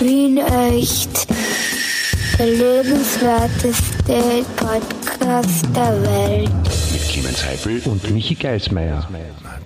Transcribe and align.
Wien 0.00 0.38
echt. 0.38 1.26
Der 2.38 2.46
lebenswerteste 2.46 4.44
Podcast 4.56 5.66
der 5.76 6.02
Welt. 6.02 6.50
Mit 6.92 7.02
Clemens 7.08 7.44
Heifel 7.44 7.80
und 7.84 8.10
Michi 8.10 8.34
Geismeier. 8.34 9.06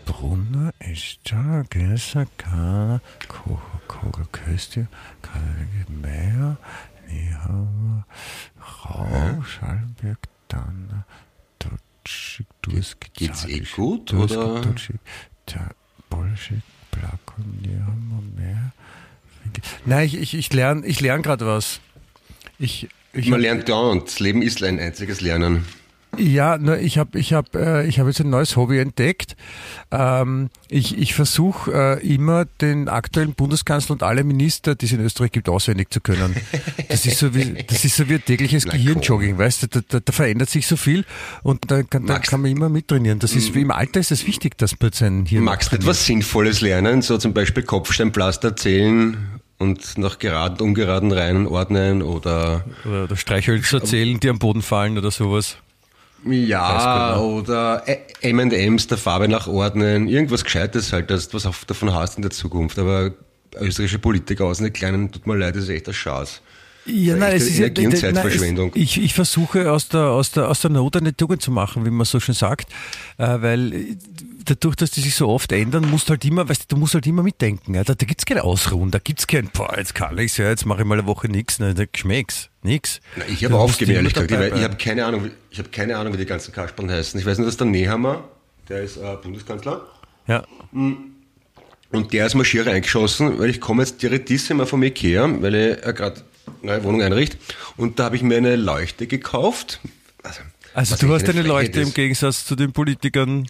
Brunner, 0.05 0.73
Escher, 0.81 1.65
Gläser, 1.71 2.27
Kahn, 2.37 3.01
Kogelköste, 3.87 4.89
Karl 5.23 5.69
Meier, 6.03 6.57
Niehammer, 7.09 8.05
Rau, 8.61 9.43
Schallenberg, 9.43 10.19
Danner, 10.49 11.07
Dutschig, 11.61 12.47
Dursk, 12.63 13.13
Geht's 13.15 13.45
eh 13.47 13.61
gut, 13.61 14.13
oder? 14.13 14.61
Der 14.63 15.71
Bolschik, 16.11 16.63
Black 16.91 17.21
und 17.39 17.63
Niehammer, 17.63 18.23
Meier. 18.37 18.73
Nein, 19.85 20.07
ich, 20.07 20.21
ich, 20.21 20.35
ich 20.35 20.53
lerne 20.53 20.87
ich 20.87 21.01
lern 21.01 21.23
gerade 21.23 21.47
was. 21.47 21.81
Ich, 22.59 22.89
ich 23.13 23.29
Man 23.29 23.41
lernt 23.41 23.69
dauernd. 23.69 24.07
Das 24.07 24.21
Leben 24.21 24.43
ist 24.43 24.63
ein 24.63 24.79
einziges 24.79 25.21
Lernen. 25.21 25.65
Ja, 26.19 26.59
ich 26.77 26.99
habe 26.99 27.19
ich 27.19 27.33
hab, 27.33 27.55
äh, 27.55 27.87
ich 27.87 27.99
hab 27.99 28.07
jetzt 28.07 28.21
ein 28.21 28.31
neues 28.31 28.57
Hobby 28.57 28.79
entdeckt. 28.79 29.37
Ähm, 29.91 30.51
ich 30.69 30.99
ich 30.99 31.15
versuche 31.15 31.73
äh, 32.01 32.15
immer 32.15 32.45
den 32.45 32.89
aktuellen 32.89 33.35
Bundeskanzler 33.35 33.95
und 33.95 34.03
alle 34.03 34.25
Minister, 34.25 34.75
die 34.75 34.87
es 34.87 34.93
in 34.93 35.01
Österreich 35.01 35.33
gibt, 35.33 35.49
auswendig 35.49 35.93
zu 35.93 36.01
können. 36.01 36.37
Das 36.89 37.07
ist 37.07 37.19
so 37.19 37.35
wie, 37.35 37.65
das 37.67 37.85
ist 37.85 37.97
so 37.97 38.09
wie 38.09 38.15
ein 38.15 38.25
tägliches 38.25 38.65
Gehirnjogging, 38.65 39.39
weißt 39.39 39.65
du, 39.65 39.67
da, 39.67 39.81
da, 39.89 40.01
da 40.01 40.13
verändert 40.13 40.51
sich 40.51 40.67
so 40.67 40.77
viel 40.77 41.05
und 41.43 41.71
da 41.71 41.83
kann, 41.83 42.07
da 42.07 42.19
kann 42.19 42.41
man 42.41 42.51
immer 42.51 42.69
mittrainieren. 42.69 43.19
Das 43.19 43.35
ist 43.35 43.55
im 43.57 43.71
Alter 43.71 44.01
ist 44.01 44.13
es 44.13 44.27
wichtig, 44.27 44.57
dass 44.59 44.79
man 44.81 44.93
sein 44.93 45.27
Hirn 45.27 45.45
Magst 45.45 45.73
du 45.73 45.77
etwas 45.77 46.07
Sinnvolles 46.07 46.61
lernen? 46.61 47.03
So 47.03 47.19
zum 47.19 47.35
Beispiel 47.35 47.63
Kopfsteinpflaster 47.63 48.57
zählen 48.57 49.34
und 49.65 49.99
nach 49.99 50.19
geraden, 50.19 50.61
ungeraden 50.61 51.11
Reihen 51.11 51.47
ordnen 51.47 52.03
oder 52.03 52.65
oder, 52.85 53.17
Streichhölzer 53.17 53.83
zählen, 53.83 54.21
die 54.21 54.29
am 54.29 54.39
Boden 54.39 54.63
fallen 54.63 54.97
oder 54.97 55.11
sowas. 55.11 55.57
ja, 56.25 57.19
oder 57.19 57.83
M&M's 58.21 58.87
der 58.87 58.99
Farbe 58.99 59.29
nach 59.29 59.49
ordnen. 59.49 60.09
Irgendwas 60.09 60.45
Gescheites 60.45 60.93
halt, 60.93 61.11
dass 61.11 61.29
du 61.29 61.43
was 61.43 61.67
davon 61.67 61.93
hast 61.93 62.17
in 62.17 62.23
der 62.23 62.31
Zukunft. 62.31 62.79
Aber 62.79 63.13
österreichische 63.61 63.99
Politiker 63.99 64.45
aus 64.45 64.59
den 64.59 64.73
Kleinen, 64.73 65.11
tut 65.11 65.27
mir 65.27 65.37
leid, 65.37 65.57
das 65.57 65.65
ist 65.65 65.71
echt 65.71 65.89
ein 65.89 65.95
Schatz. 65.95 66.41
Ja, 66.87 67.15
ist 67.15 67.21
nein, 67.21 67.37
es 67.37 67.43
ist 67.49 67.59
ja, 67.59 67.67
und 67.69 67.79
nein, 67.79 67.93
es- 67.93 68.01
Zeitverschwendung. 68.01 68.73
Ich, 68.75 69.01
ich 69.03 69.15
versuche 69.15 69.73
aus 69.73 69.89
der, 69.89 70.01
aus, 70.03 70.33
der, 70.33 70.49
aus 70.51 70.61
der 70.61 70.71
Not 70.71 70.97
eine 70.97 71.17
Tugend 71.17 71.41
zu 71.41 71.51
machen, 71.51 71.87
wie 71.87 71.91
man 71.91 72.05
so 72.05 72.21
schön 72.21 72.35
sagt, 72.35 72.71
äh, 73.17 73.27
weil 73.41 73.73
äh, 73.73 73.97
dadurch, 74.45 74.77
dass 74.77 74.91
die 74.91 75.01
sich 75.01 75.15
so 75.15 75.29
oft 75.29 75.51
ändern, 75.53 75.89
musst 75.91 76.09
du 76.09 76.11
halt 76.11 76.25
immer, 76.27 76.47
weißt 76.49 76.63
du, 76.71 76.75
du 76.75 76.77
musst 76.81 76.93
halt 76.95 77.07
immer 77.07 77.23
mitdenken. 77.23 77.75
Ja? 77.75 77.85
Da, 77.85 77.95
da 77.95 78.05
gibt's 78.05 78.27
keine 78.27 78.45
Ausruhen, 78.45 78.91
da 78.91 78.99
gibt's 78.99 79.27
kein, 79.27 79.49
boah, 79.49 79.75
jetzt 79.79 79.95
kann 79.95 80.19
ich's 80.19 80.37
ja, 80.37 80.49
jetzt 80.51 80.67
mache 80.67 80.83
ich 80.83 80.87
mal 80.87 80.99
eine 80.99 81.07
Woche 81.07 81.29
nichts, 81.29 81.59
ne, 81.59 81.73
da 81.73 81.85
schmeckt's, 81.97 82.51
nix. 82.63 83.01
Na, 83.17 83.25
ich 83.29 83.43
habe 83.45 83.57
aufgegeben, 83.57 83.97
ehrlich 83.97 84.13
gesagt. 84.13 84.31
Ich, 84.31 84.59
ich 84.59 84.65
habe 84.65 84.77
keine 84.77 85.07
Ahnung, 85.07 85.31
ich 85.51 85.59
habe 85.59 85.71
keine 85.71 85.97
Ahnung, 85.97 86.13
wie 86.13 86.19
die 86.19 86.27
ganzen 86.27 86.53
Kasperln 86.53 86.91
heißen. 86.91 87.19
Ich 87.19 87.25
weiß 87.25 87.39
nur, 87.39 87.47
dass 87.47 87.57
der 87.57 87.67
Nehammer, 87.67 88.25
der 88.69 88.83
ist 88.83 88.99
äh, 88.99 89.17
Bundeskanzler, 89.23 89.87
Ja. 90.27 90.45
und 90.73 92.13
der 92.13 92.27
ist 92.27 92.35
Marschierer 92.35 92.73
eingeschossen, 92.73 93.39
weil 93.39 93.49
ich 93.51 93.61
komme 93.61 93.83
jetzt 93.83 94.03
direktissima 94.03 94.67
vom 94.67 94.83
Ikea, 94.83 95.29
weil 95.41 95.55
ich 95.55 95.87
äh, 95.87 95.93
gerade 95.95 96.21
neue 96.63 96.83
Wohnung 96.85 97.03
einrichte. 97.03 97.37
Und 97.77 97.99
da 97.99 98.05
habe 98.05 98.17
ich 98.17 98.23
mir 98.23 98.37
eine 98.37 98.57
Leuchte 98.57 99.07
gekauft. 99.07 99.81
Also, 100.23 100.41
Also 100.75 100.97
du 100.97 101.13
hast 101.13 101.23
eine 101.25 101.33
Frechheit 101.33 101.47
Leuchte 101.47 101.81
im 101.81 101.89
ist. 101.89 101.95
Gegensatz 101.95 102.47
zu 102.47 102.57
den 102.57 102.73
Politikern. 102.73 103.47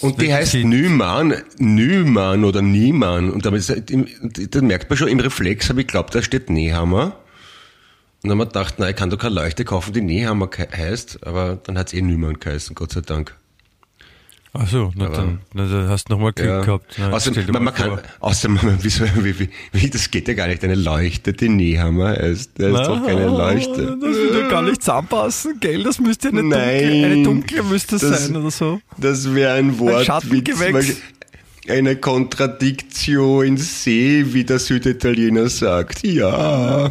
Und 0.00 0.20
die 0.20 0.32
heißt 0.32 0.52
viel. 0.52 0.64
Nyman, 0.64 1.34
Nyman 1.58 2.44
oder 2.44 2.62
Niemann. 2.62 3.30
Und 3.30 3.44
damit, 3.44 3.60
ist- 3.60 3.90
im- 3.90 4.06
da 4.50 4.62
merkt 4.62 4.88
man 4.88 4.96
schon, 4.96 5.08
im 5.08 5.20
Reflex 5.20 5.68
habe 5.68 5.82
ich 5.82 5.86
geglaubt, 5.88 6.14
da 6.14 6.22
steht 6.22 6.48
Nehammer. 6.48 7.16
Und 8.22 8.28
dann 8.28 8.32
haben 8.32 8.38
wir 8.38 8.46
gedacht, 8.46 8.78
nein, 8.78 8.90
ich 8.90 8.96
kann 8.96 9.10
doch 9.10 9.18
keine 9.18 9.34
Leuchte 9.34 9.64
kaufen, 9.64 9.92
die 9.92 10.00
Nehammer 10.00 10.48
heißt. 10.56 11.26
Aber 11.26 11.58
dann 11.64 11.76
hat 11.78 11.88
es 11.88 11.92
eh 11.94 12.02
Nyman 12.02 12.38
geheißen, 12.40 12.74
Gott 12.74 12.92
sei 12.92 13.00
Dank. 13.02 13.34
Ach 14.52 14.66
so, 14.68 14.90
na 14.96 15.08
dann, 15.08 15.38
na, 15.54 15.64
dann 15.64 15.88
hast 15.88 16.08
du 16.08 16.14
nochmal 16.14 16.32
Glück 16.32 16.48
Ja. 16.48 16.60
gehabt. 16.64 16.96
Na, 16.98 17.10
außerdem, 17.12 17.34
stell 17.34 17.44
dir 17.46 17.52
man, 17.52 17.64
man 17.64 17.74
kann, 17.74 18.00
außerdem, 18.18 18.58
wieso, 18.82 19.04
wie, 19.22 19.38
wie, 19.38 19.48
wie, 19.72 19.90
das 19.90 20.10
geht 20.10 20.26
ja 20.26 20.34
gar 20.34 20.48
nicht. 20.48 20.64
Eine 20.64 20.74
Leuchte, 20.74 21.32
die 21.32 21.48
Nehammer 21.48 22.08
heißt. 22.16 22.50
Das 22.58 22.66
ist 22.80 22.86
doch 22.88 23.06
keine 23.06 23.26
Leuchte. 23.26 23.96
Das 24.00 24.16
würde 24.16 24.48
gar 24.48 24.62
nicht 24.62 24.82
zusammenpassen, 24.82 25.60
gell? 25.60 25.84
Das 25.84 26.00
müsste 26.00 26.28
eine 26.28 26.42
Nein, 26.42 26.80
dunkle, 26.82 27.06
eine 27.06 27.22
dunkle 27.22 27.62
müsste 27.62 27.98
das- 27.98 28.26
sein 28.26 28.36
oder 28.36 28.50
so. 28.50 28.80
Das 28.98 29.32
wäre 29.34 29.52
ein 29.54 29.78
Wort 29.78 30.04
Schattengewächs. 30.06 30.96
Eine 31.68 31.94
Contradictio 31.96 33.42
in 33.42 33.56
se, 33.56 34.32
wie 34.34 34.42
der 34.44 34.58
Süditaliener 34.58 35.48
sagt. 35.48 36.02
Ja, 36.04 36.90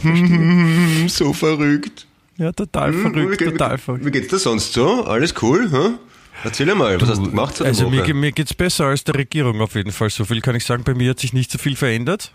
so 1.08 1.34
verrückt. 1.34 2.08
Ja, 2.38 2.53
total 2.53 2.94
verrückt, 2.94 3.42
Hm, 3.42 3.48
wie, 3.48 3.52
total 3.52 3.78
verrückt. 3.78 4.06
wie 4.06 4.12
geht's 4.12 4.30
dir 4.30 4.38
sonst 4.40 4.72
so? 4.72 5.03
Alles 5.03 5.34
cool? 5.42 5.69
Hm? 5.69 5.96
Erzähl 6.44 6.73
mal, 6.75 7.00
was 7.01 7.09
hast 7.09 7.19
du 7.19 7.29
gemacht 7.29 7.59
der 7.59 7.67
Also 7.67 7.89
mir, 7.89 8.01
Woche? 8.03 8.13
mir 8.13 8.31
geht's 8.31 8.53
besser 8.53 8.85
als 8.85 9.03
der 9.03 9.16
Regierung 9.16 9.61
auf 9.61 9.75
jeden 9.75 9.91
Fall. 9.91 10.09
So 10.09 10.25
viel 10.25 10.41
kann 10.41 10.55
ich 10.55 10.66
sagen. 10.66 10.83
Bei 10.83 10.94
mir 10.94 11.09
hat 11.11 11.19
sich 11.19 11.33
nicht 11.33 11.51
so 11.51 11.57
viel 11.57 11.75
verändert. 11.75 12.31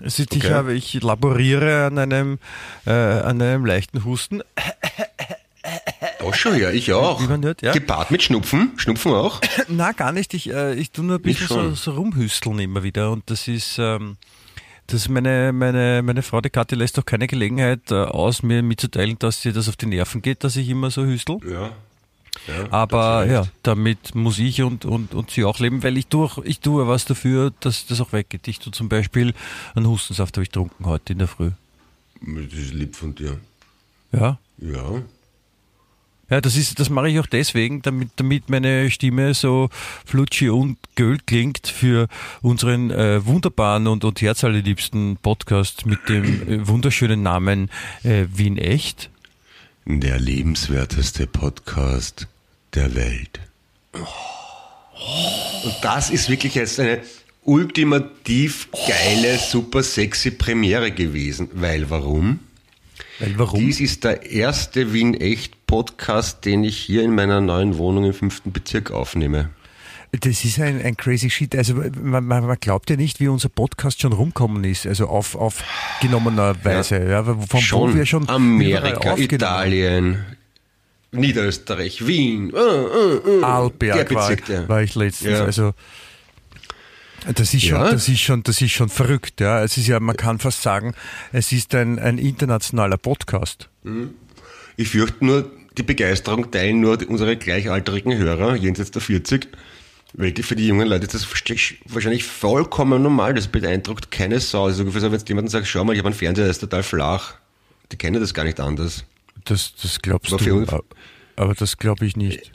Es 0.00 0.18
ist, 0.18 0.34
ich, 0.36 0.44
Okay. 0.44 0.52
habe, 0.54 0.74
ich 0.74 0.94
laboriere 1.02 1.86
an 1.86 1.98
einem, 1.98 2.38
äh, 2.86 2.90
an 2.90 3.40
einem 3.40 3.64
leichten 3.64 4.04
Husten. 4.04 4.42
Auch 6.22 6.34
schon, 6.34 6.58
ja, 6.58 6.70
ich 6.70 6.92
auch. 6.92 7.20
Wie 7.22 7.26
man 7.26 7.42
hört, 7.44 7.62
ja. 7.62 7.72
Gepaart 7.72 8.10
mit 8.10 8.22
Schnupfen? 8.22 8.72
Schnupfen 8.76 9.12
auch? 9.12 9.40
Na, 9.68 9.92
gar 9.92 10.12
nicht. 10.12 10.34
Ich, 10.34 10.50
äh, 10.52 10.74
ich 10.74 10.90
tu 10.92 11.02
nur 11.02 11.16
ein 11.16 11.22
bisschen 11.22 11.48
so, 11.48 11.74
so 11.74 11.90
rumhüsteln 11.92 12.58
immer 12.58 12.82
wieder. 12.82 13.10
Und 13.10 13.28
das 13.30 13.48
ist, 13.48 13.78
ähm, 13.78 14.16
das 14.86 15.08
meine, 15.08 15.52
meine, 15.52 16.02
meine 16.04 16.22
Frau, 16.22 16.40
die 16.40 16.50
Kathi, 16.50 16.74
lässt 16.76 16.98
auch 16.98 17.04
keine 17.04 17.26
Gelegenheit 17.26 17.90
äh, 17.90 17.94
aus, 17.94 18.42
mir 18.42 18.62
mitzuteilen, 18.62 19.18
dass 19.18 19.44
ihr 19.44 19.52
das 19.52 19.68
auf 19.68 19.76
die 19.76 19.86
Nerven 19.86 20.22
geht, 20.22 20.44
dass 20.44 20.54
ich 20.56 20.68
immer 20.68 20.90
so 20.90 21.04
hüstel. 21.04 21.38
Ja. 21.50 21.70
Ja 22.46 22.72
Aber 22.72 23.26
ja, 23.26 23.46
damit 23.62 24.14
muss 24.14 24.38
ich 24.38 24.62
und, 24.62 24.84
und, 24.84 25.14
und 25.14 25.30
sie 25.30 25.44
auch 25.44 25.58
leben, 25.58 25.82
weil 25.82 25.96
ich 25.96 26.06
tue, 26.06 26.30
ich 26.44 26.60
tue 26.60 26.86
was 26.86 27.04
dafür, 27.04 27.52
dass 27.60 27.86
das 27.86 28.00
auch 28.00 28.12
weggeht. 28.12 28.48
Ich 28.48 28.58
tue 28.58 28.72
zum 28.72 28.88
Beispiel 28.88 29.34
einen 29.74 29.86
Hustensaft 29.86 30.36
habe 30.36 30.44
ich 30.44 30.50
getrunken 30.50 30.86
heute 30.86 31.12
in 31.12 31.20
der 31.20 31.28
Früh. 31.28 31.50
Das 32.20 32.58
ist 32.58 32.74
lieb 32.74 32.96
von 32.96 33.14
dir. 33.14 33.38
Ja. 34.12 34.38
Ja. 34.58 35.02
Ja, 36.28 36.40
das 36.40 36.56
ist, 36.56 36.80
das 36.80 36.90
mache 36.90 37.08
ich 37.08 37.20
auch 37.20 37.26
deswegen, 37.26 37.82
damit, 37.82 38.10
damit 38.16 38.50
meine 38.50 38.90
Stimme 38.90 39.32
so 39.32 39.68
flutschi 40.04 40.50
und 40.50 40.76
göhl 40.96 41.18
klingt 41.24 41.68
für 41.68 42.08
unseren 42.42 42.90
äh, 42.90 43.24
wunderbaren 43.24 43.86
und, 43.86 44.04
und 44.04 44.20
herzallerliebsten 44.20 45.18
Podcast 45.22 45.86
mit 45.86 46.08
dem 46.08 46.48
äh, 46.48 46.66
wunderschönen 46.66 47.22
Namen 47.22 47.70
äh, 48.02 48.24
Wien 48.34 48.58
Echt. 48.58 49.08
Der 49.88 50.18
lebenswerteste 50.18 51.28
Podcast 51.28 52.26
der 52.74 52.96
Welt. 52.96 53.38
Und 53.92 55.74
das 55.80 56.10
ist 56.10 56.28
wirklich 56.28 56.56
jetzt 56.56 56.80
eine 56.80 57.02
ultimativ 57.44 58.68
geile, 58.88 59.38
super 59.38 59.84
sexy 59.84 60.32
Premiere 60.32 60.90
gewesen. 60.90 61.50
Weil 61.52 61.88
warum? 61.88 62.40
Weil 63.20 63.38
warum? 63.38 63.60
Dies 63.60 63.78
ist 63.78 64.02
der 64.02 64.28
erste 64.28 64.92
Wien 64.92 65.14
Echt 65.14 65.68
Podcast, 65.68 66.44
den 66.44 66.64
ich 66.64 66.76
hier 66.78 67.04
in 67.04 67.14
meiner 67.14 67.40
neuen 67.40 67.78
Wohnung 67.78 68.06
im 68.06 68.14
fünften 68.14 68.50
Bezirk 68.50 68.90
aufnehme. 68.90 69.50
Das 70.12 70.44
ist 70.44 70.60
ein, 70.60 70.80
ein 70.82 70.96
crazy 70.96 71.30
shit. 71.30 71.54
Also 71.54 71.74
man, 71.74 72.24
man, 72.24 72.56
glaubt 72.60 72.88
ja 72.90 72.96
nicht, 72.96 73.20
wie 73.20 73.28
unser 73.28 73.48
Podcast 73.48 74.00
schon 74.00 74.12
rumkommen 74.12 74.64
ist, 74.64 74.86
also 74.86 75.08
auf, 75.08 75.34
aufgenommener 75.34 76.56
Weise. 76.64 77.04
Ja. 77.04 77.22
von 77.24 77.36
wo 77.70 77.94
wir 77.94 78.06
schon 78.06 78.28
Amerika, 78.28 79.16
Italien, 79.16 80.24
Niederösterreich, 81.12 82.06
Wien, 82.06 82.52
äh, 82.54 82.58
äh, 82.58 83.38
äh, 83.38 83.42
Arlberg 83.42 84.14
war, 84.14 84.68
war 84.68 84.82
ich 84.82 84.94
letztens. 84.94 85.38
Ja. 85.38 85.44
Also 85.44 85.74
das 87.34 87.54
ist 87.54 87.64
schon, 87.64 87.78
Ja. 87.78 87.90
das 87.90 88.08
ist 88.08 88.20
schon, 88.20 88.42
das 88.42 88.60
ist 88.60 88.72
schon 88.72 88.88
verrückt. 88.88 89.40
Ja, 89.40 89.62
es 89.62 89.76
ist 89.76 89.88
ja, 89.88 89.98
man 89.98 90.16
kann 90.16 90.38
fast 90.38 90.62
sagen, 90.62 90.94
es 91.32 91.50
ist 91.52 91.74
ein, 91.74 91.98
ein 91.98 92.18
internationaler 92.18 92.98
Podcast. 92.98 93.68
Ich 94.76 94.88
fürchte 94.88 95.24
nur, 95.24 95.50
die 95.76 95.82
Begeisterung 95.82 96.50
teilen 96.50 96.80
nur 96.80 96.98
unsere 97.08 97.36
gleichaltrigen 97.36 98.16
Hörer, 98.16 98.54
jenseits 98.54 98.92
der 98.92 99.02
40. 99.02 99.48
Die, 100.18 100.42
für 100.42 100.56
die 100.56 100.66
jungen 100.66 100.88
Leute 100.88 101.04
ist 101.04 101.14
das 101.14 101.28
wahrscheinlich 101.86 102.24
vollkommen 102.24 103.02
normal. 103.02 103.34
Das 103.34 103.48
beeindruckt 103.48 104.10
keine 104.10 104.40
Sau. 104.40 104.64
Also 104.64 104.80
ungefähr 104.82 105.02
so, 105.02 105.12
wenn 105.12 105.18
du 105.18 105.24
jemandem 105.28 105.50
sagst, 105.50 105.70
schau 105.70 105.84
mal, 105.84 105.92
ich 105.92 105.98
habe 105.98 106.08
einen 106.08 106.16
Fernseher, 106.16 106.44
der 106.44 106.50
ist 106.50 106.60
total 106.60 106.82
flach. 106.82 107.34
Die 107.92 107.96
kennen 107.96 108.20
das 108.20 108.32
gar 108.32 108.44
nicht 108.44 108.58
anders. 108.58 109.04
Das, 109.44 109.74
das 109.80 110.00
glaubst 110.00 110.32
Aber 110.32 110.42
du, 110.42 110.82
aber 111.36 111.54
das 111.54 111.76
glaube 111.76 112.06
ich 112.06 112.16
nicht. 112.16 112.50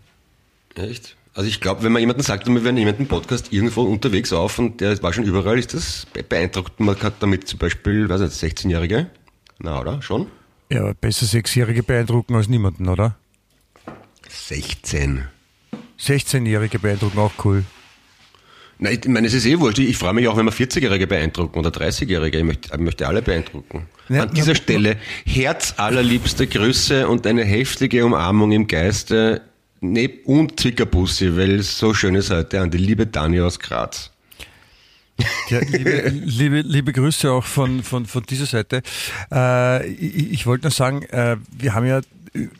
Echt? 0.76 1.16
Also 1.34 1.48
ich 1.48 1.62
glaube, 1.62 1.84
wenn 1.84 1.92
man 1.94 2.02
jemanden 2.02 2.24
sagt, 2.24 2.48
wir 2.48 2.64
werden 2.64 2.76
jemanden 2.78 3.08
Podcast 3.08 3.54
irgendwo 3.54 3.84
unterwegs 3.84 4.34
auf 4.34 4.60
und 4.60 4.82
der 4.82 5.02
war 5.02 5.14
schon 5.14 5.24
überall, 5.24 5.58
ist 5.60 5.74
das 5.74 6.06
be- 6.12 6.24
beeindruckt. 6.24 6.80
Man 6.80 7.00
hat 7.02 7.14
damit 7.22 7.48
zum 7.48 7.60
Beispiel, 7.60 8.10
weiß 8.10 8.20
nicht, 8.22 8.34
16-Jährige. 8.34 9.08
Na, 9.60 9.80
oder? 9.80 10.02
Schon? 10.02 10.28
Ja, 10.70 10.82
aber 10.82 10.94
besser 10.96 11.26
Sechsjährige 11.28 11.84
beeindrucken 11.84 12.36
als 12.36 12.50
niemanden, 12.50 12.90
oder? 12.90 13.16
16. 14.28 15.26
16-Jährige 16.04 16.80
beeindrucken 16.80 17.20
auch 17.20 17.34
cool. 17.46 17.64
Nein, 18.80 18.98
ich 19.00 19.08
meine, 19.08 19.28
es 19.28 19.36
ist 19.36 19.46
eh 19.46 19.60
wurscht. 19.60 19.78
Ich 19.78 19.96
freue 19.96 20.14
mich 20.14 20.28
auch, 20.28 20.38
wenn 20.38 20.46
wir 20.46 20.54
40-Jährige 20.54 21.06
beeindrucken 21.06 21.60
oder 21.60 21.70
30-Jährige. 21.70 22.40
Ich 22.40 22.44
möchte, 22.44 22.70
ich 22.74 22.80
möchte 22.80 23.08
alle 23.08 23.22
beeindrucken. 23.22 23.88
Ja, 24.10 24.24
An 24.24 24.34
dieser 24.34 24.56
Stelle 24.56 24.98
herzallerliebste 25.26 26.48
Grüße 26.48 27.08
und 27.08 27.28
eine 27.28 27.44
heftige 27.44 28.04
Umarmung 28.04 28.52
im 28.52 28.66
Geiste 28.66 29.42
ne, 29.82 30.10
und 30.26 30.60
Zwickerbussi, 30.60 31.38
weil 31.38 31.60
es 31.60 31.78
so 31.78 31.94
schön 31.94 32.16
ist 32.16 32.32
heute 32.32 32.60
an 32.60 32.72
die 32.72 32.80
liebe 32.80 33.06
Dani 33.06 33.40
aus 33.40 33.60
Graz. 33.60 34.12
Ja, 35.50 35.60
liebe, 35.60 36.10
liebe, 36.26 36.62
liebe 36.62 36.92
Grüße 36.92 37.32
auch 37.32 37.46
von, 37.46 37.84
von, 37.84 38.08
von 38.08 38.24
dieser 38.24 38.48
Seite. 38.48 38.82
Äh, 39.32 39.88
ich, 39.92 40.32
ich 40.32 40.46
wollte 40.48 40.66
nur 40.66 40.72
sagen, 40.72 41.04
äh, 41.04 41.38
wir 41.56 41.76
haben 41.76 41.86
ja 41.86 42.02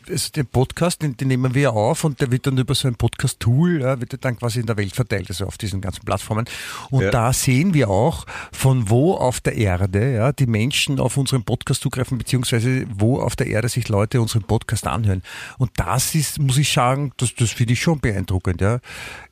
also 0.08 0.30
den 0.32 0.46
Podcast, 0.46 1.00
den, 1.02 1.16
den 1.16 1.28
nehmen 1.28 1.54
wir 1.54 1.72
auf 1.72 2.04
und 2.04 2.20
der 2.20 2.30
wird 2.30 2.46
dann 2.46 2.58
über 2.58 2.74
so 2.74 2.88
ein 2.88 2.94
Podcast-Tool, 2.94 3.80
ja, 3.80 3.98
wird 3.98 4.22
dann 4.22 4.36
quasi 4.38 4.60
in 4.60 4.66
der 4.66 4.76
Welt 4.76 4.94
verteilt, 4.94 5.30
also 5.30 5.46
auf 5.46 5.56
diesen 5.56 5.80
ganzen 5.80 6.04
Plattformen. 6.04 6.44
Und 6.90 7.04
Ja. 7.04 7.10
da 7.10 7.32
sehen 7.32 7.72
wir 7.72 7.88
auch, 7.88 8.26
von 8.52 8.90
wo 8.90 9.14
auf 9.14 9.40
der 9.40 9.54
Erde 9.56 10.14
ja, 10.14 10.32
die 10.32 10.46
Menschen 10.46 11.00
auf 11.00 11.16
unseren 11.16 11.42
Podcast 11.44 11.80
zugreifen, 11.82 12.18
beziehungsweise 12.18 12.84
wo 12.94 13.18
auf 13.20 13.34
der 13.34 13.46
Erde 13.46 13.68
sich 13.70 13.88
Leute 13.88 14.20
unseren 14.20 14.42
Podcast 14.42 14.86
anhören. 14.86 15.22
Und 15.56 15.70
das 15.76 16.14
ist, 16.14 16.38
muss 16.38 16.58
ich 16.58 16.70
sagen, 16.70 17.12
das, 17.16 17.34
das 17.34 17.50
finde 17.52 17.72
ich 17.72 17.80
schon 17.80 17.98
beeindruckend. 18.00 18.60
Ja. 18.60 18.80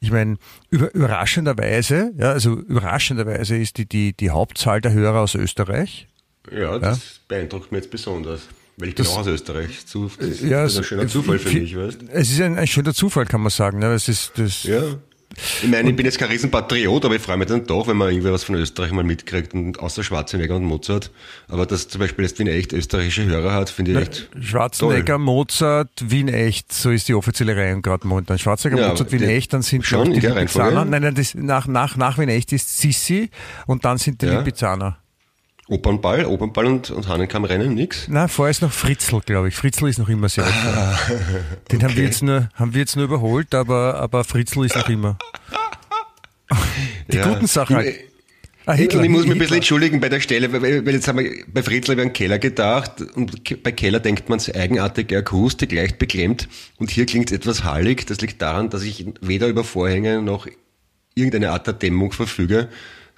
Ich 0.00 0.10
meine, 0.10 0.38
über, 0.70 0.94
überraschenderweise, 0.94 2.12
ja, 2.16 2.30
also 2.32 2.54
überraschenderweise 2.54 3.56
ist 3.56 3.76
die, 3.76 3.86
die, 3.86 4.14
die 4.14 4.30
Hauptzahl 4.30 4.80
der 4.80 4.92
Hörer 4.92 5.20
aus 5.20 5.34
Österreich. 5.34 6.06
Ja, 6.50 6.78
das 6.78 7.20
beeindruckt 7.28 7.70
mich 7.72 7.82
jetzt 7.82 7.90
besonders. 7.90 8.48
Weil 8.80 8.88
ich 8.88 8.94
Das- 8.96 9.06
bin 9.08 9.14
auch 9.16 9.20
aus 9.20 9.26
Österreich. 9.26 9.86
Zu, 9.86 10.10
das, 10.18 10.40
Ja, 10.40 10.62
das 10.62 10.72
ist 10.72 10.76
ein 10.78 10.80
es- 10.82 10.86
schöner 10.88 11.06
Zufall 11.08 11.38
für 11.38 11.50
mich, 11.58 11.76
weißt 11.76 11.98
Es 12.12 12.30
ist 12.30 12.40
ein, 12.40 12.58
ein 12.58 12.66
schöner 12.66 12.94
Zufall, 12.94 13.26
kann 13.26 13.40
man 13.42 13.50
sagen. 13.50 13.78
Ne? 13.78 13.92
Es 13.92 14.08
ist, 14.08 14.32
das, 14.36 14.62
Ja. 14.64 14.82
Ich 15.62 15.68
meine, 15.68 15.88
ich 15.90 15.94
bin 15.94 16.04
jetzt 16.04 16.18
kein 16.18 16.28
Riesenpatriot, 16.28 17.04
aber 17.04 17.14
ich 17.14 17.22
freue 17.22 17.36
mich 17.36 17.46
dann 17.46 17.64
doch, 17.64 17.86
wenn 17.86 17.96
man 17.96 18.10
irgendwie 18.10 18.32
was 18.32 18.42
von 18.42 18.56
Österreich 18.56 18.90
mal 18.90 19.04
mitkriegt 19.04 19.54
und 19.54 19.78
außer 19.78 20.02
Schwarzenegger 20.02 20.56
und 20.56 20.64
Mozart. 20.64 21.12
Aber 21.46 21.66
dass 21.66 21.86
zum 21.86 22.00
Beispiel 22.00 22.24
jetzt 22.24 22.40
Wien 22.40 22.48
echt 22.48 22.72
österreichische 22.72 23.26
Hörer 23.26 23.52
hat, 23.54 23.70
finde 23.70 23.92
ich 23.92 23.98
echt 23.98 24.28
Schwarzenegger, 24.40 25.04
toll. 25.14 25.18
Mozart, 25.18 25.90
Wien 26.04 26.26
echt, 26.26 26.72
so 26.72 26.90
ist 26.90 27.06
die 27.06 27.14
offizielle 27.14 27.54
Reihe 27.54 27.80
gerade 27.80 28.08
momentan. 28.08 28.40
Schwarzenegger, 28.40 28.82
Ja, 28.82 28.88
Mozart, 28.88 29.12
Wien 29.12 29.20
die- 29.20 29.26
echt, 29.26 29.52
dann 29.52 29.62
sind 29.62 29.86
schon 29.86 30.12
die? 30.12 30.18
Lipizzaner. 30.18 30.84
Nein, 30.84 31.02
nein, 31.02 31.14
das, 31.14 31.36
nach, 31.36 31.68
nach, 31.68 31.96
nach 31.96 32.18
Wien 32.18 32.28
echt 32.28 32.52
ist 32.52 32.78
Sissi 32.80 33.30
und 33.68 33.84
dann 33.84 33.98
sind 33.98 34.22
die 34.22 34.26
Ja. 34.26 34.38
Lipizzaner. 34.40 34.98
Opernball, 35.70 36.24
Opernball 36.26 36.66
und, 36.66 36.90
und 36.90 37.08
Hahnenkammrennen, 37.08 37.72
nix. 37.74 38.08
Nein, 38.08 38.28
vorher 38.28 38.50
ist 38.50 38.60
noch 38.60 38.72
Fritzl, 38.72 39.20
glaube 39.24 39.48
ich. 39.48 39.54
Fritzl 39.54 39.88
ist 39.88 39.98
noch 39.98 40.08
immer 40.08 40.28
sehr 40.28 40.44
weit 40.44 40.52
Ah. 40.52 40.98
Den 41.72 41.82
haben 41.82 41.96
wir 41.96 42.04
jetzt 42.04 42.22
nur, 42.22 42.48
haben 42.54 42.74
wir 42.74 42.80
jetzt 42.80 42.96
nur 42.96 43.04
überholt, 43.04 43.54
aber, 43.54 43.94
aber 43.94 44.24
Fritzl 44.24 44.64
ist 44.64 44.74
noch 44.76 44.88
immer. 44.88 45.16
Die 47.12 47.16
Ja. 47.16 47.28
guten 47.28 47.46
Sachen 47.46 47.76
halt. 47.76 47.86
Ich- 47.88 48.10
Ah, 48.66 48.72
Und 48.74 48.80
ich 48.80 48.88
muss 48.92 49.00
mich 49.00 49.14
ein 49.14 49.22
Hitler. 49.22 49.34
bisschen 49.36 49.56
entschuldigen 49.56 50.00
bei 50.00 50.10
der 50.10 50.20
Stelle, 50.20 50.52
weil, 50.52 50.84
weil 50.84 50.94
jetzt 50.94 51.08
haben 51.08 51.18
wir 51.18 51.44
bei 51.48 51.62
Fritzl 51.62 51.92
über 51.92 52.02
einen 52.02 52.12
Keller 52.12 52.38
gedacht 52.38 53.00
und 53.14 53.42
bei 53.62 53.72
Keller 53.72 54.00
denkt 54.00 54.28
man 54.28 54.36
es 54.38 54.54
eigenartige 54.54 55.16
Akustik, 55.18 55.72
leicht 55.72 55.98
beklemmt 55.98 56.46
und 56.78 56.90
hier 56.90 57.06
klingt 57.06 57.30
es 57.32 57.36
etwas 57.38 57.64
hallig. 57.64 58.06
Das 58.06 58.20
liegt 58.20 58.40
daran, 58.42 58.68
dass 58.68 58.82
ich 58.82 59.06
weder 59.22 59.48
über 59.48 59.64
Vorhänge 59.64 60.20
noch 60.20 60.46
irgendeine 61.14 61.50
Art 61.52 61.66
der 61.66 61.74
Dämmung 61.74 62.12
verfüge, 62.12 62.68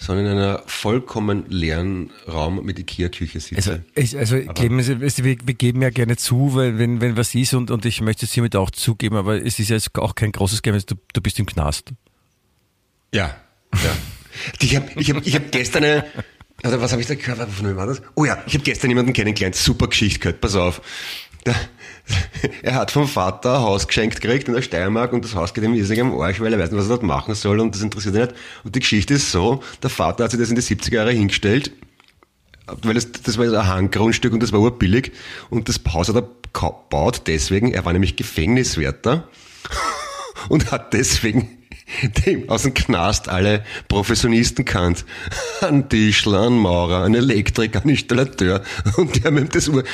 sondern 0.02 0.26
in 0.26 0.32
einer 0.32 0.62
vollkommen 0.66 1.44
leeren 1.48 2.10
Raum 2.26 2.64
mit 2.64 2.76
Ikea-Küche 2.76 3.38
sitze. 3.38 3.56
Also, 3.56 3.80
ich, 3.94 4.18
also 4.18 4.36
weißt 4.36 5.18
du, 5.20 5.24
wir, 5.24 5.36
wir 5.44 5.54
geben 5.54 5.80
ja 5.80 5.90
gerne 5.90 6.16
zu, 6.16 6.54
weil 6.54 6.76
wenn, 6.76 7.00
wenn 7.00 7.16
was 7.16 7.32
ist 7.36 7.54
und, 7.54 7.70
und 7.70 7.84
ich 7.86 8.00
möchte 8.00 8.26
es 8.26 8.32
hiermit 8.32 8.56
auch 8.56 8.72
zugeben, 8.72 9.14
aber 9.14 9.40
es 9.40 9.60
ist 9.60 9.68
ja 9.68 9.76
jetzt 9.76 9.96
auch 9.96 10.16
kein 10.16 10.32
großes 10.32 10.62
Geheimnis, 10.62 10.86
du, 10.86 10.96
du 11.12 11.20
bist 11.20 11.38
im 11.38 11.46
Knast. 11.46 11.92
Ja, 13.14 13.36
ja. 13.74 13.96
Ich 14.60 14.74
habe 14.74 14.88
ich 14.96 15.10
hab, 15.10 15.24
ich 15.24 15.36
hab 15.36 15.52
gestern 15.52 15.84
eine, 15.84 16.04
oder 16.64 16.80
was 16.80 16.90
habe 16.90 17.00
ich 17.00 17.06
da 17.06 17.14
gehört? 17.14 17.48
Von 17.50 17.68
wem 17.68 17.76
war 17.76 17.86
das? 17.86 18.02
Oh 18.16 18.24
ja, 18.24 18.42
ich 18.46 18.54
habe 18.54 18.64
gestern 18.64 18.90
jemanden 18.90 19.12
kennengelernt, 19.12 19.54
super 19.54 19.86
Geschichte 19.86 20.18
gehört, 20.18 20.40
pass 20.40 20.56
auf. 20.56 20.82
Der, 21.46 21.54
er 22.62 22.74
hat 22.74 22.90
vom 22.90 23.06
Vater 23.06 23.56
ein 23.56 23.62
Haus 23.62 23.86
geschenkt 23.86 24.20
gekriegt 24.20 24.48
in 24.48 24.54
der 24.54 24.62
Steiermark 24.62 25.12
und 25.12 25.24
das 25.24 25.34
Haus 25.34 25.54
geht 25.54 25.64
ihm 25.64 25.72
riesig 25.72 26.00
am 26.00 26.18
Arsch, 26.20 26.40
weil 26.40 26.52
er 26.52 26.58
weiß 26.58 26.70
nicht, 26.70 26.78
was 26.78 26.86
er 26.86 26.96
dort 26.96 27.02
machen 27.02 27.34
soll 27.34 27.60
und 27.60 27.74
das 27.74 27.82
interessiert 27.82 28.14
ihn 28.14 28.22
nicht. 28.22 28.34
Und 28.64 28.74
die 28.74 28.80
Geschichte 28.80 29.14
ist 29.14 29.30
so, 29.30 29.62
der 29.82 29.90
Vater 29.90 30.24
hat 30.24 30.30
sich 30.30 30.40
das 30.40 30.50
in 30.50 30.56
die 30.56 30.62
70er 30.62 30.94
Jahre 30.94 31.12
hingestellt, 31.12 31.72
weil 32.82 32.94
das, 32.94 33.12
das 33.12 33.38
war 33.38 33.46
ein 33.46 33.66
Hanggrundstück 33.66 34.32
und 34.32 34.42
das 34.42 34.52
war 34.52 34.60
urbillig 34.60 35.12
und 35.50 35.68
das 35.68 35.80
Haus 35.92 36.08
hat 36.08 36.16
er 36.16 36.28
gebaut 36.52 37.22
deswegen, 37.26 37.72
er 37.72 37.84
war 37.84 37.92
nämlich 37.92 38.16
Gefängniswärter 38.16 39.28
und 40.48 40.70
hat 40.70 40.92
deswegen 40.92 41.61
dem 42.26 42.48
aus 42.48 42.62
dem 42.62 42.74
Knast 42.74 43.28
alle 43.28 43.64
Professionisten 43.88 44.64
kannt. 44.64 45.04
Ein 45.60 45.88
Tischler, 45.88 46.46
ein 46.46 46.54
Maurer, 46.54 47.04
ein 47.04 47.14
Elektriker, 47.14 47.82
ein 47.82 47.88
Installateur. 47.88 48.62
Und 48.96 49.24
haben 49.24 49.38
ihm 49.38 49.48
das 49.48 49.68
Ur 49.68 49.84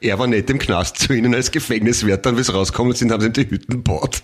er 0.00 0.18
war 0.18 0.26
nicht 0.26 0.50
im 0.50 0.58
Knast 0.58 0.98
zu 0.98 1.12
ihnen 1.12 1.34
als 1.34 1.50
Gefängniswärter 1.50 2.30
und 2.30 2.38
wie 2.38 2.42
sie 2.42 2.52
rausgekommen 2.52 2.94
sind, 2.94 3.12
haben 3.12 3.20
sie 3.20 3.28
ihm 3.28 3.32
die 3.32 3.50
Hütten 3.50 3.72
gebaut. 3.72 4.22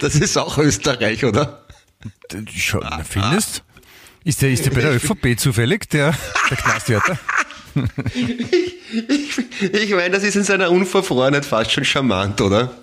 Das 0.00 0.14
ist 0.16 0.36
auch 0.36 0.58
Österreich, 0.58 1.24
oder? 1.24 1.64
Schon, 2.54 2.84
findest? 3.08 3.62
Ist 4.24 4.42
der, 4.42 4.50
ist 4.50 4.64
der 4.66 4.70
bei 4.70 4.80
der 4.80 4.94
ÖVP 4.96 5.38
zufällig, 5.38 5.88
der, 5.90 6.14
der 6.50 6.56
Knastwärter? 6.56 7.18
Ich 9.72 9.90
meine, 9.90 10.10
das 10.10 10.24
ist 10.24 10.36
in 10.36 10.42
seiner 10.42 10.70
Unverfrorenheit 10.70 11.44
fast 11.44 11.70
schon 11.70 11.84
charmant, 11.84 12.40
oder? 12.40 12.74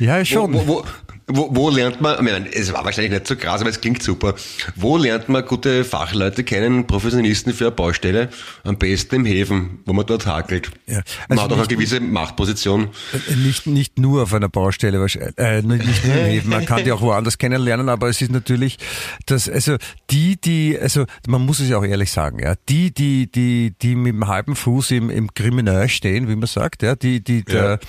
Ja, 0.00 0.24
schon. 0.24 0.52
Wo, 0.52 0.66
wo, 0.66 0.84
wo, 1.28 1.48
wo 1.50 1.70
lernt 1.70 2.00
man, 2.00 2.14
ich 2.14 2.22
meine, 2.22 2.54
es 2.54 2.72
war 2.72 2.84
wahrscheinlich 2.84 3.12
nicht 3.12 3.26
so 3.26 3.34
krass, 3.34 3.60
aber 3.60 3.70
es 3.70 3.80
klingt 3.80 4.02
super. 4.02 4.34
Wo 4.76 4.96
lernt 4.96 5.28
man 5.28 5.44
gute 5.44 5.84
Fachleute 5.84 6.44
kennen, 6.44 6.86
Professionisten 6.86 7.52
für 7.52 7.66
eine 7.66 7.70
Baustelle? 7.72 8.28
Am 8.62 8.76
besten 8.76 9.16
im 9.16 9.24
Häfen, 9.24 9.80
wo 9.86 9.92
man 9.92 10.06
dort 10.06 10.26
hakelt. 10.26 10.70
Ja, 10.86 11.02
man 11.28 11.38
also 11.38 11.42
hat 11.42 11.52
auch 11.52 11.58
eine 11.58 11.66
gewisse 11.66 11.98
Machtposition. 11.98 12.90
Äh, 13.12 13.34
Nicht, 13.36 13.66
nicht 13.66 13.98
nur 13.98 14.22
auf 14.22 14.34
einer 14.34 14.48
Baustelle, 14.48 15.00
wahrscheinlich, 15.00 15.36
äh, 15.36 15.62
nicht 15.62 15.84
nicht 15.84 16.04
nur 16.04 16.14
im 16.14 16.24
Häfen, 16.26 16.50
man 16.50 16.64
kann 16.64 16.84
die 16.84 16.92
auch 16.92 17.00
woanders 17.00 17.38
kennenlernen, 17.38 17.88
aber 17.88 18.08
es 18.08 18.22
ist 18.22 18.30
natürlich, 18.30 18.78
dass, 19.26 19.48
also 19.48 19.76
die, 20.10 20.40
die, 20.40 20.78
also 20.80 21.06
man 21.26 21.44
muss 21.44 21.58
es 21.58 21.68
ja 21.68 21.78
auch 21.78 21.84
ehrlich 21.84 22.12
sagen, 22.12 22.38
ja, 22.38 22.54
die, 22.68 22.92
die, 22.92 23.30
die, 23.30 23.74
die 23.82 23.96
mit 23.96 24.14
dem 24.14 24.28
halben 24.28 24.54
Fuß 24.54 24.92
im, 24.92 25.10
im 25.10 25.34
Kriminal 25.34 25.88
stehen, 25.88 26.28
wie 26.28 26.36
man 26.36 26.46
sagt, 26.46 26.82
ja, 26.82 26.94
die, 26.94 27.20
die, 27.20 27.44
der, 27.44 27.80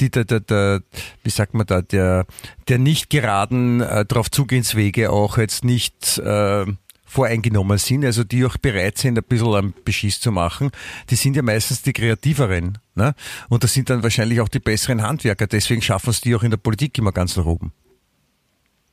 die, 0.00 0.10
der, 0.10 0.24
der, 0.24 0.40
der, 0.40 0.82
wie 1.22 1.30
sagt 1.30 1.52
man 1.52 1.66
da, 1.66 1.82
der, 1.82 2.26
der 2.68 2.78
nicht 2.78 3.10
geraden 3.10 3.80
äh, 3.80 4.04
drauf 4.04 4.30
Zugehenswege 4.30 5.10
auch 5.10 5.38
jetzt 5.38 5.64
nicht, 5.64 6.18
äh, 6.18 6.66
voreingenommen 7.08 7.78
sind, 7.78 8.04
also 8.04 8.22
die 8.22 8.44
auch 8.44 8.58
bereit 8.58 8.98
sind, 8.98 9.18
ein 9.18 9.24
bisschen 9.24 9.54
am 9.54 9.74
Beschiss 9.84 10.20
zu 10.20 10.30
machen, 10.30 10.70
die 11.08 11.16
sind 11.16 11.34
ja 11.36 11.42
meistens 11.42 11.82
die 11.82 11.94
kreativeren. 11.94 12.78
Ne? 12.94 13.14
Und 13.48 13.64
das 13.64 13.72
sind 13.72 13.88
dann 13.88 14.02
wahrscheinlich 14.02 14.40
auch 14.40 14.48
die 14.48 14.60
besseren 14.60 15.02
Handwerker. 15.02 15.46
Deswegen 15.46 15.80
schaffen 15.80 16.10
es 16.10 16.20
die 16.20 16.34
auch 16.34 16.42
in 16.42 16.50
der 16.50 16.58
Politik 16.58 16.98
immer 16.98 17.12
ganz 17.12 17.36
nach 17.36 17.46
oben. 17.46 17.72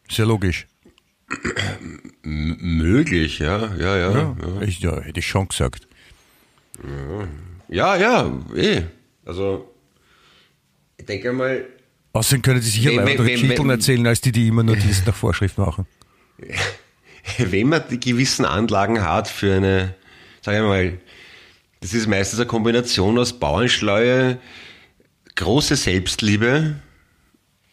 Sehr 0.09 0.25
logisch. 0.25 0.65
M 2.23 2.57
möglich, 2.77 3.39
ja, 3.39 3.75
ja, 3.75 3.97
ja. 3.97 4.11
Ja, 4.11 4.61
Ich, 4.61 4.79
ja, 4.79 5.01
hätte 5.01 5.19
ich 5.19 5.27
schon 5.27 5.47
gesagt. 5.49 5.87
ja, 7.67 7.95
ja 7.95 8.31
eh. 8.55 8.83
Also, 9.25 9.73
ich 10.97 11.05
denke 11.05 11.33
mal, 11.33 11.65
Außerdem 12.15 12.43
können 12.43 12.61
die 12.61 12.67
sicher 12.67 12.93
leider 12.93 13.23
Geschichten 13.25 13.63
wenn- 13.63 13.69
erzählen, 13.69 14.07
als 14.07 14.21
die, 14.21 14.31
die 14.31 14.47
immer 14.47 14.63
nur 14.63 14.77
Dienst 14.77 15.05
nach 15.05 15.15
Vorschrift 15.15 15.57
machen. 15.57 15.85
wenn 17.37 17.67
man 17.67 17.83
die 17.89 17.99
gewissen 17.99 18.45
Anlagen 18.45 19.03
hat 19.03 19.27
für 19.27 19.55
eine, 19.55 19.95
sagen 20.41 20.59
wir 20.63 20.67
mal, 20.69 20.99
das 21.81 21.93
ist 21.93 22.07
meistens 22.07 22.39
eine 22.39 22.47
Kombination 22.47 23.17
aus 23.17 23.33
Bauernschleue, 23.33 24.39
große 25.35 25.75
Selbstliebe 25.75 26.77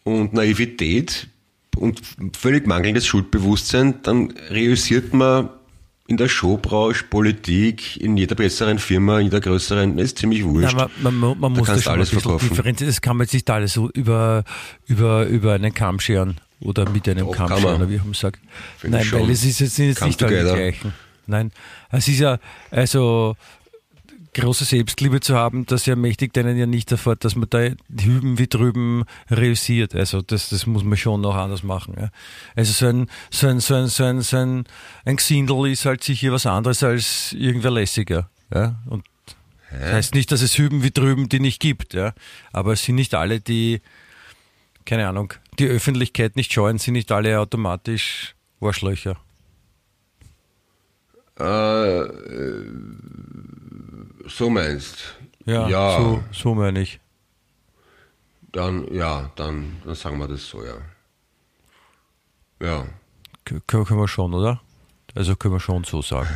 und 0.03 0.33
Naivität 0.33 1.29
und 1.77 2.03
völlig 2.37 2.67
mangelndes 2.67 3.07
Schuldbewusstsein, 3.07 4.03
dann 4.03 4.33
reüssiert 4.51 5.15
man 5.15 5.51
in 6.13 6.19
der 6.19 6.29
Showbranche, 6.29 7.05
Politik, 7.05 7.97
in 7.99 8.19
jeder 8.19 8.35
besseren 8.35 8.79
Firma, 8.79 9.19
in 9.19 9.25
jeder 9.25 9.41
größeren, 9.41 9.99
ist 9.99 10.19
ziemlich 10.19 10.45
wurscht. 10.45 10.77
Ja, 10.77 10.91
man, 11.03 11.19
man, 11.19 11.41
man 11.41 11.55
Da 11.55 11.61
muss 11.61 11.69
das 11.69 11.87
alles 11.89 12.11
verkaufen. 12.11 12.51
differenzieren. 12.51 12.91
Das 12.93 13.01
kann 13.01 13.17
man 13.17 13.25
jetzt 13.25 13.33
nicht 13.33 13.49
alles 13.49 13.73
so 13.73 13.89
über, 13.93 14.45
über, 14.87 15.25
über 15.25 15.55
einen 15.55 15.73
Kamm 15.73 16.01
scheren 16.01 16.37
oder 16.61 16.87
mit 16.91 17.09
einem 17.09 17.31
Kamm 17.31 17.49
scheren, 17.49 17.81
man. 17.81 17.91
wie 17.91 17.97
man 17.97 18.13
sagt. 18.13 18.41
Nein, 18.83 19.01
ich 19.03 19.13
weil 19.15 19.31
es 19.31 19.43
ist 19.43 19.61
jetzt, 19.61 19.77
sind 19.77 19.87
jetzt 19.89 20.01
Come 20.01 20.09
nicht 20.11 20.23
alle 20.23 20.43
gleichen. 20.43 20.93
Nein, 21.27 21.51
es 21.91 22.09
ist 22.09 22.19
ja, 22.19 22.39
also 22.71 23.35
große 24.35 24.65
Selbstliebe 24.65 25.21
zu 25.21 25.37
haben, 25.37 25.67
das 25.67 25.87
ermächtigt 25.87 26.37
einen 26.39 26.57
ja 26.57 26.67
nicht 26.67 26.91
davor, 26.91 27.17
dass 27.17 27.37
man 27.37 27.51
da 27.51 27.69
hüben 28.01 28.39
wie 28.39 28.47
drüben 28.47 29.05
reüssiert. 29.31 29.95
Also 29.95 30.23
das, 30.23 30.49
das 30.49 30.67
muss 30.67 30.85
man 30.85 30.97
schon 30.97 31.21
noch 31.21 31.35
anders 31.35 31.63
machen. 31.63 31.95
Ja. 31.99 32.11
Also 32.57 32.73
so 32.73 32.87
ein, 32.87 33.11
so 33.31 33.47
ein, 33.49 33.61
so 33.61 33.75
ein, 33.75 33.89
so 33.89 34.05
ein, 34.05 34.21
so 34.23 34.37
ein, 34.39 34.65
ein 35.05 35.17
Gesindel 35.17 35.71
ist 35.71 35.85
halt 35.85 36.03
sicher 36.03 36.33
was 36.33 36.47
anderes 36.47 36.83
als 36.83 37.35
irgendwer 37.35 37.71
lässiger. 37.71 38.31
Ja. 38.53 38.77
Und 38.89 39.05
das 39.71 39.93
heißt 39.93 40.15
nicht, 40.15 40.33
dass 40.33 40.43
es 40.43 40.57
hüben 40.59 40.83
wie 40.83 40.91
drüben 40.91 41.29
die 41.29 41.41
nicht 41.41 41.61
gibt, 41.61 41.95
ja. 41.95 42.15
Aber 42.53 42.73
es 42.73 42.85
sind 42.85 42.95
nicht 42.95 43.15
alle, 43.15 43.41
die, 43.41 43.81
keine 44.85 45.09
Ahnung, 45.09 45.35
die 45.59 45.67
Öffentlichkeit 45.67 46.37
nicht 46.37 46.53
scheuen, 46.53 46.79
sind 46.79 46.95
nicht 46.95 47.13
alle 47.13 47.39
automatisch 47.39 48.35
Arschlöcher. 48.61 49.17
Äh, 51.39 52.01
äh, 52.03 52.67
so 54.27 54.51
meinst. 54.51 55.17
Ja, 55.45 55.69
Ja. 55.69 55.99
So, 55.99 56.23
so 56.33 56.55
meine 56.55 56.81
ich. 56.81 57.01
Dann, 58.53 58.93
ja, 58.93 59.31
dann, 59.37 59.77
dann 59.85 59.95
sagen 59.95 60.19
wir 60.19 60.29
das 60.29 60.47
so, 60.47 60.63
ja. 60.63 60.75
Ja. 62.61 62.87
K 63.45 63.61
können 63.85 63.99
wir 63.99 64.09
schon, 64.09 64.35
oder? 64.35 64.61
Also 65.15 65.37
können 65.37 65.55
wir 65.55 65.61
schon 65.61 65.85
so 65.85 66.01
sagen. 66.03 66.29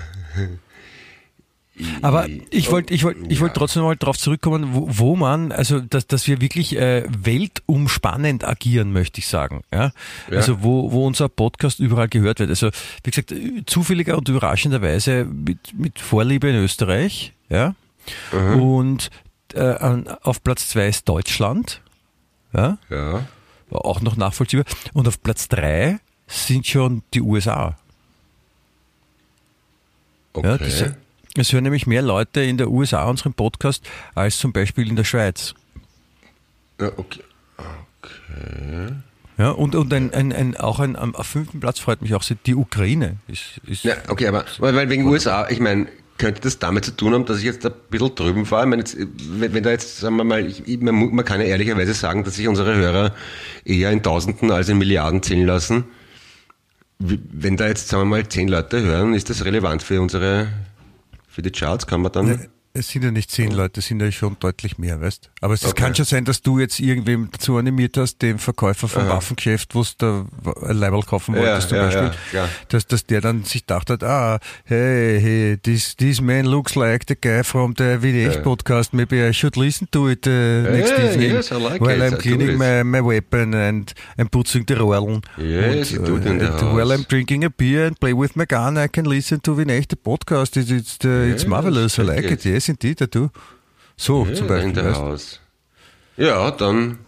Aber 2.02 2.26
ich 2.50 2.70
wollte 2.70 2.92
ich 2.94 3.04
wollt, 3.04 3.18
ich 3.30 3.40
wollt 3.40 3.54
trotzdem 3.54 3.82
mal 3.82 3.96
darauf 3.96 4.18
zurückkommen, 4.18 4.70
wo, 4.72 4.88
wo 4.90 5.16
man, 5.16 5.52
also 5.52 5.80
dass, 5.80 6.06
dass 6.06 6.26
wir 6.26 6.40
wirklich 6.40 6.76
äh, 6.76 7.04
weltumspannend 7.06 8.44
agieren, 8.44 8.92
möchte 8.92 9.20
ich 9.20 9.28
sagen. 9.28 9.62
Ja? 9.70 9.92
Ja. 10.30 10.36
Also 10.36 10.62
wo, 10.62 10.90
wo 10.90 11.06
unser 11.06 11.28
Podcast 11.28 11.80
überall 11.80 12.08
gehört 12.08 12.40
wird. 12.40 12.50
Also 12.50 12.70
wie 13.04 13.10
gesagt, 13.10 13.34
zufälliger 13.66 14.16
und 14.16 14.28
überraschenderweise 14.28 15.26
mit, 15.26 15.78
mit 15.78 15.98
Vorliebe 15.98 16.48
in 16.48 16.56
Österreich. 16.56 17.34
Ja? 17.48 17.74
Und 18.32 19.10
äh, 19.54 19.74
auf 20.22 20.42
Platz 20.42 20.68
zwei 20.68 20.88
ist 20.88 21.08
Deutschland. 21.08 21.80
Ja? 22.52 22.78
Ja. 22.90 23.26
Auch 23.70 24.00
noch 24.00 24.16
nachvollziehbar. 24.16 24.64
Und 24.92 25.08
auf 25.08 25.22
Platz 25.22 25.48
drei 25.48 25.98
sind 26.26 26.66
schon 26.66 27.02
die 27.14 27.20
USA. 27.20 27.76
Okay. 30.32 30.48
Ja, 30.48 30.58
das, 30.58 30.84
es 31.36 31.52
hören 31.52 31.64
nämlich 31.64 31.86
mehr 31.86 32.02
Leute 32.02 32.40
in 32.40 32.56
der 32.58 32.70
USA 32.70 33.04
unseren 33.04 33.34
Podcast 33.34 33.86
als 34.14 34.38
zum 34.38 34.52
Beispiel 34.52 34.88
in 34.88 34.96
der 34.96 35.04
Schweiz. 35.04 35.54
ja, 36.80 36.90
okay. 36.96 37.22
Okay. 38.02 38.92
Ja, 39.38 39.50
und 39.50 39.74
und 39.74 39.92
ein, 39.92 40.14
ein, 40.14 40.32
ein, 40.32 40.56
auch 40.56 40.80
ein, 40.80 40.96
am 40.96 41.14
auf 41.14 41.26
fünften 41.26 41.60
Platz 41.60 41.78
freut 41.78 42.00
mich 42.00 42.14
auch 42.14 42.22
die 42.24 42.54
Ukraine. 42.54 43.16
Ist, 43.28 43.60
ist, 43.66 43.84
Ja, 43.84 43.96
okay, 44.08 44.28
aber 44.28 44.44
weil 44.58 44.88
wegen 44.88 45.06
USA, 45.06 45.48
ich 45.50 45.60
meine, 45.60 45.88
könnte 46.18 46.40
das 46.42 46.58
damit 46.58 46.84
zu 46.84 46.96
tun 46.96 47.14
haben, 47.14 47.24
dass 47.26 47.38
ich 47.38 47.44
jetzt 47.44 47.64
ein 47.66 47.72
bisschen 47.90 48.14
drüben 48.14 48.50
war? 48.50 48.62
Ich 48.62 48.68
meine, 48.68 48.82
jetzt, 48.82 48.96
wenn, 48.98 49.54
wenn 49.54 49.62
da 49.62 49.70
jetzt, 49.70 49.98
sagen 49.98 50.16
wir 50.16 50.24
mal, 50.24 50.46
ich, 50.46 50.80
man, 50.80 51.14
man 51.14 51.24
kann 51.24 51.40
ja 51.40 51.46
ehrlicherweise 51.46 51.94
sagen, 51.94 52.24
dass 52.24 52.36
sich 52.36 52.48
unsere 52.48 52.74
Hörer 52.74 53.14
eher 53.64 53.90
in 53.90 54.02
Tausenden 54.02 54.50
als 54.50 54.68
in 54.68 54.78
Milliarden 54.78 55.22
zählen 55.22 55.46
lassen. 55.46 55.84
Wenn 56.98 57.56
da 57.56 57.68
jetzt, 57.68 57.88
sagen 57.88 58.02
wir 58.02 58.16
mal, 58.16 58.28
zehn 58.28 58.48
Leute 58.48 58.80
hören, 58.80 59.14
ist 59.14 59.28
das 59.28 59.44
relevant 59.44 59.82
für 59.82 60.00
unsere, 60.00 60.48
für 61.28 61.42
die 61.42 61.50
Charts? 61.50 61.86
Kann 61.86 62.00
man 62.00 62.12
dann, 62.12 62.48
Es 62.78 62.88
sind 62.88 63.04
ja 63.04 63.10
nicht 63.10 63.30
zehn 63.30 63.50
Leute, 63.52 63.80
es 63.80 63.86
sind 63.86 64.00
ja 64.02 64.10
schon 64.12 64.36
deutlich 64.38 64.76
mehr, 64.78 65.00
weißt 65.00 65.30
Aber 65.40 65.54
es 65.54 65.64
Okay. 65.64 65.82
kann 65.82 65.94
schon 65.94 66.04
sein, 66.04 66.24
dass 66.24 66.42
du 66.42 66.58
jetzt 66.58 66.78
irgendwem 66.80 67.28
dazu 67.32 67.56
animiert 67.56 67.96
hast, 67.96 68.20
dem 68.22 68.38
Verkäufer 68.38 68.86
vom 68.88 69.08
Waffengeschäft, 69.08 69.74
wo 69.74 69.82
du 69.82 69.88
da 69.98 70.26
ein 70.68 70.76
Leibel 70.76 71.02
kaufen 71.02 71.34
Ja, 71.34 71.40
wolltest 71.40 71.68
zum 71.70 71.78
ja, 71.78 71.84
Beispiel, 71.84 72.10
ja, 72.32 72.48
dass, 72.68 72.86
dass 72.86 73.06
der 73.06 73.20
dann 73.20 73.44
sich 73.44 73.66
gedacht 73.66 73.90
hat, 73.90 74.02
ah, 74.04 74.38
hey, 74.64 75.20
hey, 75.20 75.56
this, 75.62 75.96
this 75.96 76.20
man 76.20 76.44
looks 76.46 76.74
like 76.74 77.04
the 77.08 77.14
guy 77.20 77.42
from 77.42 77.74
the 77.78 77.98
VDH 78.00 78.42
podcast, 78.42 78.92
maybe 78.92 79.26
I 79.28 79.32
should 79.32 79.56
listen 79.56 79.88
to 79.92 80.08
it 80.08 80.26
uh, 80.26 80.30
next 80.30 80.92
Yeah, 80.98 81.10
evening 81.10 81.30
yes, 81.36 81.50
I 81.52 81.56
like 81.56 81.80
while 81.80 82.00
it, 82.02 82.12
I'm 82.12 82.18
cleaning 82.18 82.58
my, 82.58 82.82
my 82.82 83.00
weapon 83.00 83.54
and 83.54 83.92
I'm 84.18 84.28
putzing 84.28 84.66
the 84.66 84.74
Rollen. 84.76 85.22
Yes, 85.38 85.92
it 85.92 86.00
in 86.00 86.38
the 86.38 86.46
and 86.46 86.74
while. 86.74 86.92
I'm 86.92 87.04
drinking 87.04 87.44
a 87.44 87.50
beer 87.50 87.86
and 87.86 87.98
play 87.98 88.12
with 88.12 88.36
my 88.36 88.44
gun, 88.44 88.76
I 88.76 88.88
can 88.88 89.06
listen 89.06 89.40
to 89.40 89.54
the 89.54 89.64
podcast. 89.96 90.56
It's, 90.56 90.70
it's, 90.70 90.98
uh, 91.04 91.32
it's 91.32 91.42
Yes, 91.42 91.46
marvelous, 91.46 91.98
I 91.98 92.02
like 92.02 92.24
it. 92.24 92.44
it. 92.44 92.46
Yes, 92.66 92.68
indeed, 92.68 93.00
I 93.00 93.06
do. 93.06 93.30
So, 93.96 94.26
Ja, 94.26 94.34
zum 94.34 94.46
Beispiel. 94.48 94.72
der 94.72 94.94
weißt? 94.94 95.40
Ja, 96.16 96.50
dann, 96.50 96.98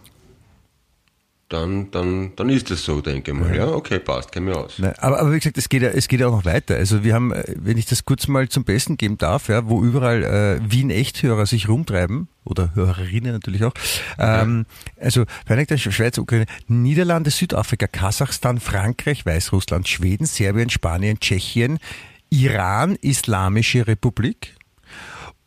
dann, 1.49 1.89
dann, 1.91 2.35
dann 2.35 2.49
ist 2.49 2.69
es 2.71 2.83
so, 2.85 3.01
denke 3.01 3.31
ich 3.31 3.37
mal. 3.37 3.55
Ja, 3.55 3.67
okay, 3.67 3.99
passt, 3.99 4.31
kenn 4.31 4.45
mich 4.45 4.55
aus. 4.55 4.75
Nein, 4.77 4.93
aber, 4.99 5.19
aber 5.19 5.33
wie 5.33 5.39
gesagt, 5.39 5.57
es 5.57 5.67
geht, 5.67 5.81
ja, 5.81 5.89
es 5.89 6.07
geht 6.07 6.19
ja 6.19 6.27
auch 6.27 6.31
noch 6.31 6.45
weiter. 6.45 6.75
Also 6.75 7.03
wir 7.03 7.13
haben, 7.13 7.31
äh, 7.33 7.43
wenn 7.57 7.77
ich 7.77 7.85
das 7.85 8.05
kurz 8.05 8.27
mal 8.27 8.47
zum 8.49 8.63
Besten 8.63 8.97
geben 8.97 9.17
darf, 9.17 9.49
ja, 9.49 9.67
wo 9.67 9.83
überall 9.83 10.23
äh, 10.23 10.71
Wien-Echthörer 10.71 11.45
sich 11.45 11.67
rumtreiben, 11.67 12.27
oder 12.45 12.73
Hörerinnen 12.73 13.31
natürlich 13.33 13.63
auch, 13.63 13.73
ähm, 14.17 14.65
also 14.99 15.25
Vereinigte 15.45 15.77
Schweiz, 15.77 16.17
Ukraine, 16.17 16.45
Niederlande, 16.67 17.29
Südafrika, 17.29 17.87
Kasachstan, 17.87 18.59
Frankreich, 18.59 19.25
Weißrussland, 19.25 19.87
Schweden, 19.87 20.25
Serbien, 20.25 20.69
Spanien, 20.69 21.19
Tschechien, 21.19 21.79
Iran, 22.31 22.95
Islamische 22.95 23.87
Republik, 23.87 24.55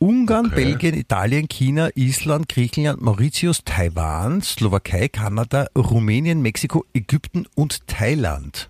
Ungarn, 0.03 0.47
Okay. 0.47 0.55
Belgien, 0.57 0.95
Italien, 0.97 1.49
China, 1.49 1.89
Island, 1.95 2.49
Griechenland, 2.49 3.01
Mauritius, 3.01 3.63
Taiwan, 3.65 4.43
Slowakei, 4.43 5.09
Kanada, 5.09 5.69
Rumänien, 5.77 6.43
Mexiko, 6.43 6.85
Ägypten 6.93 7.47
und 7.55 7.87
Thailand. 7.87 8.69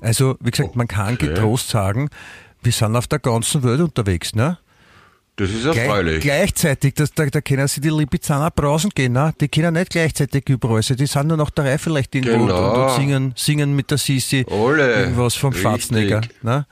Also, 0.00 0.36
wie 0.40 0.50
gesagt, 0.50 0.76
man 0.76 0.86
kann 0.86 1.14
Okay. 1.14 1.28
getrost 1.28 1.70
sagen, 1.70 2.10
wir 2.62 2.72
sind 2.72 2.94
auf 2.96 3.06
der 3.06 3.18
ganzen 3.18 3.62
Welt 3.62 3.80
unterwegs, 3.80 4.34
ne? 4.34 4.58
Das 5.36 5.50
ist 5.50 5.62
Gleich, 5.62 5.76
erfreulich. 5.78 6.20
gleichzeitig, 6.20 6.94
das, 6.94 7.12
da, 7.12 7.24
da 7.26 7.40
können 7.40 7.66
sie 7.68 7.80
die 7.80 7.90
Lipizzaner 7.90 8.50
brausen 8.50 8.90
gehen, 8.90 9.12
ne? 9.12 9.32
Die 9.40 9.48
können 9.48 9.72
nicht 9.74 9.90
gleichzeitig 9.90 10.48
überall, 10.48 10.76
also 10.76 10.94
die 10.96 11.06
sind 11.06 11.28
nur 11.28 11.36
nach 11.36 11.50
der 11.50 11.64
Reihe 11.64 11.78
vielleicht 11.78 12.14
irgendwo 12.14 12.34
und, 12.42 12.48
Genau. 12.48 12.74
und, 12.74 12.90
und 12.90 12.96
singen, 12.96 13.32
singen 13.36 13.74
mit 13.76 13.90
der 13.90 13.98
Sisi 13.98 14.44
Alle. 14.50 14.94
irgendwas 15.00 15.34
vom 15.36 15.50
Richtig. 15.52 15.62
Schwarzenegger, 15.62 16.20
ne? 16.42 16.66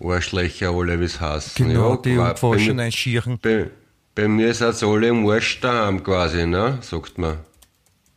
Arschlöcher, 0.00 0.70
alle 0.70 1.00
wie's 1.00 1.20
heißen. 1.20 1.66
Genau, 1.66 1.94
ja, 1.94 1.96
die 1.96 2.16
bei, 2.16 2.84
einschieren. 2.84 3.38
bei, 3.42 3.70
bei 4.14 4.28
mir 4.28 4.54
sind 4.54 4.82
alle 4.82 5.08
im 5.08 5.28
Arsch 5.28 5.60
daheim 5.60 6.02
quasi, 6.02 6.46
ne? 6.46 6.78
Sagt 6.82 7.18
man. 7.18 7.38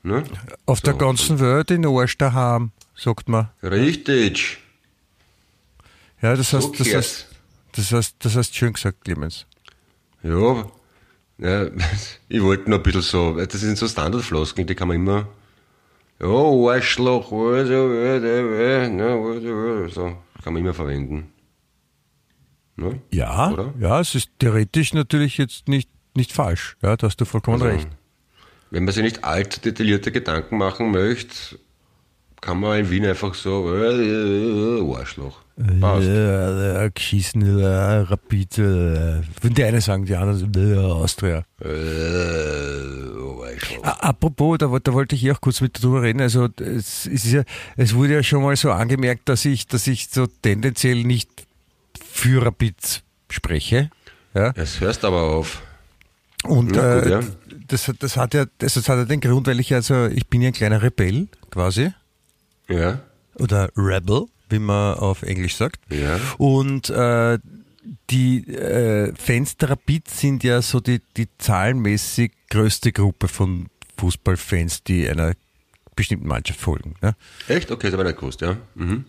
Ne? 0.03 0.23
Auf 0.65 0.81
der 0.81 0.93
So. 0.93 1.00
ganzen 1.00 1.39
Welt 1.39 1.71
in 1.71 1.85
Arsch 1.85 2.17
daheim, 2.17 2.71
sagt 2.95 3.29
man. 3.29 3.50
Richtig. 3.63 4.57
Ja, 6.21 6.35
das 6.35 6.53
heißt, 6.53 6.67
So 6.67 6.83
das 6.83 6.93
heißt, 6.93 7.27
das 7.73 7.91
heißt, 7.91 8.15
das 8.19 8.35
heißt 8.35 8.55
schön 8.55 8.73
gesagt, 8.73 9.03
Clemens. 9.03 9.45
Ja, 10.23 10.65
ja, 11.39 11.65
ich 12.29 12.41
wollte 12.43 12.69
nur 12.69 12.79
ein 12.79 12.83
bisschen 12.83 13.01
so, 13.01 13.33
das 13.43 13.59
sind 13.59 13.77
so 13.77 13.88
Standardfloskeln, 13.88 14.67
die 14.67 14.75
kann 14.75 14.88
man 14.88 14.97
immer, 14.97 15.27
ja, 16.19 16.27
Arschloch, 16.27 17.31
also, 17.31 17.91
äh, 17.93 18.17
äh, 18.17 18.85
äh, 18.85 18.89
ne, 18.89 19.85
äh, 19.85 19.89
so, 19.89 20.15
kann 20.43 20.53
man 20.53 20.61
immer 20.61 20.75
verwenden. 20.75 21.31
Ne? 22.77 23.01
Ja, 23.11 23.51
Oder? 23.51 23.73
ja, 23.79 23.99
es 23.99 24.15
ist 24.15 24.29
theoretisch 24.39 24.93
natürlich 24.93 25.37
jetzt 25.37 25.67
nicht, 25.67 25.89
nicht 26.15 26.31
falsch. 26.31 26.77
Ja, 26.81 26.95
da 26.97 27.07
hast 27.07 27.17
du 27.21 27.25
vollkommen 27.25 27.61
Also, 27.61 27.65
recht. 27.75 27.87
Wenn 28.69 28.85
man 28.85 28.93
sich 28.93 29.03
nicht 29.03 29.23
allzu 29.23 29.59
detaillierte 29.59 30.11
Gedanken 30.11 30.57
machen 30.57 30.91
möchte, 30.91 31.59
kann 32.39 32.59
man 32.59 32.79
in 32.79 32.89
Wien 32.89 33.05
einfach 33.05 33.33
so, 33.35 33.71
äh, 33.75 33.91
äh, 33.93 34.79
äh, 34.79 34.95
Arschloch. 34.95 35.41
Passt. 35.79 36.07
Äh, 36.07 36.85
äh, 36.85 36.91
geschissen, 36.91 37.59
äh, 37.59 37.65
Rapid, 37.65 38.57
äh, 38.57 39.21
wenn 39.41 39.53
die 39.53 39.63
eine 39.63 39.79
sagen, 39.81 40.05
die 40.05 40.15
anderen 40.15 40.51
äh, 40.55 40.77
Austria. 40.77 41.43
Äh, 41.59 41.67
Arschloch. 43.53 43.83
A- 43.83 44.07
Apropos, 44.09 44.57
da, 44.57 44.69
wollte- 44.71 44.89
da 44.91 44.93
wollte 44.95 45.15
ich 45.15 45.21
hier 45.21 45.33
auch 45.35 45.41
kurz 45.41 45.61
mit 45.61 45.81
drüber 45.83 46.01
reden. 46.01 46.21
Also 46.21 46.47
es, 46.59 47.07
ja, 47.31 47.43
es 47.77 47.93
wurde 47.93 48.13
ja 48.13 48.23
schon 48.23 48.41
mal 48.41 48.55
so 48.55 48.71
angemerkt, 48.71 49.29
dass 49.29 49.45
ich, 49.45 49.67
dass 49.67 49.85
ich 49.87 50.07
so 50.09 50.27
tendenziell 50.27 51.03
nicht 51.03 51.29
Rapid 52.25 53.03
spreche. 53.29 53.89
Ja. 54.33 54.53
Jetzt 54.55 54.79
hörst 54.79 55.03
aber 55.05 55.21
auf. 55.23 55.61
Und 56.43 56.75
Ja, 56.75 56.95
gut, 56.99 57.05
äh, 57.05 57.11
ja. 57.11 57.19
das, 57.67 57.87
hat- 57.87 57.97
das 57.99 58.17
hat 58.17 58.33
ja, 58.33 58.45
das, 58.57 58.73
das 58.75 58.89
hat 58.89 58.97
ja 58.97 59.05
den 59.05 59.19
Grund, 59.21 59.45
weil 59.47 59.59
ich 59.59 59.73
also, 59.73 60.07
ich 60.07 60.27
bin 60.27 60.41
ja 60.41 60.47
ein 60.47 60.53
kleiner 60.53 60.81
Rebell 60.81 61.27
quasi. 61.51 61.91
Ja, 62.67 63.01
oder 63.35 63.69
Rebel, 63.75 64.25
wie 64.49 64.59
man 64.59 64.95
auf 64.95 65.21
Englisch 65.23 65.55
sagt. 65.55 65.79
Ja. 65.91 66.19
Und 66.37 66.89
äh, 66.89 67.37
die 68.09 68.47
äh, 68.47 69.13
Fans 69.15 69.57
der 69.57 69.71
Rapid 69.71 70.07
sind 70.09 70.43
ja 70.43 70.61
so 70.61 70.79
die, 70.79 71.01
die 71.17 71.27
zahlenmäßig 71.37 72.31
größte 72.49 72.91
Gruppe 72.91 73.27
von 73.27 73.67
Fußballfans, 73.97 74.83
die 74.83 75.07
einer 75.09 75.33
bestimmten 75.95 76.27
Mannschaft 76.27 76.59
folgen. 76.59 76.95
Ne? 77.01 77.15
echt? 77.47 77.69
Okay, 77.71 77.87
das 77.87 77.93
habe 77.93 78.03
ich 78.03 78.09
nicht 78.09 78.19
gewusst, 78.19 78.41
ja. 78.41 78.57
Mhm. 78.75 79.05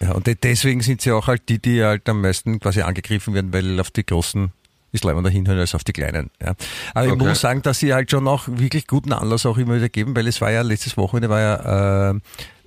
Ja, 0.00 0.12
und 0.12 0.26
de- 0.26 0.36
deswegen 0.40 0.80
sind 0.82 1.00
sie 1.00 1.12
auch 1.12 1.26
halt 1.26 1.48
die, 1.48 1.58
die 1.58 1.82
halt 1.82 2.08
am 2.08 2.20
meisten 2.20 2.60
quasi 2.60 2.82
angegriffen 2.82 3.32
werden, 3.34 3.52
weil 3.52 3.80
auf 3.80 3.90
die 3.90 4.04
großen 4.04 4.52
ist 4.92 5.04
leider 5.04 5.28
hinhören 5.28 5.58
als 5.58 5.74
auf 5.74 5.84
die 5.84 5.92
kleinen. 5.92 6.30
Ja. 6.40 6.54
Aber 6.94 7.06
ich 7.06 7.12
Okay. 7.12 7.24
muss 7.26 7.40
sagen, 7.40 7.62
dass 7.62 7.78
sie 7.80 7.92
halt 7.92 8.10
schon 8.10 8.26
auch 8.28 8.44
wirklich 8.46 8.86
guten 8.86 9.12
Anlass 9.12 9.44
auch 9.46 9.58
immer 9.58 9.76
wieder 9.76 9.88
geben, 9.88 10.14
weil 10.16 10.26
es 10.26 10.40
war 10.40 10.50
ja 10.50 10.62
letztes 10.62 10.96
Wochenende 10.96 11.28
war 11.28 11.40
ja 11.40 12.10
äh, 12.10 12.20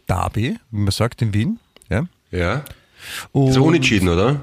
Derby, 0.07 0.57
wie 0.71 0.79
man 0.79 0.91
sagt, 0.91 1.21
in 1.21 1.33
Wien. 1.33 1.59
Ja. 1.89 2.05
Ja. 2.31 2.65
Und 3.31 3.53
So 3.53 3.63
unentschieden, 3.65 4.09
oder? 4.09 4.41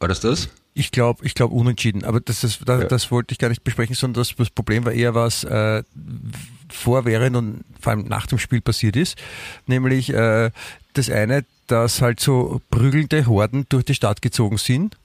War 0.00 0.08
das 0.08 0.20
das? 0.20 0.48
Ich 0.76 0.90
glaube, 0.90 1.24
ich 1.24 1.34
glaube 1.34 1.54
unentschieden. 1.54 2.04
Aber 2.04 2.20
das, 2.20 2.42
ist, 2.42 2.60
das, 2.66 2.82
Ja. 2.82 2.88
das 2.88 3.10
wollte 3.12 3.32
ich 3.32 3.38
gar 3.38 3.48
nicht 3.48 3.62
besprechen, 3.62 3.94
sondern 3.94 4.20
das, 4.22 4.34
das 4.36 4.50
Problem 4.50 4.84
war 4.84 4.92
eher, 4.92 5.14
was 5.14 5.44
äh, 5.44 5.84
vor, 6.68 7.04
während 7.04 7.36
und 7.36 7.64
vor 7.80 7.92
allem 7.92 8.06
nach 8.08 8.26
dem 8.26 8.38
Spiel 8.38 8.60
passiert 8.60 8.96
ist. 8.96 9.16
Nämlich 9.66 10.12
äh, 10.12 10.50
das 10.94 11.10
eine, 11.10 11.44
dass 11.66 12.00
halt 12.02 12.20
so 12.20 12.60
prügelnde 12.70 13.26
Horden 13.26 13.66
durch 13.68 13.84
die 13.84 13.94
Stadt 13.94 14.22
gezogen 14.22 14.58
sind 14.58 14.96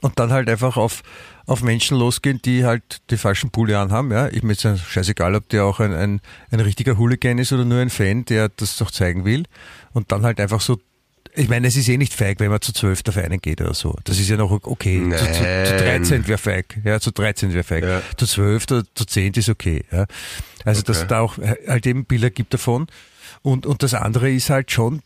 und 0.00 0.18
dann 0.18 0.32
halt 0.32 0.48
einfach 0.48 0.76
auf, 0.76 1.02
auf 1.46 1.62
Menschen 1.62 1.96
losgehen, 1.96 2.40
die 2.42 2.64
halt 2.64 3.00
die 3.10 3.16
falschen 3.16 3.50
Pulli 3.50 3.74
anhaben. 3.74 4.10
Ja. 4.10 4.28
Ich 4.28 4.42
mir 4.42 4.52
ist 4.52 4.64
ja 4.64 4.76
scheißegal, 4.76 5.34
ob 5.34 5.48
der 5.48 5.64
auch 5.64 5.80
ein, 5.80 5.92
ein, 5.92 6.20
ein 6.50 6.60
richtiger 6.60 6.98
Hooligan 6.98 7.38
ist 7.38 7.52
oder 7.52 7.64
nur 7.64 7.80
ein 7.80 7.90
Fan, 7.90 8.24
der 8.24 8.48
das 8.48 8.76
doch 8.76 8.90
zeigen 8.90 9.24
will. 9.24 9.44
Und 9.92 10.12
dann 10.12 10.22
halt 10.24 10.40
einfach 10.40 10.60
so 10.60 10.78
ich 11.34 11.48
meine, 11.48 11.66
es 11.66 11.76
ist 11.76 11.88
eh 11.88 11.96
nicht 11.96 12.12
feig, 12.12 12.40
wenn 12.40 12.50
man 12.50 12.60
zu 12.60 12.72
zwölf 12.74 13.00
auf 13.08 13.16
einen 13.16 13.40
geht 13.40 13.60
oder 13.62 13.72
so. 13.72 13.96
Das 14.04 14.18
ist 14.18 14.28
ja 14.28 14.36
noch 14.36 14.50
okay. 14.50 15.02
Zu, 15.10 15.16
zu, 15.16 15.32
zu 15.32 15.42
Nein. 15.42 16.02
13 16.02 16.28
wäre 16.28 16.36
feig. 16.36 16.78
Ja, 16.84 17.00
zu 17.00 17.10
13 17.10 17.54
wäre 17.54 17.64
feig. 17.64 17.84
Ja. 17.84 18.02
Zu 18.18 18.26
zwölf 18.26 18.64
oder 18.70 18.82
zu 18.94 19.06
zehn 19.06 19.32
ist 19.32 19.48
okay. 19.48 19.82
Ja. 19.90 20.04
Also, 20.64 20.82
dass 20.82 20.98
Okay. 20.98 21.06
da 21.08 21.20
auch 21.20 21.38
halt 21.38 21.86
eben 21.86 22.04
Bilder 22.04 22.28
gibt 22.28 22.52
davon. 22.52 22.86
Und, 23.40 23.64
und 23.64 23.82
das 23.82 23.94
andere 23.94 24.30
ist 24.30 24.50
halt 24.50 24.70
schon, 24.70 25.00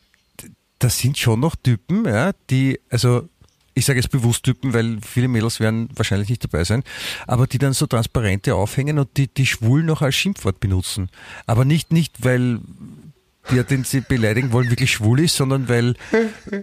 das 0.79 0.99
sind 0.99 1.19
schon 1.19 1.41
noch 1.41 1.57
Typen, 1.57 2.05
ja, 2.05 2.33
die, 2.51 2.79
also 2.91 3.29
ich 3.75 3.85
sage 3.85 3.99
jetzt 3.99 4.11
bewusst 4.11 4.43
Typen, 4.45 4.73
weil 4.73 4.99
viele 5.07 5.29
Mädels 5.29 5.61
werden 5.61 5.89
wahrscheinlich 5.95 6.29
nicht 6.31 6.43
dabei 6.45 6.65
sein, 6.65 6.83
aber 7.27 7.47
die 7.47 7.59
dann 7.59 7.73
so 7.75 7.87
Transparente 7.87 8.55
aufhängen 8.55 8.99
und 8.99 9.17
die, 9.19 9.29
die 9.29 9.45
schwul 9.47 9.83
noch 9.83 10.01
als 10.03 10.15
Schimpfwort 10.15 10.61
benutzen. 10.61 11.11
Aber 11.47 11.65
nicht, 11.67 11.93
nicht, 11.93 12.25
weil 12.25 12.61
der, 13.51 13.65
den 13.65 13.85
sie 13.85 14.01
beleidigen 14.01 14.51
wollen, 14.53 14.71
wirklich 14.71 14.91
schwul 14.93 15.21
ist, 15.21 15.37
sondern 15.37 15.69
weil 15.69 15.95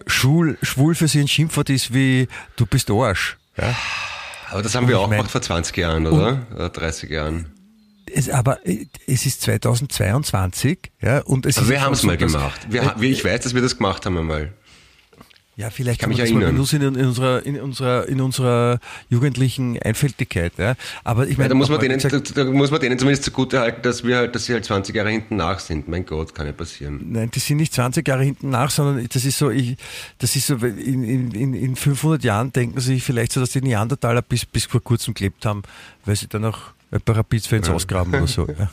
schwul, 0.07 0.57
schwul 0.63 0.95
für 0.95 1.07
sie 1.07 1.19
ein 1.21 1.27
Schimpfwort 1.27 1.69
ist 1.69 1.93
wie 1.93 2.27
du 2.55 2.65
bist 2.65 2.89
Arsch. 2.89 3.37
Ja? 3.57 3.75
Aber 4.49 4.61
das 4.63 4.75
haben 4.75 4.87
wir 4.87 4.95
ich 4.95 4.99
auch 4.99 5.07
mein- 5.07 5.17
gemacht 5.17 5.31
vor 5.31 5.41
20 5.41 5.77
Jahren, 5.77 6.05
oder? 6.07 6.45
Oder 6.53 6.69
30 6.69 7.09
Jahren. 7.09 7.52
Es, 8.13 8.29
aber 8.29 8.65
äh, 8.67 8.85
es 9.07 9.25
ist 9.25 9.41
2022, 9.41 10.91
ja, 11.01 11.19
und 11.21 11.45
es 11.45 11.57
Aber 11.57 11.65
ist 11.65 11.69
wir 11.71 11.81
haben 11.81 11.93
es 11.93 12.01
so, 12.01 12.07
mal 12.07 12.17
gemacht. 12.17 12.67
Wir, 12.69 12.93
wir, 12.97 13.09
ich 13.11 13.23
weiß, 13.25 13.41
dass 13.41 13.53
wir 13.53 13.61
das 13.61 13.77
gemacht 13.77 14.05
haben 14.05 14.17
einmal. 14.17 14.53
Ja, 15.55 15.69
vielleicht 15.69 15.99
kann 15.99 16.09
mich 16.09 16.17
das 16.17 16.31
mal 16.31 16.37
erinnern. 16.41 16.55
benutzen 16.55 16.81
in, 16.81 16.95
in, 16.95 17.05
unserer, 17.05 17.45
in, 17.45 17.61
unserer, 17.61 18.07
in 18.07 18.21
unserer 18.21 18.79
jugendlichen 19.09 19.79
Einfältigkeit. 19.79 20.53
Ja. 20.57 20.73
Aber 21.03 21.25
ich 21.27 21.33
Ja, 21.33 21.37
meine, 21.37 21.49
da, 21.49 21.55
muss 21.55 21.69
man 21.69 21.79
denen, 21.79 21.99
gesagt, 21.99 22.35
da, 22.35 22.43
da 22.43 22.49
muss 22.51 22.71
man 22.71 22.79
denen 22.81 22.97
zumindest 22.97 23.23
zugute 23.25 23.59
halten, 23.59 23.83
dass, 23.83 24.03
wir 24.03 24.17
halt, 24.17 24.33
dass 24.33 24.45
sie 24.45 24.53
halt 24.53 24.65
20 24.65 24.95
Jahre 24.95 25.11
hinten 25.11 25.35
nach 25.35 25.59
sind. 25.59 25.87
Mein 25.87 26.07
Gott, 26.07 26.33
kann 26.33 26.47
ja 26.47 26.53
passieren. 26.53 27.01
Nein, 27.11 27.29
die 27.29 27.37
sind 27.39 27.57
nicht 27.57 27.71
20 27.71 28.07
Jahre 28.07 28.23
hinten 28.23 28.49
nach, 28.49 28.71
sondern 28.71 29.07
das 29.07 29.25
ist 29.25 29.37
so, 29.37 29.51
ich, 29.51 29.77
das 30.17 30.35
ist 30.35 30.47
so, 30.47 30.55
in, 30.55 31.03
in, 31.03 31.31
in- 31.31 31.53
in 31.53 31.75
500 31.75 32.23
Jahren 32.23 32.51
denken 32.51 32.79
sie 32.79 32.99
vielleicht 32.99 33.31
so, 33.33 33.39
dass 33.39 33.51
die 33.51 33.61
Neandertaler 33.61 34.23
bis, 34.23 34.47
bis 34.47 34.65
vor 34.65 34.81
kurzem 34.81 35.13
gelebt 35.13 35.45
haben, 35.45 35.61
weil 36.03 36.15
sie 36.15 36.25
dann 36.27 36.45
auch 36.45 36.57
ein 36.93 37.01
paar 37.01 37.17
Rapid-Fans 37.17 37.69
ausgraben 37.69 38.13
oder 38.13 38.27
so. 38.27 38.47
Ja. 38.47 38.69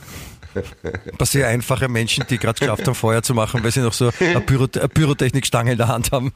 Ein 0.53 1.17
paar 1.17 1.27
sehr 1.27 1.47
einfache 1.47 1.87
Menschen, 1.87 2.25
die 2.29 2.37
gerade 2.37 2.59
geschafft 2.59 2.85
haben, 2.85 2.95
Feuer 2.95 3.23
zu 3.23 3.33
machen, 3.33 3.63
weil 3.63 3.71
sie 3.71 3.79
noch 3.79 3.93
so 3.93 4.11
eine, 4.19 4.41
Pyro, 4.41 4.67
Pyrotechnikstange 4.67 5.71
in 5.71 5.77
der 5.77 5.87
Hand 5.87 6.11
haben. 6.11 6.33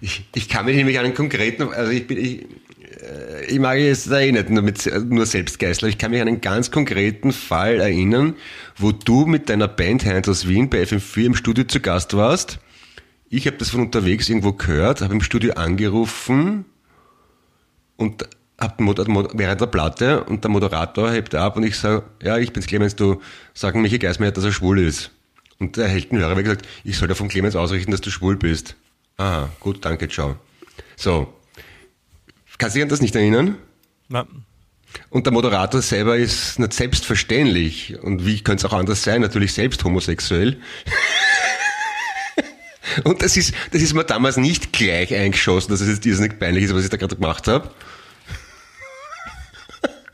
Ich, 0.00 0.28
ich 0.34 0.48
kann 0.48 0.66
mich 0.66 0.76
nämlich 0.76 0.98
an 0.98 1.06
einen 1.06 1.14
konkreten, 1.14 1.62
also 1.72 1.90
ich 1.90 2.06
bin, 2.06 2.18
ich, 2.18 2.46
äh, 3.02 3.46
ich 3.46 3.58
mag 3.58 3.78
jetzt 3.78 4.10
da 4.10 4.20
eh 4.20 4.30
nicht 4.30 4.50
nur, 4.50 4.62
mit, 4.62 4.90
nur 5.08 5.26
Selbstgeißler, 5.26 5.88
ich 5.88 5.98
kann 5.98 6.10
mich 6.10 6.20
an 6.20 6.28
einen 6.28 6.40
ganz 6.40 6.70
konkreten 6.70 7.32
Fall 7.32 7.80
erinnern, 7.80 8.34
wo 8.76 8.92
du 8.92 9.26
mit 9.26 9.48
deiner 9.48 9.68
Band 9.68 10.04
Hands 10.04 10.28
aus 10.28 10.46
Wien 10.46 10.68
bei 10.70 10.82
FM4 10.82 11.24
im 11.24 11.34
Studio 11.34 11.64
zu 11.64 11.80
Gast 11.80 12.14
warst. 12.14 12.58
Ich 13.30 13.46
habe 13.46 13.56
das 13.56 13.70
von 13.70 13.80
unterwegs 13.80 14.28
irgendwo 14.28 14.52
gehört, 14.52 15.00
habe 15.00 15.14
im 15.14 15.22
Studio 15.22 15.54
angerufen 15.54 16.64
und 17.96 18.28
hab 18.58 18.78
den 18.78 18.86
während 18.86 19.60
der 19.60 19.66
Platte 19.66 20.24
und 20.24 20.42
der 20.42 20.50
Moderator 20.50 21.10
hebt 21.10 21.34
ab 21.34 21.56
und 21.56 21.62
ich 21.62 21.76
sage, 21.76 22.02
ja, 22.22 22.38
ich 22.38 22.52
bin's 22.52 22.66
Clemens, 22.66 22.96
du 22.96 23.20
sagen 23.54 23.82
Michi 23.82 23.98
Geismeier, 23.98 24.32
dass 24.32 24.44
er 24.44 24.52
schwul 24.52 24.80
ist. 24.80 25.10
Und 25.60 25.76
der 25.76 25.88
Heldenhörer 25.88 26.36
hat 26.36 26.44
gesagt, 26.44 26.68
ich 26.84 26.98
soll 26.98 27.08
dir 27.08 27.14
vom 27.14 27.28
Clemens 27.28 27.56
ausrichten, 27.56 27.90
dass 27.90 28.00
du 28.00 28.10
schwul 28.10 28.36
bist. 28.36 28.76
Aha, 29.16 29.48
gut, 29.60 29.84
danke, 29.84 30.08
ciao. 30.08 30.36
So. 30.96 31.32
Kannst 32.58 32.74
du 32.74 32.78
dich 32.78 32.84
an 32.84 32.88
das 32.88 33.00
nicht 33.00 33.14
erinnern? 33.14 33.56
Na, 34.08 34.26
Und 35.10 35.26
der 35.26 35.32
Moderator 35.32 35.82
selber 35.82 36.16
ist 36.16 36.58
nicht 36.58 36.72
selbstverständlich. 36.72 37.98
Und 38.00 38.26
wie 38.26 38.42
könnte 38.42 38.66
es 38.66 38.72
auch 38.72 38.76
anders 38.76 39.02
sein? 39.02 39.20
Natürlich 39.20 39.52
selbst 39.52 39.84
homosexuell. 39.84 40.58
Und 43.04 43.22
das 43.22 43.36
ist, 43.36 43.54
das 43.70 43.82
ist 43.82 43.94
mir 43.94 44.04
damals 44.04 44.36
nicht 44.36 44.72
gleich 44.72 45.14
eingeschossen, 45.14 45.70
dass 45.70 45.80
es 45.80 45.88
jetzt 45.88 46.06
irrsinnig 46.06 46.38
peinlich 46.38 46.64
ist, 46.64 46.74
was 46.74 46.84
ich 46.84 46.90
da 46.90 46.96
gerade 46.96 47.16
gemacht 47.16 47.46
habe. 47.46 47.70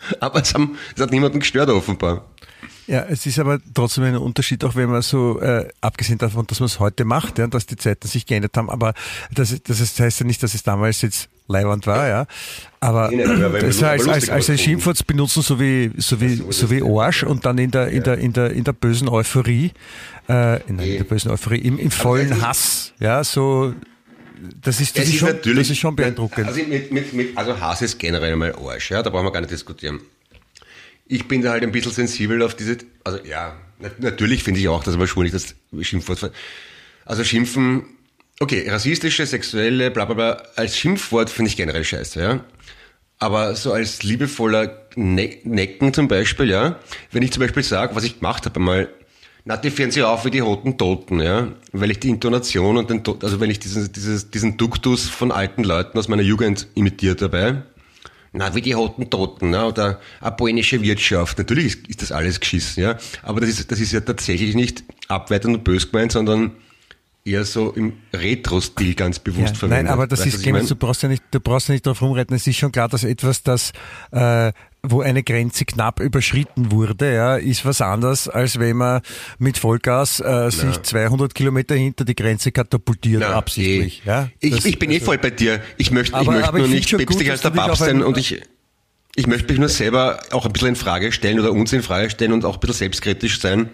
Aber 0.20 0.40
es, 0.42 0.54
haben, 0.54 0.76
es 0.94 1.02
hat 1.02 1.10
niemanden 1.10 1.40
gestört, 1.40 1.70
offenbar. 1.70 2.24
Ja, 2.86 3.06
es 3.08 3.24
ist 3.24 3.38
aber 3.38 3.60
trotzdem 3.72 4.04
ein 4.04 4.16
Unterschied, 4.16 4.62
auch 4.62 4.76
wenn 4.76 4.90
man 4.90 5.00
so, 5.00 5.40
äh, 5.40 5.68
abgesehen 5.80 6.18
davon, 6.18 6.46
dass 6.46 6.60
man 6.60 6.66
es 6.66 6.80
heute 6.80 7.06
macht, 7.06 7.38
ja, 7.38 7.46
dass 7.46 7.64
die 7.64 7.76
Zeiten 7.76 8.06
sich 8.06 8.26
geändert 8.26 8.56
haben, 8.58 8.68
aber 8.68 8.92
das, 9.32 9.56
das 9.62 9.98
heißt 9.98 10.20
ja 10.20 10.26
nicht, 10.26 10.42
dass 10.42 10.52
es 10.54 10.62
damals 10.62 11.00
jetzt 11.00 11.30
Leiwand 11.46 11.86
war, 11.86 12.08
ja. 12.08 12.26
Aber 12.80 13.10
Nee, 13.10 13.24
das 13.24 13.82
als, 13.82 14.08
als, 14.08 14.28
als 14.28 14.50
ein. 14.50 14.58
Schimpfwort 14.58 15.06
benutzen, 15.06 15.42
so 15.42 15.60
wie, 15.60 15.92
so 15.96 16.20
wie, 16.20 16.42
so 16.50 16.70
wie. 16.70 16.82
Arsch 16.82 17.22
und 17.22 17.44
dann 17.46 17.58
in 17.58 17.70
der, 17.70 17.88
in 17.88 18.02
der, 18.02 18.18
in 18.18 18.32
der, 18.32 18.50
in 18.50 18.64
der 18.64 18.72
bösen 18.72 19.08
Euphorie, 19.08 19.72
äh, 20.28 20.32
nein, 20.32 20.60
in 20.68 20.96
der 20.98 21.04
bösen 21.04 21.30
Euphorie, 21.30 21.58
im, 21.58 21.78
im 21.78 21.90
vollen 21.90 22.42
Hass, 22.42 22.92
ja, 22.98 23.24
so, 23.24 23.74
das 24.62 24.80
ist, 24.80 24.96
das 24.96 25.04
Es 25.04 25.10
ist, 25.10 25.18
schon, 25.18 25.28
natürlich- 25.28 25.58
das 25.68 25.70
ist 25.70 25.78
schon 25.78 25.96
beeindruckend. 25.96 26.46
Also, 26.46 26.60
mit, 26.64 26.90
mit, 26.92 27.12
mit, 27.12 27.36
also 27.38 27.58
Hass 27.60 27.82
ist 27.82 27.98
generell 27.98 28.36
mal 28.36 28.54
Arsch, 28.54 28.90
ja, 28.90 29.02
da 29.02 29.10
brauchen 29.10 29.26
wir 29.26 29.32
gar 29.32 29.40
nicht 29.40 29.52
diskutieren. 29.52 30.00
Ich 31.06 31.28
bin 31.28 31.42
da 31.42 31.50
halt 31.50 31.62
ein 31.62 31.72
bisschen 31.72 31.92
sensibel 31.92 32.42
auf 32.42 32.54
diese, 32.54 32.78
also 33.04 33.18
ja, 33.24 33.56
nat- 33.78 34.00
natürlich 34.00 34.42
finde 34.42 34.60
ich 34.60 34.68
auch, 34.68 34.82
dass 34.84 34.96
man 34.96 35.06
schwul 35.06 35.24
nicht 35.24 35.34
das 35.34 35.54
Schimpfwort, 35.82 36.30
also 37.04 37.24
schimpfen, 37.24 37.84
okay, 38.40 38.68
rassistische, 38.68 39.26
sexuelle, 39.26 39.90
bla 39.90 40.06
bla 40.06 40.14
bla, 40.14 40.42
als 40.56 40.76
Schimpfwort 40.78 41.28
finde 41.30 41.50
ich 41.50 41.56
generell 41.56 41.84
scheiße, 41.84 42.20
ja. 42.20 42.44
Aber 43.18 43.54
so 43.54 43.72
als 43.72 44.02
liebevoller 44.02 44.86
ne 44.96 45.38
Necken 45.44 45.92
zum 45.94 46.08
Beispiel, 46.08 46.50
ja, 46.50 46.80
wenn 47.12 47.22
ich 47.22 47.32
zum 47.32 47.42
Beispiel 47.42 47.62
sage, 47.62 47.94
was 47.94 48.04
ich 48.04 48.16
gemacht 48.20 48.44
habe 48.46 48.56
einmal, 48.56 48.88
na, 49.44 49.56
die 49.56 49.70
führen 49.70 49.90
sich 49.90 50.02
auf 50.02 50.24
wie 50.24 50.30
die 50.30 50.38
roten 50.40 50.78
Toten, 50.78 51.20
ja, 51.20 51.48
weil 51.72 51.90
ich 51.90 52.00
die 52.00 52.08
Intonation 52.08 52.76
und 52.78 52.88
den, 52.90 53.02
also 53.22 53.40
wenn 53.40 53.50
ich 53.50 53.58
diesen, 53.58 53.92
dieses, 53.92 54.30
diesen 54.30 54.56
Duktus 54.56 55.08
von 55.08 55.30
alten 55.30 55.64
Leuten 55.64 55.98
aus 55.98 56.08
meiner 56.08 56.22
Jugend 56.22 56.66
imitiert 56.74 57.20
dabei, 57.20 57.62
na, 58.32 58.54
wie 58.54 58.62
die 58.62 58.72
roten 58.72 59.10
Toten, 59.10 59.50
ne, 59.50 59.64
oder 59.66 60.00
eine 60.20 60.32
polnische 60.32 60.82
Wirtschaft. 60.82 61.38
Natürlich 61.38 61.66
ist, 61.66 61.88
ist 61.88 62.02
das 62.02 62.12
alles 62.12 62.40
geschissen, 62.40 62.82
ja, 62.82 62.98
aber 63.22 63.40
das 63.40 63.50
ist, 63.50 63.70
das 63.70 63.80
ist 63.80 63.92
ja 63.92 64.00
tatsächlich 64.00 64.54
nicht 64.54 64.82
abwertend 65.08 65.56
und 65.58 65.64
bös 65.64 65.90
gemeint, 65.90 66.12
sondern 66.12 66.52
eher 67.26 67.44
so 67.44 67.70
im 67.72 67.94
Retro-Stil 68.12 68.94
ganz 68.94 69.18
bewusst 69.18 69.54
Ja, 69.54 69.54
verwendet. 69.54 69.84
nein, 69.84 69.92
aber 69.92 70.06
das 70.06 70.20
Weißt 70.20 70.28
ist, 70.28 70.34
was 70.34 70.40
ich 70.40 70.44
Clemens, 70.44 70.64
mein? 70.64 70.68
du 70.68 70.76
brauchst 70.76 71.02
ja 71.02 71.08
nicht, 71.08 71.22
du 71.30 71.40
brauchst 71.40 71.68
ja 71.68 71.72
nicht 71.74 71.86
drauf 71.86 72.02
rumreiten. 72.02 72.34
Es 72.36 72.46
ist 72.46 72.56
schon 72.56 72.72
klar, 72.72 72.88
dass 72.88 73.04
etwas, 73.04 73.42
das, 73.42 73.72
äh, 74.10 74.52
wo 74.86 75.00
eine 75.00 75.22
Grenze 75.22 75.64
knapp 75.64 75.98
überschritten 76.00 76.70
wurde, 76.70 77.14
ja, 77.14 77.36
ist 77.36 77.64
was 77.64 77.80
anderes, 77.80 78.28
als 78.28 78.58
wenn 78.58 78.76
man 78.76 79.00
mit 79.38 79.56
Vollgas 79.58 80.20
äh, 80.20 80.50
sich 80.50 80.82
200 80.82 81.34
Kilometer 81.34 81.74
hinter 81.74 82.04
die 82.04 82.14
Grenze 82.14 82.52
katapultiert, 82.52 83.22
Na, 83.26 83.34
absichtlich. 83.34 84.02
eh. 84.04 84.08
Ja, 84.08 84.28
ich, 84.40 84.50
Das- 84.54 84.64
ich 84.66 84.78
bin 84.78 84.90
eh 84.90 84.94
also- 84.96 85.06
voll 85.06 85.18
bei 85.18 85.30
dir. 85.30 85.60
Ich 85.78 85.90
möchte, 85.90 86.10
ich 86.12 86.16
Aber- 86.28 86.32
möchte 86.32 86.48
aber 86.48 86.58
nur 86.58 86.66
ich 86.68 86.74
nicht 86.74 86.96
päpstlich 86.96 87.30
als 87.30 87.40
der 87.40 87.50
Papst 87.50 87.80
sein 87.80 87.96
ein- 87.96 88.02
und 88.02 88.18
ich, 88.18 88.42
ich 89.16 89.26
möchte 89.26 89.48
mich 89.52 89.58
nur 89.58 89.68
selber 89.70 90.20
auch 90.32 90.44
ein 90.44 90.52
bisschen 90.52 90.68
in 90.68 90.76
Frage 90.76 91.12
stellen 91.12 91.40
oder 91.40 91.52
uns 91.52 91.72
in 91.72 91.82
Frage 91.82 92.10
stellen 92.10 92.32
und 92.32 92.44
auch 92.44 92.54
ein 92.54 92.60
bisschen 92.60 92.74
selbstkritisch 92.74 93.40
sein, 93.40 93.70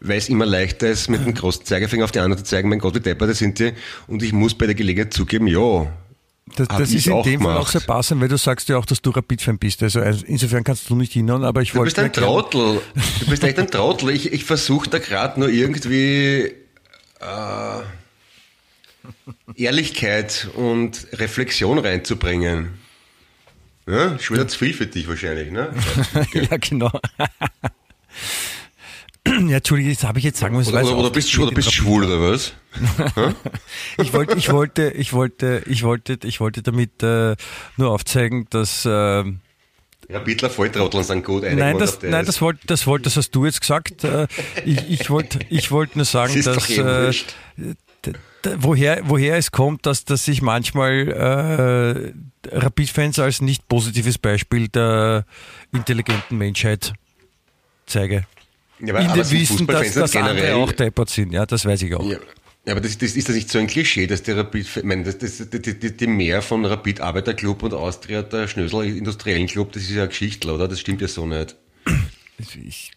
weil 0.00 0.18
es 0.18 0.28
immer 0.28 0.46
leichter 0.46 0.88
ist, 0.88 1.08
mit 1.08 1.24
dem 1.24 1.34
großen 1.34 1.64
Zeigefinger 1.64 2.04
auf 2.04 2.10
die 2.12 2.20
anderen 2.20 2.44
zu 2.44 2.48
zeigen, 2.50 2.68
mein 2.68 2.78
Gott, 2.80 2.94
wie 2.94 3.00
deppert 3.00 3.34
sind 3.36 3.58
die. 3.58 3.72
Und 4.06 4.22
ich 4.22 4.32
muss 4.32 4.54
bei 4.54 4.66
der 4.66 4.74
Gelegenheit 4.74 5.12
zugeben, 5.12 5.46
ja, 5.46 5.86
Das, 6.56 6.68
das 6.68 6.92
ist 6.92 7.06
in 7.06 7.22
dem 7.22 7.40
Fall 7.40 7.52
auch 7.52 7.58
gemacht. 7.58 7.72
sehr 7.72 7.80
passend, 7.82 8.20
weil 8.20 8.28
du 8.28 8.36
sagst 8.36 8.68
ja 8.68 8.78
auch, 8.78 8.86
dass 8.86 9.00
du 9.02 9.10
Rapid-Fan 9.10 9.58
bist. 9.58 9.82
Also 9.82 10.00
insofern 10.00 10.64
kannst 10.64 10.88
du 10.90 10.96
nicht 10.96 11.12
hinhauen, 11.12 11.44
aber 11.44 11.62
ich 11.62 11.72
Du 11.72 11.78
wollte 11.78 11.94
bist 11.94 11.98
ein 11.98 12.12
Trottel. 12.12 12.80
Du 13.20 13.26
bist 13.26 13.44
echt 13.44 13.58
ein 13.58 13.70
Trottel. 13.70 14.10
Ich, 14.10 14.32
ich 14.32 14.44
versuche 14.44 14.88
da 14.90 14.98
gerade 14.98 15.40
nur 15.40 15.48
irgendwie 15.48 16.52
äh, 17.20 17.82
Ehrlichkeit 19.54 20.48
und 20.54 21.06
Reflexion 21.12 21.78
reinzubringen. 21.78 22.78
Ja, 23.86 24.18
schon 24.18 24.36
wieder 24.36 24.48
zu 24.48 24.58
viel 24.58 24.74
für 24.74 24.86
dich 24.86 25.08
wahrscheinlich, 25.08 25.50
ne? 25.50 25.70
ja, 26.34 26.56
genau. 26.58 26.92
Ja, 29.58 29.60
Entschuldige, 29.60 29.92
das 29.92 30.04
habe 30.04 30.18
ich 30.18 30.24
jetzt 30.24 30.38
sagen 30.38 30.56
müssen. 30.56 30.72
Oder, 30.72 30.84
oder, 30.84 30.96
oder, 30.96 31.10
bist, 31.10 31.34
du- 31.36 31.42
oder 31.42 31.52
bist 31.52 31.72
schwul 31.72 32.04
oder 32.04 32.20
was? 32.20 32.52
Ich 33.98 34.12
wollte, 34.12 34.36
ich 34.36 34.50
wollte, 34.52 34.90
ich 34.90 35.12
wollte, 35.12 35.62
ich 35.66 35.82
wollte, 35.82 36.18
ich 36.24 36.40
wollte 36.40 36.62
damit 36.62 37.02
äh, 37.02 37.34
nur 37.76 37.90
aufzeigen, 37.90 38.46
dass 38.50 38.84
äh, 38.84 39.24
Rapidler 40.10 40.48
Volltrotteln 40.50 41.04
sind 41.04 41.24
gut. 41.24 41.42
nein, 41.42 41.78
das, 41.78 42.00
nein, 42.02 42.24
das 42.24 42.40
wollte, 42.40 42.66
das 42.66 42.86
wollte, 42.86 43.04
das 43.04 43.16
hast 43.16 43.30
du 43.32 43.44
jetzt 43.44 43.60
gesagt. 43.60 44.04
Äh, 44.04 44.26
ich, 44.64 44.88
ich 44.88 45.10
wollte, 45.10 45.40
ich 45.50 45.70
wollte 45.70 45.98
nur 45.98 46.04
sagen, 46.04 46.34
Das 46.42 46.44
dass 46.44 46.70
äh, 46.70 47.12
woher, 48.58 49.02
woher 49.04 49.36
es 49.36 49.50
kommt, 49.50 49.84
dass, 49.86 50.04
dass 50.04 50.28
ich 50.28 50.40
manchmal 50.40 52.14
äh, 52.44 52.48
Rapid-Fans 52.56 53.18
als 53.18 53.40
nicht 53.40 53.68
positives 53.68 54.18
Beispiel 54.18 54.68
der 54.68 55.24
intelligenten 55.72 56.38
Menschheit 56.38 56.92
zeige. 57.86 58.24
Ja, 58.80 58.94
aber, 58.94 59.00
In 59.00 59.12
dem 59.12 59.30
Wissen, 59.30 59.66
dass, 59.66 59.92
dass 59.94 60.12
nicht 60.14 60.22
andere 60.22 60.36
generell- 60.36 60.54
auch 60.54 60.72
deppert 60.72 61.10
sind. 61.10 61.32
Ja, 61.32 61.46
das 61.46 61.64
weiß 61.64 61.82
ich 61.82 61.94
auch. 61.94 62.04
Ja, 62.08 62.18
ja, 62.66 62.72
aber 62.72 62.80
das, 62.80 62.98
das, 62.98 63.16
ist 63.16 63.28
das 63.28 63.34
nicht 63.34 63.50
so 63.50 63.58
ein 63.58 63.66
Klischee, 63.66 64.06
dass 64.06 64.22
der 64.22 64.36
Rapid, 64.36 64.66
ich 64.76 64.82
meine, 64.84 65.04
das, 65.04 65.18
das, 65.18 65.48
die, 65.50 65.60
die, 65.60 65.96
die 65.96 66.06
Mehr 66.06 66.42
von 66.42 66.64
Rapid 66.64 67.00
Arbeiterclub 67.00 67.62
und 67.62 67.74
Austria, 67.74 68.22
der 68.22 68.46
Schnösel 68.46 68.84
Industriellen 68.96 69.46
Club, 69.46 69.72
das 69.72 69.84
ist 69.84 69.90
ja 69.90 70.02
ein 70.02 70.08
Geschichtler, 70.10 70.54
oder? 70.54 70.68
Das 70.68 70.78
stimmt 70.80 71.00
ja 71.00 71.08
so 71.08 71.26
nicht. 71.26 71.56
Ich 72.38 72.90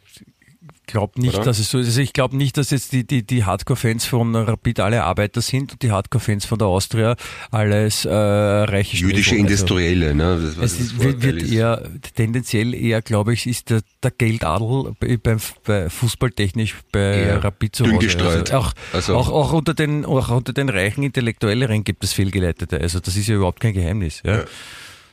glaube 0.92 1.20
nicht, 1.20 1.36
Oder? 1.36 1.46
dass 1.46 1.60
es 1.60 1.70
so 1.72 1.80
ist. 1.80 1.88
Also 1.88 2.02
ich 2.02 2.14
glaube 2.14 2.38
nicht, 2.38 2.58
dass 2.58 2.70
jetzt 2.70 2.92
die, 2.92 3.06
die, 3.06 3.24
die 3.26 3.44
Hardcore-Fans 3.46 4.06
von 4.06 4.36
Rapid 4.36 4.80
alle 4.82 5.04
Arbeiter 5.04 5.42
sind 5.42 5.74
und 5.74 5.82
die 5.82 5.92
Hardcore-Fans 5.92 6.46
von 6.46 6.60
der 6.60 6.68
Austria 6.68 7.16
alles 7.50 8.06
äh, 8.06 8.10
reiche 8.14 8.98
Jüdische 8.98 9.30
Schneefel. 9.30 9.46
Also, 9.46 9.54
Industrielle, 9.66 10.16
ne? 10.16 10.54
Das, 10.60 10.80
es 10.80 11.00
wird, 11.00 11.22
wird 11.24 11.44
eher, 11.44 11.84
tendenziell 12.16 12.74
eher, 12.74 13.02
glaube 13.02 13.34
ich, 13.34 13.48
ist 13.48 13.70
der, 13.70 13.82
der 14.04 14.12
Geldadel 14.12 14.94
bei, 15.00 15.18
beim, 15.18 15.40
bei 15.66 15.90
fußballtechnisch 15.90 16.76
bei 16.92 17.26
Ja, 17.28 17.38
Rapid 17.38 17.76
zu 17.76 17.86
Hause. 17.86 17.98
gestreut. 17.98 18.52
Also 18.52 18.58
auch, 18.58 18.74
Also- 18.94 19.16
auch, 19.16 19.30
auch, 19.30 19.54
unter 19.54 19.74
den, 19.74 20.06
auch 20.06 20.30
unter 20.30 20.54
den 20.54 20.70
reichen 20.70 21.04
Intellektuelleren 21.04 21.84
gibt 21.84 22.04
es 22.04 22.14
Fehlgeleitete. 22.14 22.80
Also 22.80 23.00
das 23.00 23.16
ist 23.16 23.28
ja 23.28 23.36
überhaupt 23.36 23.60
kein 23.60 23.74
Geheimnis. 23.74 24.22
Ja. 24.26 24.38
Ja. 24.38 24.44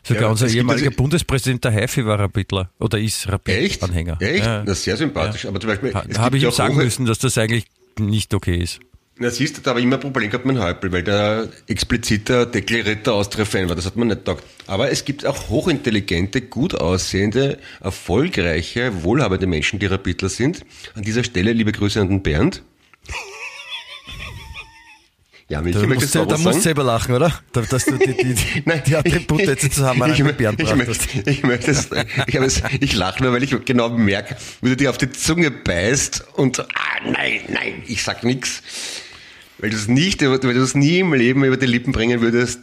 Sogar 0.09 0.23
Ja, 0.25 0.29
unser 0.31 0.49
ehemaliger 0.49 0.91
Bundespräsident 0.91 1.65
der 1.65 1.73
Haifi 1.73 2.05
war 2.05 2.19
Rapidler 2.19 2.71
oder 2.79 2.99
ist 2.99 3.27
Echt? 3.27 3.29
Rapid-Anhänger. 3.33 4.17
Echt? 4.21 4.45
Ja. 4.45 4.63
Das 4.65 4.79
ist 4.79 4.85
sehr 4.85 4.97
sympathisch. 4.97 5.47
Aber 5.47 5.61
zum 5.61 5.69
Beispiel, 5.69 5.95
Ha- 5.95 6.05
Habe 6.19 6.37
ich 6.37 6.43
ja 6.43 6.49
ihm 6.49 6.53
auch 6.53 6.57
sagen 6.57 6.75
hohe- 6.77 6.85
müssen, 6.85 7.07
dass 7.07 7.19
das 7.19 7.37
eigentlich 7.39 7.67
nicht 7.99 8.33
okay 8.35 8.57
ist. 8.57 8.81
Na 9.21 9.31
siehst 9.31 9.57
du, 9.57 9.61
da 9.63 9.71
habe 9.71 9.81
ich 9.81 9.85
immer 9.85 9.97
ein 9.97 10.01
Problem 10.01 10.31
gehabt 10.31 10.47
mit 10.47 10.55
dem 10.57 10.63
Häupl, 10.63 10.93
weil 10.93 11.03
der 11.03 11.49
expliziter, 11.67 12.47
deklarierter 12.47 13.15
Austria-Fan 13.15 13.69
war. 13.69 13.75
Das 13.75 13.85
hat 13.85 13.97
man 13.97 14.07
nicht 14.09 14.25
gedacht. 14.25 14.45
Aber 14.69 14.91
es 14.93 15.05
gibt 15.05 15.27
auch 15.27 15.49
hochintelligente, 15.49 16.41
gut 16.41 16.77
aussehende, 16.77 17.59
erfolgreiche, 17.81 19.03
wohlhabende 19.03 19.47
Menschen, 19.47 19.79
die 19.79 19.87
Rapidler 19.87 20.29
sind. 20.29 20.65
An 20.95 21.03
dieser 21.03 21.25
Stelle 21.25 21.53
liebe 21.53 21.73
Grüße 21.73 22.01
an 22.01 22.09
den 22.09 22.23
Bernd. 22.23 22.63
Ja, 25.51 25.63
Michi, 25.63 25.79
Da 25.81 25.87
musst, 25.87 26.15
du 26.15 26.27
da 26.27 26.37
musst 26.37 26.59
du 26.59 26.61
selber 26.61 26.85
lachen, 26.85 27.15
oder? 27.15 27.33
Da- 27.53 27.63
Dass 27.63 27.87
du 27.87 27.97
die, 27.97 28.15
die, 28.15 28.35
die, 28.35 28.63
Nein, 28.67 28.83
die 28.87 28.97
Attribute 28.97 29.41
jetzt 29.41 29.73
zusammen 29.73 30.13
ich, 30.13 30.23
mit 30.23 30.33
ich, 30.33 30.37
Bären 30.37 30.57
ich, 30.59 30.75
möchte, 30.75 31.31
ich 31.31 31.43
möchte 31.43 31.71
es, 31.71 31.89
ich, 32.27 32.37
habe 32.37 32.45
es, 32.45 32.63
ich 32.81 32.95
lache 32.95 33.23
nur, 33.23 33.33
weil 33.33 33.43
ich 33.43 33.55
genau 33.65 33.89
merke, 33.89 34.37
wie 34.61 34.69
du 34.69 34.77
dir 34.77 34.91
auf 34.91 34.99
die 34.99 35.11
Zunge 35.11 35.51
beißt 35.51 36.25
und, 36.35 36.61
ah, 36.61 36.65
nein, 37.03 37.41
nein, 37.49 37.83
ich 37.87 38.03
sag 38.03 38.25
nix. 38.25 38.63
Weil 39.57 39.71
du 39.71 39.77
es 39.77 39.89
nicht, 39.89 40.21
weil 40.23 40.39
du 40.39 40.63
es 40.63 40.75
nie 40.75 40.99
im 40.99 41.15
Leben 41.15 41.43
über 41.45 41.57
die 41.57 41.67
Lippen 41.67 41.93
bringen 41.93 42.21
würdest, 42.21 42.61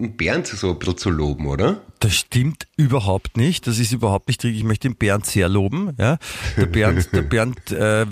Bernd 0.00 0.46
so 0.46 0.70
ein 0.70 0.78
bisschen 0.78 0.96
zu 0.96 1.10
loben, 1.10 1.46
oder? 1.48 1.80
Das 1.98 2.14
stimmt 2.14 2.68
überhaupt 2.76 3.36
nicht. 3.36 3.66
Das 3.66 3.80
ist 3.80 3.90
überhaupt 3.92 4.28
nicht 4.28 4.44
richtig. 4.44 4.58
Ich 4.60 4.64
möchte 4.64 4.88
den 4.88 4.94
Bernd 4.96 5.26
sehr 5.26 5.48
loben. 5.48 5.92
Ja. 5.98 6.18
Der 6.56 6.66
Bernd, 6.66 7.12
der 7.12 7.22
Bernd 7.22 7.72
äh, 7.72 8.06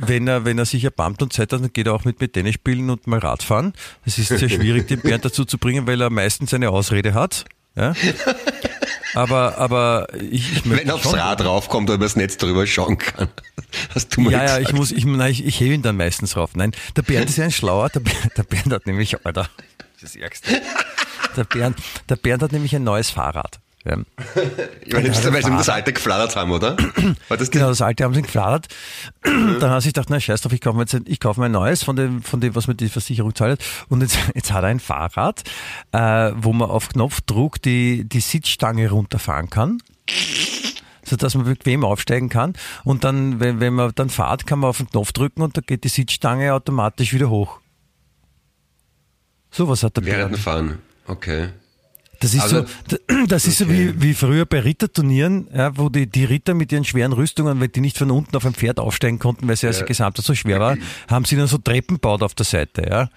wenn, 0.00 0.26
er, 0.26 0.44
wenn 0.44 0.58
er 0.58 0.66
sich 0.66 0.82
erbarmt 0.82 1.22
und 1.22 1.32
Zeit 1.32 1.52
hat, 1.52 1.60
dann 1.62 1.72
geht 1.72 1.86
er 1.86 1.94
auch 1.94 2.04
mit 2.04 2.20
mir 2.20 2.30
Tennis 2.30 2.54
spielen 2.54 2.90
und 2.90 3.06
mal 3.06 3.20
Radfahren. 3.20 3.72
Es 4.04 4.18
ist 4.18 4.28
sehr 4.36 4.48
schwierig, 4.48 4.88
den 4.88 5.00
Bernd 5.00 5.24
dazu 5.24 5.44
zu 5.44 5.58
bringen, 5.58 5.86
weil 5.86 6.00
er 6.00 6.10
meistens 6.10 6.52
eine 6.54 6.70
Ausrede 6.70 7.14
hat. 7.14 7.44
Ja. 7.76 7.94
Aber, 9.14 9.56
aber 9.58 10.08
ich, 10.14 10.52
ich 10.52 10.64
möchte 10.64 10.82
Wenn 10.82 10.88
er 10.88 10.94
aufs 10.96 11.04
schon- 11.04 11.18
Rad 11.18 11.44
raufkommt 11.44 11.88
oder 11.88 11.94
übers 11.96 12.16
Netz 12.16 12.36
drüber 12.36 12.66
schauen 12.66 12.98
kann. 12.98 13.28
Hast 13.94 14.16
du 14.16 14.22
mal 14.22 14.32
Ja, 14.32 14.38
ja, 14.38 14.44
gesagt. 14.58 14.68
ich 14.68 14.72
muss, 14.72 14.90
ich, 14.92 15.04
nein, 15.04 15.30
ich, 15.30 15.44
ich 15.46 15.60
hebe 15.60 15.74
ihn 15.74 15.82
dann 15.82 15.96
meistens 15.96 16.36
rauf. 16.36 16.50
Nein, 16.56 16.72
der 16.96 17.02
Bernd 17.02 17.30
ist 17.30 17.36
ja 17.38 17.44
ein 17.44 17.52
schlauer, 17.52 17.88
der, 17.90 18.00
Bernd- 18.00 18.36
der 18.36 18.42
Bernd 18.42 18.72
hat 18.72 18.86
nämlich, 18.86 19.24
Alter, 19.24 19.48
das 20.00 20.02
ist 20.02 20.16
das 20.16 20.16
Ärgste. 20.16 20.60
Der 21.38 21.44
Bernd, 21.44 21.78
der 22.08 22.16
Bernd 22.16 22.42
hat 22.42 22.52
nämlich 22.52 22.74
ein 22.74 22.84
neues 22.84 23.10
Fahrrad. 23.10 23.60
Ja. 23.84 23.96
Ich 24.84 24.92
meine, 24.92 25.08
das 25.08 25.20
ist, 25.20 25.32
weil 25.32 25.42
sie 25.42 25.50
das 25.50 25.68
alte 25.68 25.92
geflattert 25.92 26.34
haben, 26.36 26.50
oder? 26.50 26.76
Das 27.28 27.50
Genau, 27.50 27.68
das 27.68 27.80
alte 27.80 28.04
haben 28.04 28.12
sie 28.12 28.22
gefladert. 28.22 28.66
Mhm. 29.24 29.58
Dann 29.60 29.70
hat 29.70 29.82
sich 29.82 29.94
gedacht, 29.94 30.10
na 30.10 30.18
scheiß 30.18 30.40
drauf, 30.42 30.52
ich 30.52 30.60
kaufe 30.60 30.76
mir 30.76 30.82
jetzt 30.82 30.94
ein, 30.94 31.04
ich 31.06 31.20
kaufe 31.20 31.40
mir 31.40 31.46
ein 31.46 31.52
neues 31.52 31.84
von 31.84 31.94
dem, 31.94 32.22
von 32.22 32.40
dem, 32.40 32.54
was 32.54 32.66
mir 32.66 32.74
die 32.74 32.88
Versicherung 32.88 33.34
zahlt. 33.34 33.64
Und 33.88 34.02
jetzt, 34.02 34.18
jetzt 34.34 34.52
hat 34.52 34.64
er 34.64 34.68
ein 34.68 34.80
Fahrrad, 34.80 35.44
äh, 35.92 36.32
wo 36.34 36.52
man 36.52 36.68
auf 36.68 36.88
Knopfdruck 36.88 37.62
die, 37.62 38.04
die 38.04 38.20
Sitzstange 38.20 38.90
runterfahren 38.90 39.48
kann. 39.48 39.78
So 41.04 41.16
dass 41.16 41.34
man 41.36 41.44
bequem 41.44 41.84
aufsteigen 41.84 42.28
kann. 42.28 42.54
Und 42.84 43.04
dann, 43.04 43.40
wenn, 43.40 43.60
wenn 43.60 43.74
man 43.74 43.92
dann 43.94 44.10
fahrt, 44.10 44.46
kann 44.46 44.58
man 44.58 44.70
auf 44.70 44.78
den 44.78 44.90
Knopf 44.90 45.12
drücken 45.12 45.40
und 45.40 45.56
dann 45.56 45.64
geht 45.64 45.84
die 45.84 45.88
Sitzstange 45.88 46.52
automatisch 46.52 47.14
wieder 47.14 47.30
hoch. 47.30 47.60
So 49.50 49.68
was 49.68 49.82
hat 49.82 49.96
der 49.96 50.04
Während 50.04 50.32
Bernd. 50.32 50.38
Fahren. 50.38 50.78
Okay. 51.08 51.48
Das 52.20 52.34
ist 52.34 52.40
Also- 52.42 52.64
so, 52.88 52.96
das 53.28 53.46
ist 53.46 53.58
so 53.58 53.64
okay. 53.64 53.94
wie, 53.96 54.02
wie 54.02 54.12
früher 54.14 54.44
bei 54.44 54.58
Ritterturnieren, 54.58 55.46
ja, 55.54 55.76
wo 55.78 55.88
die, 55.88 56.08
die 56.08 56.24
Ritter 56.24 56.52
mit 56.52 56.72
ihren 56.72 56.84
schweren 56.84 57.12
Rüstungen, 57.12 57.60
weil 57.60 57.68
die 57.68 57.80
nicht 57.80 57.96
von 57.96 58.10
unten 58.10 58.36
auf 58.36 58.44
ein 58.44 58.54
Pferd 58.54 58.80
aufsteigen 58.80 59.20
konnten, 59.20 59.46
weil 59.46 59.54
sie 59.56 59.68
als 59.68 59.86
Gesamtheit 59.86 60.24
so 60.24 60.34
schwer 60.34 60.58
war, 60.58 60.76
haben 61.08 61.24
sie 61.24 61.36
dann 61.36 61.46
so 61.46 61.58
Treppen 61.58 61.94
gebaut 61.94 62.24
auf 62.24 62.34
der 62.34 62.44
Seite, 62.44 62.82
ja, 62.90 63.08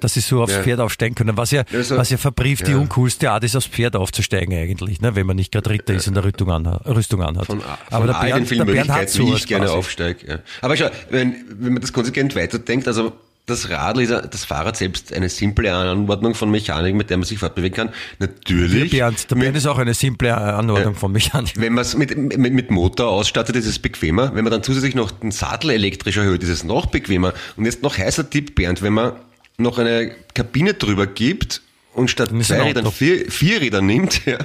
dass 0.00 0.14
sie 0.14 0.20
so 0.20 0.42
aufs 0.42 0.54
Ja. 0.54 0.62
Pferd 0.62 0.80
aufsteigen 0.80 1.14
können, 1.14 1.36
was 1.36 1.50
ja, 1.50 1.64
Also- 1.70 1.98
was 1.98 2.08
ja 2.08 2.16
verbrieft 2.16 2.66
die 2.66 2.70
ja. 2.70 2.78
uncoolste 2.78 3.30
Art 3.30 3.44
ist, 3.44 3.56
aufs 3.56 3.66
Pferd 3.66 3.94
aufzusteigen 3.94 4.54
eigentlich, 4.56 5.02
ne, 5.02 5.14
wenn 5.14 5.26
man 5.26 5.36
nicht 5.36 5.52
gerade 5.52 5.68
Ritter 5.68 5.92
ist 5.92 6.08
und 6.08 6.16
eine 6.16 6.24
Rüstung, 6.26 6.50
anha 6.50 6.76
Rüstung 6.86 7.22
anhat. 7.22 7.44
Von, 7.44 7.60
von 7.60 7.68
Aber 7.90 8.06
der 8.06 8.16
all 8.16 8.26
den 8.28 8.32
Bernd, 8.36 8.48
vielen 8.48 8.66
der 8.66 8.72
Bernd 8.72 8.90
hat 8.90 9.10
sowas 9.10 9.40
ich 9.40 9.46
gerne 9.48 9.66
quasi. 9.66 9.76
aufsteige. 9.76 10.26
Ja. 10.26 10.38
Aber 10.62 10.78
schau, 10.78 10.88
wenn, 11.10 11.34
wenn 11.58 11.74
man 11.74 11.82
das 11.82 11.92
konsequent 11.92 12.34
weiterdenkt, 12.34 12.88
also 12.88 13.12
das 13.46 13.70
Radl 13.70 14.00
ist 14.00 14.10
das 14.10 14.44
Fahrrad 14.44 14.76
selbst 14.76 15.12
eine 15.12 15.28
simple 15.28 15.72
Anordnung 15.72 16.34
von 16.34 16.50
Mechanik, 16.50 16.96
mit 16.96 17.10
der 17.10 17.16
man 17.16 17.24
sich 17.24 17.38
fortbewegen 17.38 17.76
kann. 17.76 17.94
Natürlich. 18.18 18.90
Der 18.90 18.98
Bernd, 18.98 19.30
der 19.30 19.36
Bernd 19.36 19.56
ist 19.56 19.66
auch 19.66 19.78
eine 19.78 19.94
simple 19.94 20.36
Anordnung 20.36 20.96
von 20.96 21.12
Mechanik. 21.12 21.52
Wenn 21.56 21.72
man 21.72 21.82
es 21.82 21.96
mit, 21.96 22.16
mit, 22.16 22.52
mit 22.52 22.70
Motor 22.72 23.08
ausstattet, 23.08 23.54
ist 23.54 23.66
es 23.66 23.78
bequemer. 23.78 24.34
Wenn 24.34 24.42
man 24.42 24.50
dann 24.50 24.64
zusätzlich 24.64 24.96
noch 24.96 25.12
den 25.12 25.30
Sattel 25.30 25.70
elektrisch 25.70 26.16
erhöht, 26.16 26.42
ist 26.42 26.48
es 26.48 26.64
noch 26.64 26.86
bequemer. 26.86 27.34
Und 27.56 27.66
jetzt 27.66 27.84
noch 27.84 27.96
heißer 27.96 28.28
Tipp, 28.28 28.56
Bernd, 28.56 28.82
wenn 28.82 28.94
man 28.94 29.12
noch 29.58 29.78
eine 29.78 30.10
Kabine 30.34 30.74
drüber 30.74 31.06
gibt 31.06 31.62
und 31.94 32.10
statt 32.10 32.30
zwei 32.42 32.62
Rädern 32.62 32.90
vier, 32.90 33.30
vier 33.30 33.60
Räder 33.60 33.80
nimmt, 33.80 34.26
ja, 34.26 34.38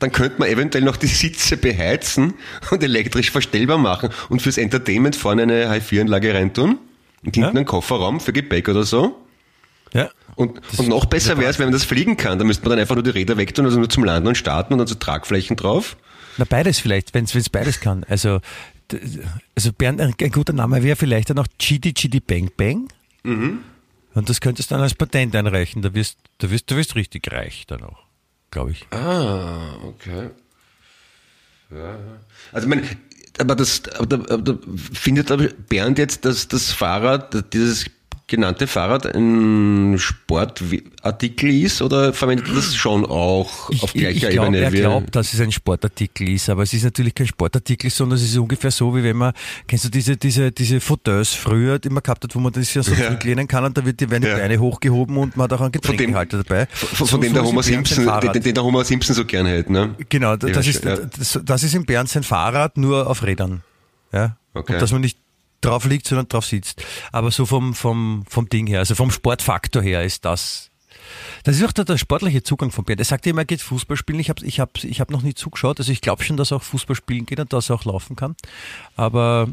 dann 0.00 0.10
könnte 0.10 0.40
man 0.40 0.48
eventuell 0.48 0.82
noch 0.82 0.96
die 0.96 1.06
Sitze 1.06 1.56
beheizen 1.56 2.34
und 2.72 2.82
elektrisch 2.82 3.30
verstellbar 3.30 3.78
machen 3.78 4.10
und 4.28 4.42
fürs 4.42 4.58
Entertainment 4.58 5.14
vorne 5.14 5.42
eine 5.42 5.68
Hi-4-Anlage 5.68 6.34
reintun 6.34 6.80
und 7.24 7.34
hinten 7.34 7.40
Ja. 7.40 7.48
einen 7.50 7.64
Kofferraum 7.66 8.20
für 8.20 8.32
Gepäck 8.32 8.68
oder 8.68 8.84
so. 8.84 9.16
Ja. 9.92 10.10
Und, 10.36 10.60
und 10.78 10.88
noch 10.88 11.06
besser 11.06 11.36
wäre 11.38 11.50
es, 11.50 11.58
wenn 11.58 11.66
man 11.66 11.72
das 11.72 11.84
fliegen 11.84 12.16
kann. 12.16 12.38
Da 12.38 12.44
müsste 12.44 12.62
man 12.64 12.70
dann 12.70 12.78
einfach 12.78 12.94
nur 12.94 13.02
die 13.02 13.10
Räder 13.10 13.36
wegtun, 13.36 13.64
also 13.66 13.78
nur 13.78 13.88
zum 13.90 14.04
Landen 14.04 14.28
und 14.28 14.36
starten 14.36 14.72
und 14.74 14.78
dann 14.78 14.86
so 14.86 14.94
Tragflächen 14.94 15.56
drauf. 15.56 15.96
Na, 16.38 16.44
beides 16.48 16.78
vielleicht, 16.78 17.12
wenn 17.12 17.24
es 17.24 17.50
beides 17.50 17.80
kann. 17.80 18.04
Also, 18.04 18.40
also 19.56 19.72
Bernd, 19.72 20.00
ein, 20.00 20.14
ein 20.20 20.30
guter 20.30 20.52
Name 20.52 20.82
wäre 20.82 20.96
vielleicht 20.96 21.30
dann 21.30 21.38
auch 21.38 21.46
Chidi 21.58 21.92
Chidi 21.92 22.20
Bang 22.20 22.50
Bang. 22.56 22.88
Mhm. 23.24 23.60
Und 24.14 24.28
das 24.28 24.40
könntest 24.40 24.70
du 24.70 24.74
dann 24.74 24.82
als 24.82 24.94
Patent 24.94 25.34
einreichen. 25.36 25.82
Da 25.82 25.92
wirst 25.94 26.18
da 26.38 26.50
wirst, 26.50 26.70
du 26.70 26.76
wirst 26.76 26.94
richtig 26.94 27.30
reich 27.30 27.64
dann 27.66 27.82
auch, 27.82 27.98
glaube 28.50 28.70
ich. 28.72 28.86
Ah, 28.92 29.74
okay. 29.84 30.30
Ja. 31.70 31.96
Also 32.52 32.66
ich 32.68 32.74
meine, 32.74 32.88
aber 33.40 33.56
das, 33.56 33.82
aber 33.96 34.06
da, 34.06 34.16
aber 34.34 34.42
da 34.42 34.58
findet 34.92 35.30
Bernd 35.68 35.98
jetzt, 35.98 36.24
dass 36.24 36.48
das 36.48 36.72
Fahrrad, 36.72 37.52
dieses 37.52 37.86
genannte 38.30 38.66
Fahrrad 38.68 39.04
ein 39.14 39.98
Sportartikel 39.98 41.50
ist 41.50 41.82
oder 41.82 42.12
verwendet 42.12 42.48
er 42.48 42.54
das 42.54 42.74
schon 42.76 43.04
auch 43.04 43.68
auf 43.82 43.92
gleicher 43.92 44.28
ich 44.28 44.34
glaub, 44.34 44.46
Ebene? 44.46 44.58
Er 44.60 44.70
glaubt, 44.70 45.14
dass 45.16 45.34
es 45.34 45.40
ein 45.40 45.50
Sportartikel 45.52 46.28
ist, 46.28 46.48
aber 46.48 46.62
es 46.62 46.72
ist 46.72 46.84
natürlich 46.84 47.14
kein 47.14 47.26
Sportartikel, 47.26 47.90
sondern 47.90 48.16
es 48.18 48.24
ist 48.24 48.36
ungefähr 48.38 48.70
so, 48.70 48.94
wie 48.96 49.02
wenn 49.02 49.16
man, 49.16 49.32
kennst 49.66 49.84
du 49.84 49.88
diese, 49.88 50.16
diese, 50.16 50.52
diese 50.52 50.80
Fauteuils 50.80 51.34
früher, 51.34 51.78
die 51.78 51.90
man 51.90 52.02
gehabt 52.02 52.24
hat, 52.24 52.34
wo 52.34 52.38
man 52.38 52.52
das 52.52 52.72
ja 52.72 52.82
so 52.82 52.92
Ja. 52.92 53.06
zurücklehnen 53.08 53.48
kann 53.48 53.64
und 53.64 53.76
da 53.76 53.84
wird 53.84 54.00
die 54.00 54.08
werden 54.10 54.22
die 54.22 54.28
Ja. 54.28 54.36
Beine 54.36 54.58
hochgehoben 54.58 55.16
und 55.16 55.36
man 55.36 55.44
hat 55.44 55.52
auch 55.54 55.60
einen 55.62 55.72
Getränkehalter 55.72 56.42
dabei. 56.42 56.66
von, 56.66 56.88
So- 56.98 57.06
von 57.06 57.20
dem 57.20 57.30
so 57.30 57.34
der 57.40 57.44
Homer 57.44 57.62
Simpson, 57.62 58.06
den, 58.22 58.42
den 58.42 58.54
der 58.54 58.64
Homer 58.64 58.84
Simpson 58.84 59.14
so 59.16 59.24
gern 59.24 59.46
hält, 59.46 59.68
ne? 59.70 59.94
Genau, 60.08 60.36
das, 60.36 60.50
Ja, 60.66 60.70
ist, 60.72 60.84
das, 60.84 61.40
das 61.44 61.62
ist 61.62 61.74
in 61.74 61.84
Bern 61.84 62.06
sein 62.06 62.22
Fahrrad 62.22 62.76
nur 62.76 63.08
auf 63.08 63.22
Rädern. 63.24 63.62
Ja? 64.12 64.36
Okay. 64.54 64.74
Und 64.74 64.82
dass 64.82 64.92
man 64.92 65.00
nicht 65.00 65.18
drauf 65.60 65.84
liegt, 65.84 66.06
sondern 66.06 66.28
drauf 66.28 66.46
sitzt. 66.46 66.82
Aber 67.12 67.30
so 67.30 67.46
vom, 67.46 67.74
vom, 67.74 68.24
vom 68.28 68.48
Ding 68.48 68.66
her, 68.66 68.80
also 68.80 68.94
vom 68.94 69.10
Sportfaktor 69.10 69.82
her 69.82 70.04
ist 70.04 70.24
das. 70.24 70.70
Das 71.44 71.56
ist 71.56 71.64
auch 71.64 71.72
der, 71.72 71.84
der 71.84 71.98
sportliche 71.98 72.42
Zugang 72.42 72.70
von 72.70 72.84
Bern. 72.84 72.98
Er 72.98 73.04
sagt 73.04 73.26
immer, 73.26 73.42
er 73.42 73.44
geht 73.44 73.62
Fußball 73.62 73.96
spielen. 73.96 74.20
Ich 74.20 74.28
habe 74.28 74.44
ich 74.44 74.60
hab, 74.60 74.82
ich 74.84 75.00
hab 75.00 75.10
noch 75.10 75.22
nie 75.22 75.34
zugeschaut. 75.34 75.78
Also 75.78 75.90
ich 75.92 76.00
glaube 76.00 76.22
schon, 76.22 76.36
dass 76.36 76.52
er 76.52 76.58
auch 76.58 76.62
Fußball 76.62 76.96
spielen 76.96 77.26
geht 77.26 77.40
und 77.40 77.52
dass 77.52 77.70
er 77.70 77.76
auch 77.76 77.84
laufen 77.84 78.16
kann. 78.16 78.36
Aber 78.96 79.48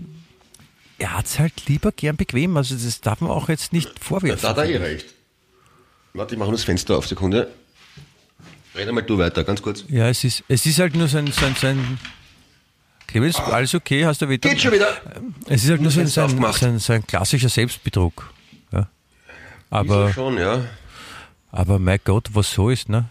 er 0.99 1.17
hat 1.17 1.25
es 1.25 1.39
halt 1.39 1.67
lieber 1.67 1.91
gern 1.91 2.15
bequem. 2.15 2.57
Also 2.57 2.75
das 2.75 3.01
darf 3.01 3.21
man 3.21 3.31
auch 3.31 3.49
jetzt 3.49 3.73
nicht 3.73 4.03
vorwerfen. 4.03 4.41
Da 4.41 4.49
hat 4.49 4.57
er 4.57 4.65
eh 4.65 4.77
recht. 4.77 5.05
Warte, 6.13 6.35
ich 6.35 6.39
mache 6.39 6.49
nur 6.49 6.57
das 6.57 6.63
Fenster 6.65 6.97
auf, 6.97 7.07
Sekunde. 7.07 7.49
Rede 8.75 8.91
mal 8.91 9.01
du 9.01 9.17
weiter, 9.17 9.43
ganz 9.43 9.61
kurz. 9.61 9.85
Ja, 9.87 10.07
es 10.07 10.23
ist, 10.23 10.43
es 10.47 10.65
ist 10.65 10.79
halt 10.79 10.95
nur 10.95 11.07
so 11.07 11.17
ein, 11.17 11.31
so 11.31 11.45
ein, 11.45 11.55
so 11.55 11.67
ein 11.67 11.99
Clemens, 13.07 13.39
alles 13.39 13.73
okay? 13.73 14.05
Hast 14.05 14.21
du 14.21 14.29
wieder? 14.29 14.49
Geht 14.49 14.61
schon 14.61 14.73
wieder. 14.73 14.89
Es 15.47 15.63
ist 15.63 15.69
halt 15.69 15.81
nur 15.81 15.91
so 15.91 16.01
ein, 16.01 16.07
so 16.07 16.27
so 16.77 16.93
ein, 16.93 17.07
klassischer 17.07 17.49
Selbstbetrug. 17.49 18.31
Ja. 18.71 18.81
Ist 18.81 18.87
Aber, 19.69 20.07
er 20.07 20.13
schon, 20.13 20.37
ja. 20.37 20.65
aber 21.51 21.79
mein 21.79 21.99
Gott, 22.03 22.29
was 22.33 22.51
so 22.51 22.69
ist, 22.69 22.89
ne? 22.89 23.05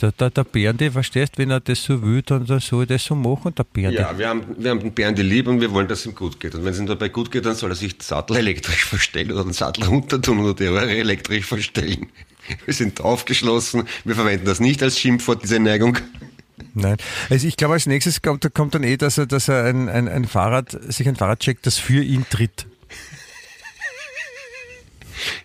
Der, 0.00 0.10
der, 0.12 0.30
der 0.30 0.44
Berndi, 0.44 0.90
verstehst 0.90 1.38
wenn 1.38 1.50
er 1.50 1.60
das 1.60 1.84
so 1.84 2.02
will, 2.02 2.20
dann, 2.20 2.44
dann 2.44 2.60
soll 2.60 2.82
er 2.82 2.86
das 2.86 3.04
so 3.04 3.14
machen. 3.14 3.54
Der 3.54 3.64
Berndi. 3.64 3.96
Ja, 3.96 4.18
wir 4.18 4.28
haben, 4.28 4.42
wir 4.58 4.70
haben 4.70 4.80
den 4.80 4.92
Berndi 4.92 5.22
lieb 5.22 5.46
und 5.46 5.60
wir 5.60 5.70
wollen, 5.70 5.86
dass 5.88 6.00
es 6.00 6.06
ihm 6.06 6.14
gut 6.14 6.40
geht. 6.40 6.54
Und 6.54 6.64
wenn 6.64 6.72
es 6.72 6.80
ihm 6.80 6.86
dabei 6.86 7.08
gut 7.08 7.30
geht, 7.30 7.46
dann 7.46 7.54
soll 7.54 7.70
er 7.70 7.76
sich 7.76 7.96
den 7.96 8.02
Sattel 8.02 8.36
elektrisch 8.36 8.84
verstellen 8.86 9.30
oder 9.32 9.44
den 9.44 9.52
Sattel 9.52 9.84
runter 9.84 10.20
tun 10.20 10.40
oder 10.40 10.54
die 10.54 10.66
Röhre 10.66 10.90
elektrisch 10.90 11.46
verstellen. 11.46 12.08
Wir 12.64 12.74
sind 12.74 13.00
aufgeschlossen, 13.00 13.84
wir 14.04 14.14
verwenden 14.14 14.44
das 14.44 14.60
nicht 14.60 14.82
als 14.82 14.98
Schimpfwort, 14.98 15.42
diese 15.42 15.58
Neigung. 15.58 15.98
Nein. 16.74 16.96
Also 17.30 17.46
ich 17.46 17.56
glaube, 17.56 17.74
als 17.74 17.86
nächstes 17.86 18.22
kommt, 18.22 18.54
kommt 18.54 18.74
dann 18.74 18.82
eh, 18.82 18.96
dass 18.96 19.18
er, 19.18 19.26
dass 19.26 19.48
er 19.48 19.64
ein, 19.64 19.88
ein, 19.88 20.08
ein 20.08 20.24
Fahrrad, 20.24 20.76
sich 20.92 21.08
ein 21.08 21.16
Fahrrad 21.16 21.40
checkt, 21.40 21.66
das 21.66 21.78
für 21.78 22.02
ihn 22.02 22.26
tritt. 22.28 22.66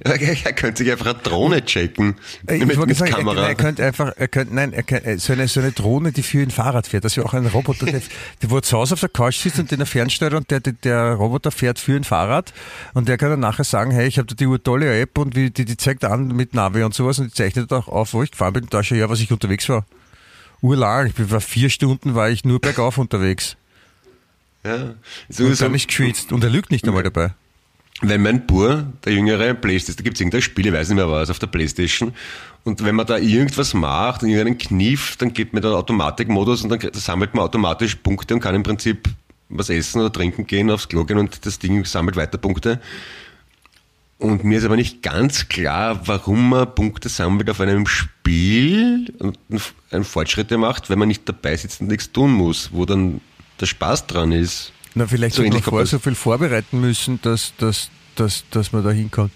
Er 0.04 0.54
könnte 0.54 0.84
sich 0.84 0.92
einfach 0.92 1.08
eine 1.08 1.16
Drohne 1.16 1.64
checken. 1.64 2.16
Äh, 2.48 2.58
Ich 2.58 2.66
mit, 2.66 2.86
mit 2.86 2.98
sagen, 2.98 3.12
Kamera. 3.12 3.44
Er, 3.44 3.50
er 3.50 3.56
könnte 3.56 3.86
einfach, 3.86 4.12
er 4.16 4.28
könnte, 4.28 4.54
nein, 4.54 4.74
er 4.74 4.84
könnte, 4.84 5.18
so, 5.20 5.34
eine, 5.34 5.48
so 5.48 5.60
eine 5.60 5.72
Drohne, 5.72 6.12
die 6.12 6.24
für 6.24 6.42
ihn 6.42 6.52
Fahrrad 6.52 6.88
fährt. 6.88 7.06
Das 7.06 7.14
ist 7.14 7.16
ja 7.18 7.24
auch 7.24 7.34
ein 7.34 7.46
Roboter, 7.48 7.86
der, 7.86 8.02
der 8.42 8.50
wo 8.50 8.60
zu 8.60 8.78
Hause 8.78 8.94
auf 8.94 9.00
der 9.00 9.10
Couch 9.10 9.38
sitzt 9.38 9.60
und 9.60 9.72
den 9.72 9.80
er 9.80 9.86
fernsteuert 9.86 10.34
und 10.34 10.52
der, 10.52 10.60
der, 10.60 10.74
der 10.74 11.14
Roboter 11.14 11.52
fährt 11.52 11.80
für 11.80 11.96
ihn 11.96 12.04
Fahrrad 12.04 12.54
und 12.94 13.08
der 13.08 13.18
kann 13.18 13.30
dann 13.30 13.40
nachher 13.40 13.64
sagen, 13.64 13.92
hey, 13.92 14.08
ich 14.08 14.18
habe 14.18 14.28
da 14.28 14.36
die 14.36 14.46
urtolle 14.48 15.00
App 15.00 15.18
und 15.18 15.36
wie, 15.36 15.52
die, 15.52 15.66
die 15.66 15.78
zeigt 15.78 16.04
an 16.04 16.28
mit 16.28 16.54
Navi 16.54 16.84
und 16.84 16.94
sowas 16.94 17.20
und 17.20 17.28
die 17.28 17.34
zeichnet 17.34 17.72
auch 17.72 17.88
auf, 17.88 18.14
wo 18.14 18.24
ich 18.24 18.32
gefahren 18.32 18.54
bin. 18.54 18.68
Da 18.70 18.84
schon 18.84 18.98
ja, 18.98 19.10
was 19.10 19.20
ich 19.20 19.32
unterwegs 19.32 19.70
war. 19.70 19.86
Urlang. 20.62 21.08
Ich 21.08 21.16
bin, 21.16 21.32
war 21.32 21.42
vier 21.42 21.70
Stunden 21.70 22.16
war 22.16 22.30
ich 22.30 22.46
nur 22.46 22.60
bergauf 22.60 22.98
unterwegs. 22.98 23.58
ja. 24.64 24.94
So, 25.30 25.46
Und 25.46 25.56
so, 25.56 25.68
nicht 25.70 25.88
geschwitzt. 25.88 26.32
Und 26.32 26.44
er 26.44 26.50
lügt 26.50 26.72
nicht 26.72 26.88
einmal 26.88 27.04
dabei. 27.04 27.32
wenn 28.02 28.22
mein 28.22 28.46
Bur, 28.46 28.86
der 29.06 29.14
jüngere 29.14 29.54
Playstation, 29.54 29.98
da 29.98 30.04
gibt 30.04 30.18
es 30.18 30.22
irgendein 30.22 30.42
Spiel, 30.42 30.68
ich 30.68 30.74
weiß 30.74 30.90
nicht 30.90 30.96
mehr 30.96 31.10
was, 31.10 31.30
auf 31.30 31.40
der 31.40 31.48
Playstation. 31.48 32.14
Und 32.64 32.84
wenn 32.84 32.96
man 32.96 33.06
da 33.08 33.18
irgendwas 33.18 33.74
macht, 33.74 34.24
irgendeinen 34.24 34.58
Kniff, 34.58 35.18
dann 35.18 35.34
geht 35.34 35.54
man 35.54 35.62
da 35.62 35.74
Automatikmodus 35.74 36.64
und 36.64 36.70
dann 36.70 36.80
sammelt 36.94 37.34
man 37.34 37.44
automatisch 37.46 37.96
Punkte 37.96 38.34
und 38.36 38.40
kann 38.40 38.56
im 38.56 38.64
Prinzip 38.64 39.10
was 39.50 39.70
essen 39.70 40.00
oder 40.02 40.12
trinken 40.12 40.48
gehen, 40.48 40.72
aufs 40.72 40.88
Klo 40.88 41.04
gehen 41.04 41.18
und 41.18 41.46
das 41.46 41.60
Ding 41.60 41.84
sammelt 41.86 42.16
weiter 42.16 42.38
Punkte. 42.38 42.80
Und 44.22 44.44
mir 44.44 44.60
ist 44.60 44.66
aber 44.66 44.76
nicht 44.76 45.02
ganz 45.02 45.50
klar, 45.50 46.08
warum 46.08 46.50
man 46.50 46.76
Punkte 46.76 47.10
sammelt 47.10 47.50
auf 47.50 47.60
einem 47.60 47.88
Spiel 47.88 49.12
und 49.18 49.40
einen 49.90 50.04
Fortschritte 50.04 50.60
macht, 50.60 50.92
wenn 50.92 51.00
man 51.00 51.08
nicht 51.08 51.28
dabei 51.28 51.58
sitzt 51.58 51.82
und 51.82 51.88
nichts 51.88 52.12
tun 52.12 52.32
muss, 52.32 52.70
wo 52.72 52.86
dann 52.86 53.20
der 53.60 53.66
Spaß 53.66 54.06
dran 54.06 54.32
ist. 54.32 54.74
Na, 54.94 55.08
vielleicht 55.08 55.36
So 55.36 55.44
hat 55.44 55.52
man 55.52 55.64
vorher 55.64 55.88
so 55.88 55.98
viel 55.98 56.14
vorbereiten 56.14 56.80
müssen, 56.82 57.20
dass, 57.24 57.54
dass, 57.58 57.90
dass, 58.16 58.44
dass 58.52 58.72
man 58.72 58.84
da 58.84 58.92
hinkommt. 58.92 59.32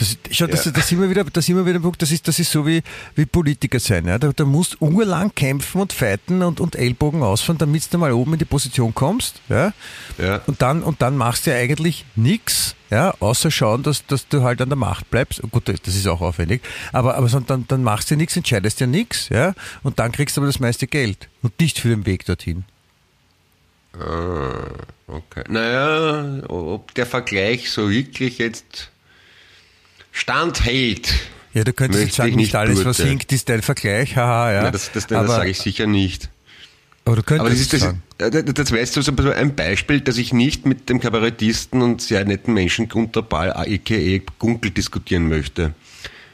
Das, 0.00 0.16
schau, 0.30 0.46
das, 0.46 0.64
Ja. 0.64 0.70
das 0.70 0.88
sind 0.88 0.98
wir 0.98 1.10
wieder, 1.10 1.24
das 1.24 1.44
sind 1.44 1.56
wir 1.56 1.66
wieder 1.66 1.78
ein 1.78 1.82
Punkt, 1.82 2.00
das 2.00 2.10
ist, 2.10 2.26
das 2.26 2.38
ist 2.38 2.50
so 2.50 2.66
wie, 2.66 2.82
wie 3.16 3.26
Politiker 3.26 3.78
sein. 3.78 4.06
Ja? 4.06 4.18
Da, 4.18 4.32
da 4.32 4.46
musst 4.46 4.78
du 4.80 4.86
urlang 4.86 5.34
kämpfen 5.34 5.78
und 5.82 5.92
fighten 5.92 6.42
und, 6.42 6.58
und 6.58 6.74
Ellbogen 6.74 7.22
ausfahren, 7.22 7.58
damit 7.58 7.92
du 7.92 7.98
mal 7.98 8.10
oben 8.12 8.32
in 8.32 8.38
die 8.38 8.46
Position 8.46 8.94
kommst. 8.94 9.42
Ja? 9.50 9.74
Ja. 10.16 10.40
Und 10.46 10.62
dann, 10.62 10.82
und 10.82 11.02
dann 11.02 11.18
machst 11.18 11.46
du 11.46 11.50
ja 11.50 11.58
eigentlich 11.58 12.06
nichts, 12.16 12.76
ja, 12.88 13.12
außer 13.20 13.50
schauen, 13.50 13.82
dass, 13.82 14.06
dass 14.06 14.26
du 14.26 14.42
halt 14.42 14.62
an 14.62 14.70
der 14.70 14.78
Macht 14.78 15.10
bleibst. 15.10 15.42
Gut, 15.50 15.68
das 15.68 15.94
ist 15.94 16.06
auch 16.08 16.22
aufwendig. 16.22 16.62
Aber, 16.94 17.16
aber 17.16 17.28
so, 17.28 17.38
dann, 17.40 17.66
dann 17.68 17.82
machst 17.82 18.10
du 18.10 18.16
nichts, 18.16 18.34
entscheidest 18.38 18.80
ja 18.80 18.86
nichts, 18.86 19.28
ja, 19.28 19.52
und 19.82 19.98
dann 19.98 20.12
kriegst 20.12 20.38
du 20.38 20.40
aber 20.40 20.46
das 20.46 20.60
meiste 20.60 20.86
Geld. 20.86 21.28
Und 21.42 21.60
nicht 21.60 21.78
für 21.78 21.88
den 21.88 22.06
Weg 22.06 22.24
dorthin. 22.24 22.64
Ah, 23.92 24.64
okay. 25.08 25.44
Naja, 25.48 26.42
ob 26.48 26.94
der 26.94 27.04
Vergleich 27.06 27.70
so 27.70 27.90
wirklich 27.90 28.38
jetzt 28.38 28.90
standhält. 30.12 31.12
Ja, 31.52 31.64
du 31.64 31.72
könntest 31.72 32.04
jetzt 32.04 32.16
sagen, 32.16 32.30
ich 32.30 32.36
nicht 32.36 32.54
alles, 32.54 32.84
was 32.84 32.98
hinkt, 32.98 33.32
ist 33.32 33.48
dein 33.48 33.62
Vergleich, 33.62 34.16
haha, 34.16 34.52
ja. 34.52 34.64
Ja, 34.64 34.70
das 34.70 34.92
das, 34.92 35.06
das, 35.06 35.26
sage 35.26 35.50
ich 35.50 35.58
sicher 35.58 35.86
nicht. 35.86 36.30
aber 37.04 37.16
du 37.16 37.22
könntest 37.22 37.40
Aber 37.40 37.50
das 37.50 37.60
ist, 37.60 37.72
das, 37.72 37.80
sagen. 37.80 38.02
ist- 38.18 38.34
äh, 38.34 38.44
das, 38.44 38.72
weißt 38.72 38.96
du, 38.96 39.02
so 39.02 39.12
ein 39.12 39.56
Beispiel, 39.56 40.00
dass 40.00 40.16
ich 40.16 40.32
nicht 40.32 40.66
mit 40.66 40.88
dem 40.88 41.00
Kabarettisten 41.00 41.82
und 41.82 42.02
sehr 42.02 42.24
netten 42.24 42.54
Menschen 42.54 42.88
Gunter 42.88 43.22
Ball, 43.22 43.52
a.k.a. 43.52 44.20
Gunkel, 44.38 44.70
diskutieren 44.70 45.28
möchte. 45.28 45.74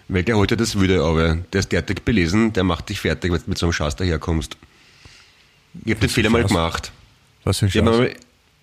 Weil 0.09 0.23
der 0.23 0.37
heute 0.37 0.57
das 0.57 0.79
würde, 0.79 1.03
aber 1.03 1.37
der 1.53 1.61
ist 1.61 1.73
derartig 1.73 2.03
belesen, 2.03 2.53
der 2.53 2.63
macht 2.65 2.91
dich 2.91 3.01
fertig, 3.01 3.33
wenn 3.33 3.41
du 3.41 3.45
mit 3.49 3.59
so 3.59 3.67
einem 3.67 3.73
Schatz 3.73 3.97
daherkommst. 3.97 4.57
Ich 5.85 5.91
habe 5.91 6.01
den 6.01 6.11
Fehler 6.11 6.31
mal 6.31 6.45
gemacht. 6.45 6.93
Was 7.45 7.59
für 7.59 7.67
ein 7.67 7.71
Schatz. 7.73 7.85
mal 7.85 8.15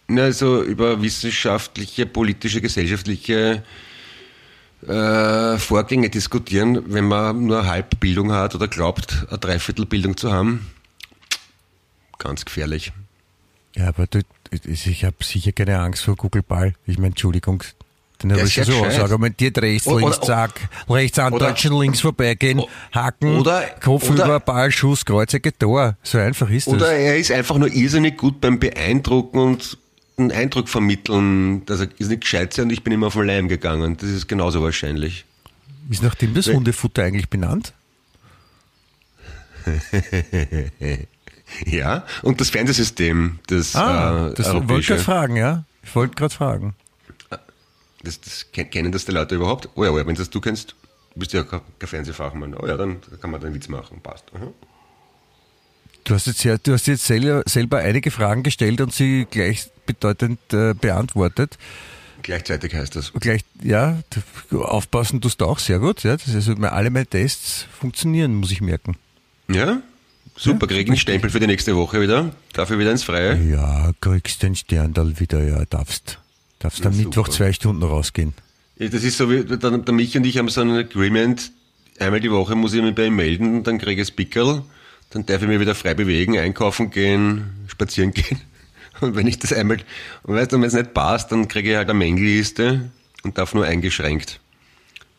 na, 0.08 0.32
so 0.32 0.62
über 0.62 1.02
wissenschaftliche, 1.02 2.06
politische, 2.06 2.62
gesellschaftliche 2.62 3.64
äh, 4.88 5.58
Vorgänge 5.58 6.10
diskutieren, 6.10 6.84
wenn 6.94 7.06
man 7.06 7.46
nur 7.46 7.60
eine 7.60 7.70
Halbbildung 7.70 8.32
hat 8.32 8.56
oder 8.56 8.68
glaubt, 8.68 9.26
eine 9.30 9.38
Dreiviertelbildung 9.40 10.18
zu 10.18 10.32
haben. 10.32 10.68
Ganz 12.20 12.46
gefährlich. 12.46 12.92
Ja, 13.76 13.88
aber 13.88 14.08
du, 14.08 14.20
ich 14.52 15.04
habe 15.06 15.16
sicher 15.24 15.52
keine 15.52 15.80
Angst 15.80 16.04
vor 16.04 16.16
Google 16.16 16.44
Ball. 16.44 16.74
Ich 16.86 16.98
meine, 16.98 17.08
Entschuldigung, 17.08 17.64
den 18.22 18.32
habe 18.32 18.44
ich 18.44 18.54
schon 18.54 18.64
so 18.66 18.82
gescheit. 18.82 19.02
argumentiert, 19.02 19.58
rechts, 19.58 19.88
Oder- 19.88 20.02
links, 20.02 20.18
oder- 20.20 20.28
zack, 20.28 20.70
rechts 20.90 21.20
andeutschen, 21.20 21.78
links 21.80 22.00
vorbeigehen, 22.02 22.62
haken, 22.94 23.38
oder- 23.40 23.64
Kopf 23.84 24.10
oder- 24.10 24.26
über 24.26 24.40
Ball, 24.40 24.72
Schuss, 24.72 25.04
Kreuzecke, 25.06 25.58
Tor. 25.58 25.98
So 26.04 26.20
einfach 26.20 26.50
ist 26.50 26.68
Oder 26.68 26.80
das. 26.82 26.90
er 26.92 27.18
ist 27.18 27.32
einfach 27.32 27.58
nur 27.58 27.70
irrsinnig 27.74 28.16
gut 28.18 28.40
beim 28.40 28.60
Beeindrucken 28.60 29.40
und 29.40 29.78
einen 30.18 30.32
Eindruck 30.32 30.70
vermitteln, 30.70 31.66
dass 31.66 31.80
er 31.82 31.88
ist 31.98 32.10
nicht 32.10 32.22
gescheit 32.22 32.58
und 32.60 32.70
ich 32.72 32.84
bin 32.84 32.94
immer 32.94 33.08
auf 33.08 33.14
den 33.14 33.24
Leim 33.26 33.48
gegangen. 33.48 33.98
Das 33.98 34.10
ist 34.10 34.28
genauso 34.28 34.62
wahrscheinlich. 34.62 35.26
Ist 35.90 36.04
nach 36.04 36.16
dem 36.16 36.34
das 36.34 36.48
Hundefutter 36.48 37.04
eigentlich 37.04 37.30
benannt? 37.30 37.74
Ja, 41.66 42.06
und 42.24 42.42
das 42.42 42.50
Fernsehsystem, 42.50 43.40
das, 43.48 43.76
Ah, 43.76 44.30
äh, 44.30 44.34
das 44.34 44.52
wollte 44.54 44.76
ich 44.80 44.88
gerade 44.88 45.02
fragen, 45.04 45.36
ja. 45.36 45.66
Ich 45.84 45.94
wollte 45.96 46.16
gerade 46.16 46.34
fragen. 46.34 46.74
das, 48.02 48.20
das 48.22 48.52
ken- 48.52 48.70
kennen 48.72 48.92
das 48.92 49.06
die 49.06 49.12
Leute 49.12 49.36
überhaupt? 49.36 49.70
Oh 49.76 49.84
ja, 49.84 49.92
oh 49.92 49.98
ja 50.00 50.08
wenn 50.08 50.16
das 50.16 50.30
du 50.32 50.42
kennst, 50.42 50.76
du 51.14 51.20
bist 51.20 51.32
ja 51.34 51.44
kein 51.44 51.62
Fernsehfachmann. 51.80 52.56
Oh 52.56 52.66
ja, 52.66 52.76
dann 52.76 52.98
kann 53.22 53.30
man 53.30 53.44
einen 53.44 53.54
Witz 53.54 53.68
machen, 53.68 54.00
passt. 54.02 54.26
Aha. 54.34 54.48
Du 56.04 56.14
hast 56.14 56.28
jetzt, 56.28 56.44
ja, 56.44 56.58
du 56.58 56.74
hast 56.74 56.88
jetzt 56.88 57.06
selber, 57.06 57.44
selber 57.46 57.78
einige 57.80 58.12
Fragen 58.12 58.44
gestellt 58.44 58.82
und 58.82 58.94
sie 58.94 59.26
gleichbedeutend 59.30 60.40
äh, 60.52 60.74
beantwortet. 60.74 61.58
Gleichzeitig 62.22 62.74
heißt 62.74 62.96
das. 62.96 63.12
Gleich, 63.14 63.42
ja, 63.62 64.02
aufpassen 64.52 65.22
tust 65.22 65.42
du 65.42 65.46
auch 65.46 65.60
sehr 65.60 65.80
gut. 65.80 66.04
Ja, 66.04 66.16
das 66.16 66.28
ist 66.28 66.50
also, 66.50 66.54
alle 66.64 66.90
meine 66.90 67.06
Tests 67.06 67.68
funktionieren, 67.78 68.36
muss 68.36 68.52
ich 68.52 68.62
merken. 68.62 68.96
Ja? 69.50 69.82
Super, 70.36 70.68
krieg 70.68 70.88
einen 70.88 70.98
Stempel 70.98 71.30
für 71.30 71.40
die 71.40 71.48
nächste 71.48 71.76
Woche 71.76 72.02
wieder. 72.02 72.32
Dafür 72.54 72.80
wieder 72.80 72.92
ins 72.92 73.04
Freie. 73.04 73.40
Ja, 73.44 73.92
kriegst 74.02 74.42
den 74.42 74.56
Sterndal 74.56 75.20
wieder, 75.20 75.44
ja, 75.44 75.64
darfst. 75.66 76.20
Darfst 76.60 76.86
am 76.86 76.96
Mittwoch 76.98 77.28
zwei 77.28 77.54
Stunden 77.54 77.84
rausgehen. 77.84 78.34
Ja, 78.78 78.88
Das 78.88 79.04
ist 79.04 79.18
so 79.18 79.30
wie, 79.30 79.44
der, 79.44 79.58
der 79.58 79.94
Mich 79.94 80.18
und 80.18 80.26
ich 80.26 80.38
haben 80.38 80.50
so 80.50 80.62
ein 80.62 80.72
Agreement, 80.72 81.52
einmal 82.00 82.20
die 82.20 82.32
Woche 82.32 82.56
muss 82.56 82.74
ich 82.74 82.82
mich 82.82 82.96
bei 82.96 83.08
ihm 83.08 83.16
melden, 83.16 83.64
dann 83.64 83.78
kriege 83.78 84.02
ich 84.02 84.08
das 84.08 84.16
Pickel, 84.16 84.64
dann 85.14 85.26
darf 85.26 85.42
ich 85.42 85.48
mich 85.48 85.60
wieder 85.60 85.76
frei 85.76 85.94
bewegen, 85.94 86.38
einkaufen 86.38 86.90
gehen, 86.90 87.68
spazieren 87.68 88.12
gehen. 88.12 88.42
Und 89.02 89.16
wenn 89.16 89.28
ich 89.28 89.40
das 89.40 89.54
einmal, 89.54 89.78
und 90.24 90.36
weißt 90.36 90.52
du, 90.52 90.58
wenn 90.58 90.68
es 90.68 90.74
nicht 90.74 90.94
passt, 90.94 91.32
dann 91.32 91.48
kriege 91.48 91.72
ich 91.72 91.76
halt 91.76 91.90
eine 91.90 91.98
Mängelliste 91.98 92.90
und 93.24 93.38
darf 93.38 93.54
nur 93.54 93.66
eingeschränkt 93.66 94.40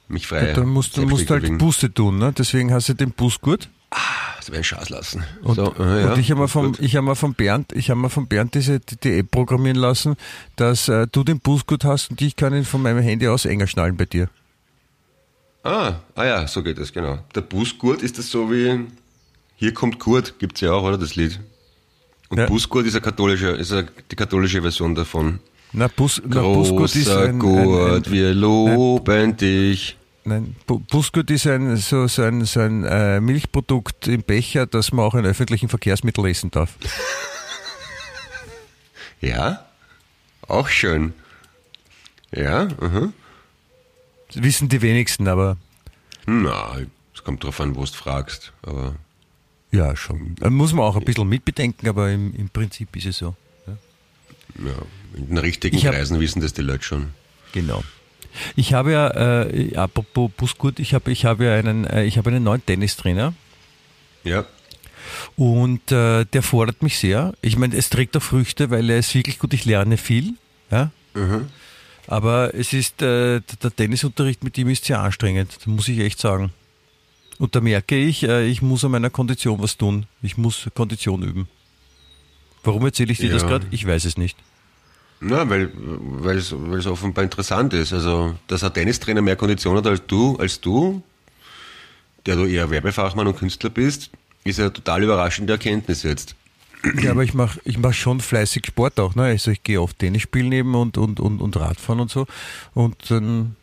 mich 0.09 0.27
frei. 0.27 0.49
Ja, 0.49 0.55
dann 0.55 0.69
musst 0.69 0.97
du 0.97 1.03
musst 1.03 1.29
selbstständig 1.29 1.51
halt. 1.51 1.59
Buße 1.59 1.93
tun, 1.93 2.19
ne? 2.19 2.33
Deswegen 2.37 2.73
hast 2.73 2.89
du 2.89 2.95
den 2.95 3.13
Busgurt. 3.13 3.69
Das 4.37 4.49
wäre 4.49 4.59
ein 4.59 4.65
Schatz 4.65 4.91
lassen. 4.91 5.25
Und, 5.43 5.55
so, 5.55 5.75
äh, 5.79 6.03
ja, 6.03 6.13
und 6.13 6.21
ich 6.21 6.31
habe 6.31 6.43
mir 6.43 6.49
vom, 6.49 6.75
ich 6.79 6.97
habe 6.97 7.07
mir 7.07 7.17
vom 7.17 7.35
Bernd, 7.35 7.73
ich 7.73 7.91
habe 7.91 8.01
mir 8.01 8.11
vom 8.11 8.27
Bernd 8.27 8.55
diese 8.55 8.81
die, 8.81 8.97
die 8.97 9.19
App 9.19 9.31
programmieren 9.31 9.79
lassen, 9.79 10.17
dass 10.57 10.89
äh, 10.89 11.07
du 11.11 11.25
den 11.25 11.41
Busgurt 11.41 11.85
hast 11.85 12.11
und 12.11 12.21
ich 12.21 12.37
kann 12.37 12.55
ihn 12.55 12.65
von 12.65 12.83
meinem 12.83 13.03
Handy 13.03 13.29
aus 13.29 13.47
enger 13.47 13.67
schnallen 13.67 13.97
bei 13.97 14.05
dir. 14.05 14.29
Ah, 15.63 15.95
ah 16.15 16.25
ja, 16.25 16.47
so 16.47 16.63
geht 16.63 16.79
das, 16.79 16.93
genau. 16.93 17.21
Der 17.35 17.41
Busgurt 17.41 18.03
ist 18.03 18.19
das 18.19 18.31
so 18.31 18.53
wie, 18.53 18.85
hier 19.65 19.75
kommt 19.75 19.99
Kurt, 19.99 20.39
gibt's 20.39 20.61
ja 20.61 20.73
auch, 20.73 20.83
oder, 20.83 20.99
das 20.99 21.17
Lied. 21.17 21.41
Und 22.29 22.39
Ja. 22.39 22.47
Busgurt 22.47 22.87
ist, 22.87 22.95
eine 22.95 23.01
katholische, 23.03 23.49
ist 23.51 23.73
eine, 23.73 23.89
die 24.11 24.17
katholische 24.17 24.61
Version 24.63 24.95
davon. 24.95 25.41
Na, 25.73 25.89
Bus, 25.89 26.23
na 26.25 26.41
ist 26.85 27.09
ein, 27.09 27.39
Gurt, 27.39 27.91
ein, 27.91 28.05
ein, 28.05 28.13
wir 28.13 28.33
loben 28.35 29.37
dich. 29.37 29.97
nein, 30.25 30.55
Bu- 30.67 30.79
Busgurt 30.81 31.31
ist 31.31 31.47
ein 31.47 31.77
so, 31.77 32.07
so 32.07 32.23
ein, 32.23 32.45
so 32.45 32.61
ein 32.61 32.85
äh, 32.85 33.21
Milchprodukt 33.21 34.07
im 34.07 34.23
Becher, 34.23 34.67
das 34.67 34.93
man 34.93 35.05
auch 35.05 35.15
in 35.15 35.25
öffentlichen 35.27 35.69
Verkehrsmitteln 35.69 36.27
essen 36.29 36.51
darf. 36.51 36.77
Ja, 39.21 39.65
auch 40.49 40.69
schön. 40.69 41.15
Ja. 42.31 42.67
Das 42.67 44.43
wissen 44.43 44.69
die 44.69 44.83
wenigsten, 44.83 45.29
aber 45.29 45.57
Na, 46.27 46.77
es 47.15 47.25
kommt 47.25 47.43
drauf 47.43 47.59
an, 47.61 47.75
wo 47.75 47.81
du 47.85 47.93
fragst. 47.93 48.53
Aber 48.63 48.97
ja, 49.75 49.97
schon. 49.97 50.35
Da 50.39 50.51
muss 50.51 50.73
man 50.73 50.85
auch 50.85 50.97
ein 50.97 51.05
bisschen 51.05 51.29
mitbedenken, 51.29 51.89
aber 51.89 52.11
im, 52.11 52.35
im 52.37 52.49
Prinzip 52.49 52.95
ist 52.97 53.07
es 53.07 53.19
so. 53.19 53.35
ja, 54.59 54.73
in 55.17 55.29
den 55.29 55.39
richtigen 55.39 55.77
Ich 55.77 55.87
hab- 55.87 55.95
Kreisen 55.95 56.21
wissen 56.21 56.41
das 56.41 56.53
die 56.53 56.63
Leute 56.63 56.85
schon. 56.85 57.09
Genau. 57.53 57.83
Ich 58.57 58.73
habe 58.75 58.93
ja, 58.93 59.43
äh, 59.43 59.77
apropos 59.77 60.31
Busgurt, 60.37 60.81
ich 60.81 60.93
habe, 60.95 61.13
ich 61.13 61.25
habe 61.25 61.45
ja 61.45 61.55
einen, 61.55 61.85
äh, 61.85 62.05
ich 62.05 62.19
habe 62.19 62.31
einen 62.31 62.43
neuen 62.43 62.65
Tennistrainer 62.67 63.33
Ja, 64.25 64.45
und 65.37 65.93
äh, 65.93 66.25
der 66.25 66.43
fordert 66.43 66.83
mich 66.83 66.99
sehr. 66.99 67.35
Ich 67.43 67.57
meine, 67.57 67.77
es 67.77 67.91
trägt 67.91 68.17
auch 68.17 68.23
Früchte, 68.23 68.71
weil 68.71 68.89
er 68.91 68.99
ist 68.99 69.15
wirklich 69.15 69.39
gut, 69.39 69.53
ich 69.55 69.65
lerne 69.65 69.97
viel. 69.99 70.35
Ja? 70.71 70.91
Aber 72.09 72.55
es 72.55 72.73
ist, 72.73 73.03
äh, 73.03 73.41
der 73.63 73.75
Tennisunterricht 73.77 74.43
mit 74.43 74.59
ihm 74.59 74.69
ist 74.69 74.85
sehr 74.85 75.01
anstrengend, 75.01 75.57
muss 75.67 75.89
ich 75.89 76.01
echt 76.01 76.19
sagen. 76.21 76.53
Und 77.39 77.55
da 77.55 77.61
merke 77.61 77.97
ich, 77.97 78.23
äh, 78.23 78.47
ich 78.47 78.63
muss 78.63 78.85
an 78.85 78.93
meiner 78.93 79.11
Kondition 79.11 79.61
was 79.63 79.77
tun. 79.77 80.07
Ich 80.23 80.37
muss 80.37 80.69
Kondition 80.75 81.23
üben. 81.23 81.49
Warum 82.63 82.85
erzähle 82.85 83.13
ich 83.13 83.19
dir 83.19 83.31
das 83.31 83.43
Ja. 83.43 83.49
gerade? 83.49 83.67
Ich 83.71 83.87
weiß 83.87 84.05
es 84.05 84.17
nicht. 84.17 84.39
Na, 85.21 85.49
weil, 85.49 85.71
weil, 85.75 86.37
es, 86.39 86.55
weil 86.57 86.79
es 86.79 86.87
offenbar 86.87 87.25
interessant 87.25 87.73
ist. 87.73 87.93
Also, 87.93 88.35
dass 88.47 88.63
ein 88.65 88.73
Tennistrainer 88.75 89.23
mehr 89.23 89.37
Kondition 89.37 89.77
hat 89.77 89.87
als 89.87 90.03
du, 90.07 90.37
als 90.37 90.61
du, 90.61 91.03
der 92.27 92.37
du 92.37 92.45
eher 92.47 92.71
Werbefachmann 92.71 93.27
und 93.27 93.37
Künstler 93.39 93.71
bist, 93.71 94.11
ist 94.45 94.61
eine 94.61 94.73
total 94.73 95.03
überraschende 95.03 95.53
Erkenntnis 95.55 96.03
jetzt. 96.03 96.35
Ja, 97.03 97.13
aber 97.13 97.25
ich 97.25 97.33
mache 97.33 97.59
ich 97.65 97.79
mach 97.79 97.95
schon 97.95 98.21
fleißig 98.21 98.67
Sport 98.67 99.01
auch. 99.01 99.15
Ne? 99.15 99.23
Also 99.23 99.51
ich 99.51 99.63
gehe 99.63 99.81
oft 99.81 99.99
Tennis 99.99 100.21
spielen 100.23 100.53
eben 100.53 100.75
und, 100.75 100.99
und, 100.99 101.19
und, 101.19 101.41
und 101.41 101.57
Radfahren 101.57 102.01
und 102.01 102.11
so. 102.11 102.27
Und 102.75 103.11
dann, 103.11 103.57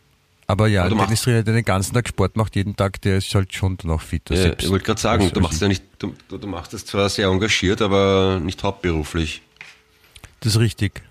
aber 0.52 0.68
ja, 0.68 0.84
Aber 0.84 0.94
machst- 0.94 1.08
Tennistrainer, 1.08 1.42
der 1.42 1.54
den 1.54 1.64
ganzen 1.64 1.92
Tag 1.94 2.06
Sport 2.08 2.36
macht, 2.36 2.54
jeden 2.56 2.76
Tag, 2.76 3.00
der 3.02 3.18
ist 3.18 3.34
halt 3.34 3.52
schon 3.52 3.76
dann 3.78 3.90
auch 3.90 4.00
fit. 4.00 4.22
Ja, 4.30 4.36
Selbst- 4.36 4.64
ich 4.64 4.70
wollte 4.70 4.84
gerade 4.84 5.00
sagen, 5.00 5.30
du 5.32 5.40
machst 5.40 5.60
ja 5.60 5.68
nicht, 5.68 5.82
du, 5.98 6.14
du 6.28 6.46
machst 6.46 6.72
das 6.72 6.84
zwar 6.86 7.08
sehr 7.08 7.26
engagiert, 7.28 7.82
aber 7.82 8.40
nicht 8.42 8.62
hauptberuflich. 8.62 9.42
Das 10.40 10.54
ist 10.54 10.60
richtig. 10.60 11.02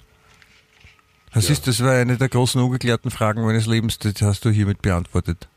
Das, 1.33 1.47
Ja. 1.47 1.53
ist, 1.53 1.67
das 1.67 1.81
war 1.83 1.93
eine 1.93 2.17
der 2.17 2.29
großen 2.29 2.61
ungeklärten 2.61 3.09
Fragen 3.11 3.43
meines 3.45 3.65
Lebens, 3.65 3.97
das 3.99 4.13
hast 4.21 4.43
du 4.45 4.49
hiermit 4.49 4.81
beantwortet. 4.81 5.47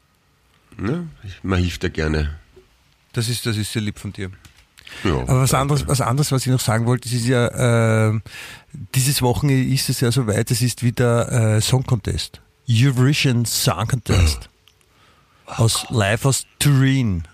Ne? 0.76 1.08
Ich- 1.22 1.42
Man 1.42 1.60
hilft 1.60 1.82
ja 1.84 1.88
gerne. 1.88 2.38
Das 3.12 3.28
ist, 3.28 3.46
das 3.46 3.56
ist 3.56 3.72
sehr 3.72 3.82
lieb 3.82 3.98
von 3.98 4.12
dir. 4.12 4.30
Ja, 5.02 5.12
Aber 5.22 5.40
was 5.40 5.54
anderes, 5.54 5.86
was 5.88 6.00
anderes, 6.00 6.30
was 6.30 6.44
ich 6.46 6.52
noch 6.52 6.60
sagen 6.60 6.86
wollte, 6.86 7.08
ist 7.08 7.26
ja, 7.26 8.08
äh, 8.10 8.20
dieses 8.94 9.22
Wochenende 9.22 9.72
ist 9.74 9.88
es 9.88 10.00
ja 10.00 10.12
soweit, 10.12 10.50
es 10.50 10.62
ist 10.62 10.82
wieder 10.82 11.56
äh, 11.56 11.60
Song 11.60 11.84
Contest. 11.84 12.40
Eurovision 12.68 13.44
Song 13.44 13.86
Contest. 13.86 14.48
Aus, 15.46 15.86
live 15.90 16.24
aus 16.24 16.46
Turin. 16.58 17.24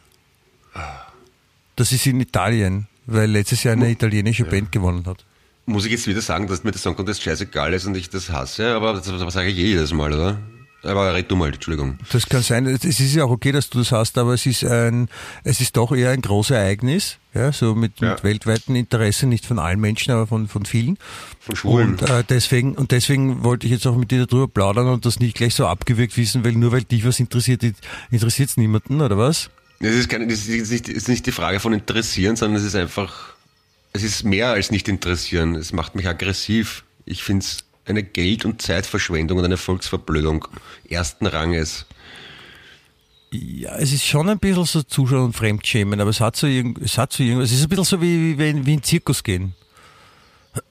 Das 1.76 1.92
ist 1.92 2.06
in 2.06 2.20
Italien, 2.20 2.88
weil 3.06 3.30
letztes 3.30 3.62
Jahr 3.62 3.74
eine 3.74 3.90
italienische 3.90 4.44
Band 4.44 4.72
gewonnen 4.72 5.06
hat. 5.06 5.24
Muss 5.66 5.84
ich 5.84 5.92
jetzt 5.92 6.08
wieder 6.08 6.20
sagen, 6.20 6.48
dass 6.48 6.64
mir 6.64 6.72
der 6.72 6.80
Song 6.80 6.96
Contest 6.96 7.22
scheißegal 7.22 7.72
ist 7.72 7.86
und 7.86 7.96
ich 7.96 8.10
das 8.10 8.30
hasse, 8.30 8.74
aber 8.74 8.94
das, 8.94 9.04
das 9.04 9.32
sage 9.32 9.50
ich 9.50 9.56
jedes 9.56 9.92
Mal, 9.92 10.12
oder? 10.12 10.38
Aber 10.82 11.14
red 11.14 11.30
du 11.30 11.36
mal, 11.36 11.52
Entschuldigung. 11.52 11.98
Das 12.10 12.26
kann 12.26 12.42
sein. 12.42 12.64
Es 12.66 12.84
ist 12.84 13.14
ja 13.14 13.24
auch 13.24 13.30
okay, 13.30 13.52
dass 13.52 13.68
du 13.68 13.78
das 13.78 13.92
hast, 13.92 14.16
aber 14.16 14.32
es 14.32 14.46
ist 14.46 14.64
ein, 14.64 15.08
es 15.44 15.60
ist 15.60 15.76
doch 15.76 15.92
eher 15.92 16.10
ein 16.10 16.22
großes 16.22 16.52
Ereignis, 16.52 17.18
ja, 17.34 17.52
so 17.52 17.74
mit, 17.74 18.00
Ja. 18.00 18.12
mit 18.14 18.24
weltweiten 18.24 18.74
Interesse, 18.74 19.26
nicht 19.26 19.44
von 19.44 19.58
allen 19.58 19.78
Menschen, 19.78 20.10
aber 20.12 20.26
von, 20.26 20.48
von 20.48 20.64
vielen. 20.64 20.96
Von 21.40 21.56
Schwulen. 21.56 21.90
Und 21.96 22.02
äh, 22.08 22.24
deswegen, 22.26 22.72
und 22.76 22.92
deswegen 22.92 23.44
wollte 23.44 23.66
ich 23.66 23.72
jetzt 23.72 23.86
auch 23.86 23.96
mit 23.96 24.10
dir 24.10 24.24
darüber 24.26 24.48
plaudern 24.48 24.86
und 24.88 25.04
das 25.04 25.20
nicht 25.20 25.36
gleich 25.36 25.54
so 25.54 25.66
abgewürgt 25.66 26.16
wissen, 26.16 26.44
weil 26.44 26.52
nur 26.52 26.72
weil 26.72 26.84
dich 26.84 27.04
was 27.04 27.20
interessiert, 27.20 27.62
interessiert 28.10 28.48
es 28.48 28.56
niemanden, 28.56 29.02
oder 29.02 29.18
was? 29.18 29.50
Das 29.80 29.94
ist, 29.94 30.08
keine, 30.08 30.26
das 30.28 30.46
ist, 30.46 30.70
nicht, 30.70 30.88
ist 30.88 31.08
nicht 31.08 31.26
die 31.26 31.32
Frage 31.32 31.60
von 31.60 31.72
interessieren, 31.74 32.36
sondern 32.36 32.58
es 32.60 32.66
ist 32.66 32.74
einfach, 32.74 33.34
es 33.92 34.02
ist 34.02 34.24
mehr 34.24 34.48
als 34.48 34.70
nicht 34.70 34.88
interessieren. 34.88 35.54
Es 35.56 35.72
macht 35.72 35.94
mich 35.94 36.06
aggressiv. 36.08 36.84
Ich 37.04 37.22
finde 37.22 37.44
es 37.44 37.64
eine 37.90 38.02
Geld- 38.02 38.44
und 38.44 38.62
Zeitverschwendung 38.62 39.38
und 39.38 39.44
eine 39.44 39.56
Volksverblödung 39.56 40.46
ersten 40.88 41.26
Ranges. 41.26 41.86
Ja, 43.32 43.76
es 43.76 43.92
ist 43.92 44.04
schon 44.06 44.28
ein 44.28 44.38
bisschen 44.40 44.64
so 44.64 44.82
Zuschauer 44.82 45.24
und 45.24 45.34
Fremdschämen, 45.36 46.00
aber 46.00 46.10
es 46.10 46.20
hat 46.20 46.34
so 46.36 46.46
es 46.48 46.98
hat 46.98 47.12
so 47.12 47.22
irgendwas, 47.22 47.50
es 47.52 47.58
ist 47.58 47.62
ein 47.64 47.68
bisschen 47.68 47.84
so 47.84 48.02
wie, 48.02 48.32
wie, 48.34 48.38
wenn- 48.38 48.66
wie 48.66 48.74
in 48.74 48.82
Zirkus 48.82 49.22
gehen. 49.22 49.54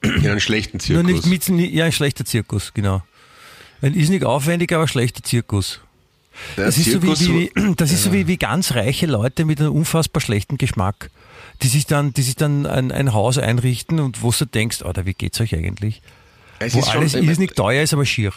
In 0.02 0.28
einen 0.28 0.42
schlechten 0.42 0.78
Nur 0.94 1.06
Zirkus. 1.06 1.26
nicht 1.26 1.50
mit, 1.50 1.72
ja, 1.72 1.86
ein 1.86 1.94
schlechter 1.94 2.26
Zirkus, 2.26 2.74
genau. 2.74 3.02
Ein 3.82 3.94
ist 3.94 4.10
nicht 4.10 4.26
aufwendig, 4.26 4.74
aber 4.74 4.90
schlechter 4.90 5.24
Zirkus. 5.24 5.80
Der 6.58 6.66
Das 6.66 6.78
ist, 6.78 6.92
so 6.92 7.02
wie, 7.02 7.08
Zirkus- 7.14 7.28
wie, 7.30 7.52
wie, 7.56 7.76
das 7.78 7.94
ist 7.94 8.04
so 8.04 8.12
wie, 8.12 8.28
wie 8.28 8.36
ganz 8.38 8.74
reiche 8.74 9.06
Leute 9.06 9.46
mit 9.46 9.62
einem 9.62 9.72
unfassbar 9.72 10.20
schlechten 10.22 10.58
Geschmack, 10.58 11.12
die 11.62 11.70
sich 11.70 11.86
dann, 11.86 12.14
die 12.14 12.24
sich 12.24 12.36
dann 12.36 12.66
ein, 12.66 12.92
ein 12.92 13.14
Haus 13.14 13.38
einrichten 13.38 14.02
und 14.02 14.22
wo 14.22 14.32
du 14.38 14.46
denkst, 14.46 14.82
Alter, 14.82 15.06
wie 15.06 15.14
geht's 15.14 15.40
euch 15.40 15.56
eigentlich? 15.56 16.02
Es 16.60 16.74
Wo 16.74 16.80
ist 16.80 16.86
schon- 16.92 16.98
alles 16.98 17.14
mein- 17.14 17.24
irrsinnig 17.24 17.54
teuer 17.56 17.84
ist, 17.84 17.94
aber 17.94 18.06
schier. 18.06 18.32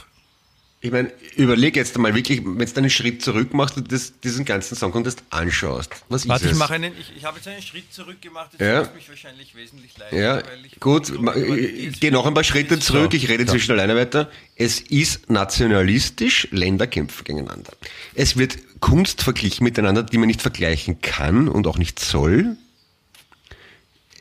Ich 0.84 0.90
meine, 0.90 1.12
überleg 1.36 1.76
jetzt 1.76 1.94
einmal 1.94 2.12
wirklich, 2.16 2.44
wenn 2.44 2.58
du 2.66 2.76
einen 2.76 2.90
Schritt 2.90 3.22
zurück 3.22 3.54
machst 3.54 3.76
und 3.76 3.92
das, 3.92 4.18
diesen 4.18 4.44
ganzen 4.44 4.74
Song 4.76 4.90
Contest 4.90 5.22
anschaust. 5.30 5.90
Was 6.08 6.26
Warte, 6.26 6.46
ist 6.46 6.52
ich 6.52 6.58
mache 6.58 6.74
einen, 6.74 6.92
ich, 6.98 7.12
ich 7.16 7.24
habe 7.24 7.36
jetzt 7.36 7.46
einen 7.46 7.62
Schritt 7.62 7.92
zurück 7.92 8.20
gemacht, 8.20 8.48
jetzt 8.54 8.62
Ja. 8.62 8.90
mich 8.92 9.08
wahrscheinlich 9.08 9.54
wesentlich 9.54 9.96
leichter. 9.96 10.16
Ja, 10.18 10.42
gut, 10.80 11.08
ich 11.36 12.00
gehe 12.00 12.10
noch 12.10 12.26
ein 12.26 12.34
paar 12.34 12.42
Schritte 12.42 12.80
zurück, 12.80 13.14
ich 13.14 13.28
rede 13.28 13.42
inzwischen 13.42 13.70
alleine 13.70 13.94
weiter. 13.94 14.28
Es 14.56 14.80
ist 14.80 15.30
nationalistisch, 15.30 16.48
Länder 16.50 16.88
kämpfen 16.88 17.22
gegeneinander. 17.22 17.72
Es 18.16 18.36
wird 18.36 18.58
Kunst 18.80 19.22
verglichen 19.22 19.62
miteinander, 19.62 20.02
die 20.02 20.18
man 20.18 20.26
nicht 20.26 20.42
vergleichen 20.42 21.00
kann 21.00 21.46
und 21.48 21.68
auch 21.68 21.78
nicht 21.78 22.00
soll. 22.00 22.56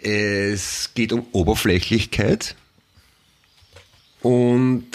Es 0.04 0.92
geht 0.94 1.12
um 1.12 1.26
Oberflächlichkeit 1.32 2.56
und 4.22 4.86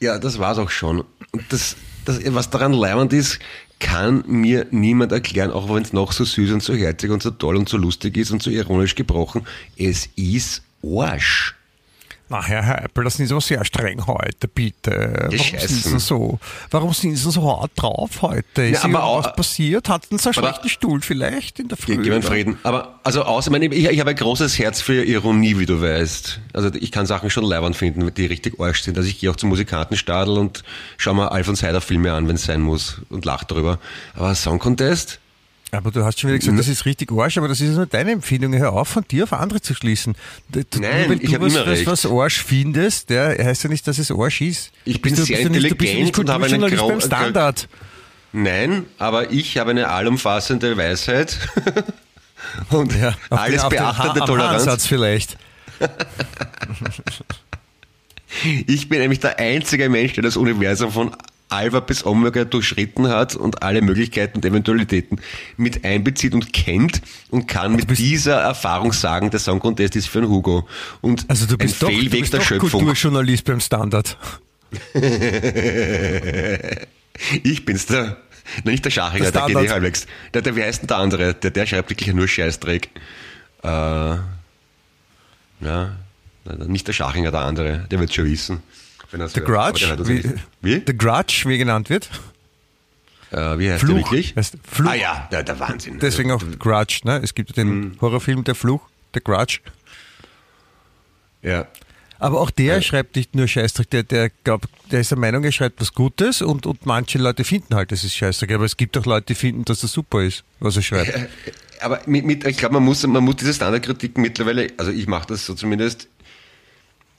ja, 0.00 0.18
das 0.18 0.38
war's 0.38 0.58
auch 0.58 0.70
schon. 0.70 1.04
Und 1.32 1.44
das, 1.50 1.76
das, 2.04 2.20
was 2.34 2.50
daran 2.50 2.72
leibend 2.72 3.12
ist, 3.12 3.38
kann 3.80 4.24
mir 4.26 4.66
niemand 4.70 5.12
erklären, 5.12 5.50
auch 5.50 5.72
wenn 5.72 5.82
es 5.82 5.92
noch 5.92 6.12
so 6.12 6.24
süß 6.24 6.52
und 6.52 6.62
so 6.62 6.74
herzig 6.74 7.10
und 7.10 7.22
so 7.22 7.30
toll 7.30 7.56
und 7.56 7.68
so 7.68 7.76
lustig 7.76 8.16
ist 8.16 8.30
und 8.30 8.42
so 8.42 8.50
ironisch 8.50 8.94
gebrochen. 8.94 9.46
Es 9.76 10.08
ist 10.16 10.62
Arsch. 10.82 11.54
Na, 12.30 12.42
Herr 12.42 12.66
Heipel, 12.66 13.04
das 13.04 13.14
sind 13.18 13.26
Sie 13.26 13.34
aber 13.34 13.42
sehr 13.42 13.62
streng 13.66 14.06
heute, 14.06 14.48
bitte. 14.48 15.12
Warum 15.24 15.38
scheißen. 15.38 15.68
sind 15.68 16.00
Sie 16.00 16.06
so, 16.06 16.38
warum 16.70 16.92
sind 16.94 17.16
Sie 17.16 17.30
so 17.30 17.42
hart 17.60 17.72
drauf 17.76 18.22
heute? 18.22 18.62
Ist 18.62 18.82
Ja, 18.82 18.88
aber 18.88 19.04
auch- 19.04 19.36
passiert? 19.36 19.90
Hatten 19.90 20.16
Sie 20.16 20.28
einen 20.30 20.38
aber- 20.38 20.48
schlechten 20.48 20.68
Stuhl 20.70 21.02
vielleicht 21.02 21.60
in 21.60 21.68
der 21.68 21.76
Früh? 21.76 21.96
Ge- 21.96 22.02
Gib 22.04 22.12
mir 22.12 22.18
oder? 22.20 22.26
Frieden. 22.26 22.58
Aber, 22.62 22.98
also, 23.04 23.24
außer, 23.24 23.48
ich, 23.48 23.52
meine, 23.52 23.66
ich, 23.66 23.84
ich 23.90 24.00
habe 24.00 24.10
ein 24.10 24.16
großes 24.16 24.58
Herz 24.58 24.80
für 24.80 25.04
Ironie, 25.04 25.58
wie 25.58 25.66
du 25.66 25.82
weißt. 25.82 26.40
Also, 26.54 26.70
ich 26.74 26.90
kann 26.90 27.04
Sachen 27.04 27.28
schon 27.28 27.44
leibend 27.44 27.76
finden, 27.76 28.12
die 28.14 28.24
richtig 28.26 28.58
Arsch 28.58 28.80
sind. 28.82 28.96
Also, 28.96 29.08
ich 29.08 29.20
gehe 29.20 29.30
auch 29.30 29.36
zum 29.36 29.50
Musikantenstadel 29.50 30.38
und 30.38 30.64
schaue 30.96 31.14
mir 31.16 31.30
Alfons 31.30 31.62
Heider 31.62 31.82
Filme 31.82 32.14
an, 32.14 32.26
wenn 32.26 32.36
es 32.36 32.44
sein 32.44 32.62
muss 32.62 33.02
und 33.10 33.26
lache 33.26 33.44
darüber. 33.46 33.78
Aber 34.14 34.34
Song 34.34 34.58
Contest? 34.58 35.20
Aber 35.76 35.90
du 35.90 36.04
hast 36.04 36.20
schon 36.20 36.30
wieder 36.30 36.38
gesagt, 36.38 36.58
das 36.58 36.68
ist 36.68 36.84
richtig 36.86 37.10
Arsch, 37.12 37.36
aber 37.38 37.48
das 37.48 37.60
ist 37.60 37.74
nur 37.76 37.86
deine 37.86 38.12
Empfindung. 38.12 38.54
Hör 38.54 38.72
auf, 38.72 38.88
von 38.88 39.04
dir 39.08 39.24
auf 39.24 39.32
andere 39.32 39.60
zu 39.60 39.74
schließen. 39.74 40.14
D- 40.48 40.64
d- 40.64 40.78
Nein, 40.80 41.18
ich 41.20 41.30
du 41.30 41.40
was, 41.40 41.54
was, 41.54 41.86
was 41.86 42.06
Arsch 42.10 42.42
findest, 42.42 43.10
der 43.10 43.36
heißt 43.44 43.64
ja 43.64 43.70
nicht, 43.70 43.86
dass 43.86 43.98
es 43.98 44.10
Arsch 44.10 44.40
ist. 44.40 44.72
Ich 44.84 44.96
Du 44.96 45.02
bin 45.02 45.14
sehr 45.16 45.24
du 45.24 45.28
bist 45.28 45.42
ja 45.42 45.48
nicht 45.50 45.70
intelligent 45.72 46.18
und 46.18 46.30
habe 46.30 46.46
einen 46.46 46.70
grau- 46.70 46.88
beim 46.88 47.00
Standard. 47.00 47.68
Nein, 48.32 48.84
aber 48.98 49.30
ich 49.32 49.58
habe 49.58 49.70
eine 49.70 49.88
allumfassende 49.88 50.76
Weisheit 50.76 51.38
und 52.70 52.94
Ja, 52.98 53.14
alles 53.30 53.62
den- 53.62 53.70
beachtende 53.70 54.20
Ha- 54.20 54.26
Toleranz. 54.26 54.62
Ansatz 54.62 54.86
vielleicht. 54.86 55.36
Ich 58.66 58.88
bin 58.88 58.98
nämlich 58.98 59.20
der 59.20 59.38
einzige 59.38 59.88
Mensch, 59.88 60.14
der 60.14 60.22
das 60.24 60.36
Universum 60.36 60.90
von 60.90 61.16
Alpha 61.48 61.80
bis 61.80 62.04
Omega 62.04 62.44
durchschritten 62.44 63.08
hat 63.08 63.36
und 63.36 63.62
alle 63.62 63.80
Möglichkeiten 63.82 64.36
und 64.38 64.44
Eventualitäten 64.44 65.20
mit 65.56 65.84
einbezieht 65.84 66.34
und 66.34 66.52
kennt 66.52 67.00
und 67.30 67.46
kann 67.46 67.76
mit 67.76 67.86
bist- 67.88 68.00
dieser 68.00 68.40
Erfahrung 68.40 68.92
sagen, 68.92 69.30
der 69.30 69.38
Song 69.40 69.60
Contest 69.60 69.94
ist 69.96 70.08
für 70.08 70.18
einen 70.18 70.28
Hugo. 70.28 70.66
Und 71.00 71.24
Also 71.28 71.46
du 71.46 71.56
bist 71.56 71.74
ein 71.76 71.80
doch, 71.80 71.88
du 71.88 71.94
Fehlweg 71.94 72.20
bist 72.22 72.32
der 72.32 72.40
doch 72.40 72.46
Schöpfung. 72.46 72.70
Kulturjournalist 72.84 73.44
beim 73.44 73.60
Standard. 73.60 74.16
Ich 77.44 77.64
bin's 77.64 77.86
der, 77.86 78.16
nein, 78.64 78.72
nicht 78.72 78.84
der 78.84 78.90
Schachiger, 78.90 79.30
Der 79.30 79.46
der 79.46 79.46
geht 79.62 79.68
eh 79.68 79.70
halbwegs. 79.72 80.06
Der, 80.34 80.42
der, 80.42 80.56
wie 80.56 80.62
heißt 80.64 80.82
denn 80.82 80.88
der 80.88 80.96
andere? 80.98 81.34
Der, 81.34 81.50
der 81.52 81.66
schreibt 81.66 81.90
wirklich 81.90 82.12
nur 82.12 82.26
Scheißdreck. 82.26 82.90
Äh, 83.62 83.68
ja, 83.68 84.22
nicht 86.66 86.88
der 86.88 86.92
Schachinger, 86.92 87.30
der 87.30 87.40
andere, 87.42 87.86
der 87.90 88.00
wird 88.00 88.12
schon 88.12 88.24
wissen. 88.26 88.62
Wenn 89.14 89.20
er's 89.20 89.32
The 89.32 89.40
hört. 89.42 89.48
Grudge, 89.76 89.86
der 89.86 89.96
das 89.96 90.08
wie. 90.08 90.24
Wie? 90.60 90.82
The 90.84 90.98
Grudge, 90.98 91.44
wie 91.46 91.56
genannt 91.56 91.88
wird. 91.88 92.10
Äh, 93.30 93.58
wie 93.58 93.70
heißt 93.70 93.82
der 93.82 93.88
Fluch. 93.88 93.96
wirklich? 94.10 94.34
Heißt 94.36 94.56
Fluch. 94.68 94.90
Ah 94.90 94.94
ja, 94.94 95.28
der, 95.30 95.44
der 95.44 95.58
Wahnsinn. 95.60 96.00
Deswegen 96.00 96.32
auch 96.32 96.42
Grudge. 96.58 97.00
Ne? 97.04 97.20
Es 97.22 97.32
gibt 97.34 97.56
den 97.56 97.68
Mhm. 97.68 97.96
Horrorfilm 98.00 98.42
Der 98.42 98.56
Fluch, 98.56 98.80
The 99.14 99.20
Grudge. 99.22 99.60
Ja. 101.42 101.66
Aber 102.18 102.40
auch 102.40 102.50
der 102.50 102.76
Ja. 102.76 102.82
schreibt 102.82 103.16
nicht 103.16 103.34
nur 103.34 103.46
Scheißdreck, 103.46 103.90
der, 103.90 104.02
der, 104.02 104.30
glaubt, 104.44 104.68
der 104.90 105.00
ist 105.00 105.10
der 105.10 105.18
Meinung, 105.18 105.44
er 105.44 105.52
schreibt 105.52 105.80
was 105.80 105.92
Gutes 105.92 106.42
und, 106.42 106.66
und 106.66 106.86
manche 106.86 107.18
Leute 107.18 107.44
finden 107.44 107.74
halt, 107.76 107.92
das 107.92 108.02
ist 108.02 108.14
Scheißdreck. 108.16 108.52
Aber 108.52 108.64
es 108.64 108.76
gibt 108.76 108.96
auch 108.98 109.06
Leute, 109.06 109.26
die 109.26 109.34
finden, 109.36 109.64
dass 109.64 109.80
das 109.80 109.92
super 109.92 110.22
ist, 110.22 110.42
was 110.58 110.76
er 110.76 110.82
schreibt. 110.82 111.12
Aber 111.80 112.00
mit, 112.06 112.24
mit, 112.24 112.46
ich 112.46 112.56
glaube, 112.56 112.74
man 112.74 112.82
muss, 112.84 113.06
man 113.06 113.22
muss 113.22 113.36
diese 113.36 113.52
Standardkritiken 113.52 114.22
mittlerweile, 114.22 114.68
also 114.78 114.90
ich 114.90 115.06
mache 115.06 115.26
das 115.28 115.44
so 115.44 115.54
zumindest, 115.54 116.08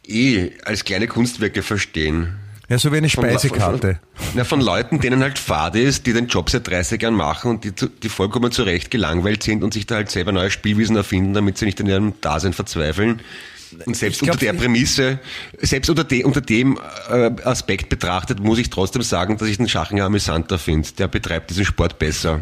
eh 0.09 0.51
als 0.63 0.83
kleine 0.83 1.07
Kunstwerke 1.07 1.61
verstehen. 1.63 2.35
Ja, 2.67 2.79
so 2.79 2.91
wie 2.91 2.97
eine 2.97 3.09
Von- 3.09 3.23
Speisekarte. 3.25 3.99
Von, 4.15 4.25
na, 4.33 4.43
von 4.43 4.59
Leuten, 4.61 4.99
denen 4.99 5.21
halt 5.21 5.37
Fade 5.37 5.79
ist, 5.79 6.07
die 6.07 6.13
den 6.13 6.27
Job 6.27 6.49
seit 6.49 6.67
30 6.67 6.99
Jahren 7.01 7.13
machen 7.13 7.51
und 7.51 7.63
die, 7.63 7.75
zu- 7.75 7.89
die 7.89 8.09
vollkommen 8.09 8.51
zurecht 8.51 8.89
gelangweilt 8.89 9.43
sind 9.43 9.63
und 9.63 9.73
sich 9.73 9.85
da 9.85 9.95
halt 9.95 10.09
selber 10.09 10.31
neue 10.31 10.49
Spielwiesen 10.49 10.95
erfinden, 10.95 11.33
damit 11.35 11.57
sie 11.59 11.65
nicht 11.65 11.79
in 11.79 11.85
ihrem 11.87 12.13
Dasein 12.21 12.53
verzweifeln. 12.53 13.21
Und 13.85 13.95
selbst 13.95 14.21
glaub, 14.21 14.35
unter 14.35 14.45
der 14.45 14.53
Prämisse, 14.53 15.19
selbst 15.61 15.89
unter, 15.89 16.03
de, 16.05 16.23
unter 16.23 16.41
dem 16.41 16.79
äh, 17.09 17.31
Aspekt 17.43 17.89
betrachtet, 17.89 18.39
muss 18.39 18.57
ich 18.57 18.69
trotzdem 18.69 19.01
sagen, 19.01 19.37
dass 19.37 19.47
ich 19.47 19.57
den 19.57 19.67
Schachinger 19.69 20.05
amüsanter 20.05 20.57
finde. 20.57 20.87
Der 20.97 21.07
betreibt 21.07 21.49
diesen 21.51 21.65
Sport 21.65 21.99
besser. 21.99 22.41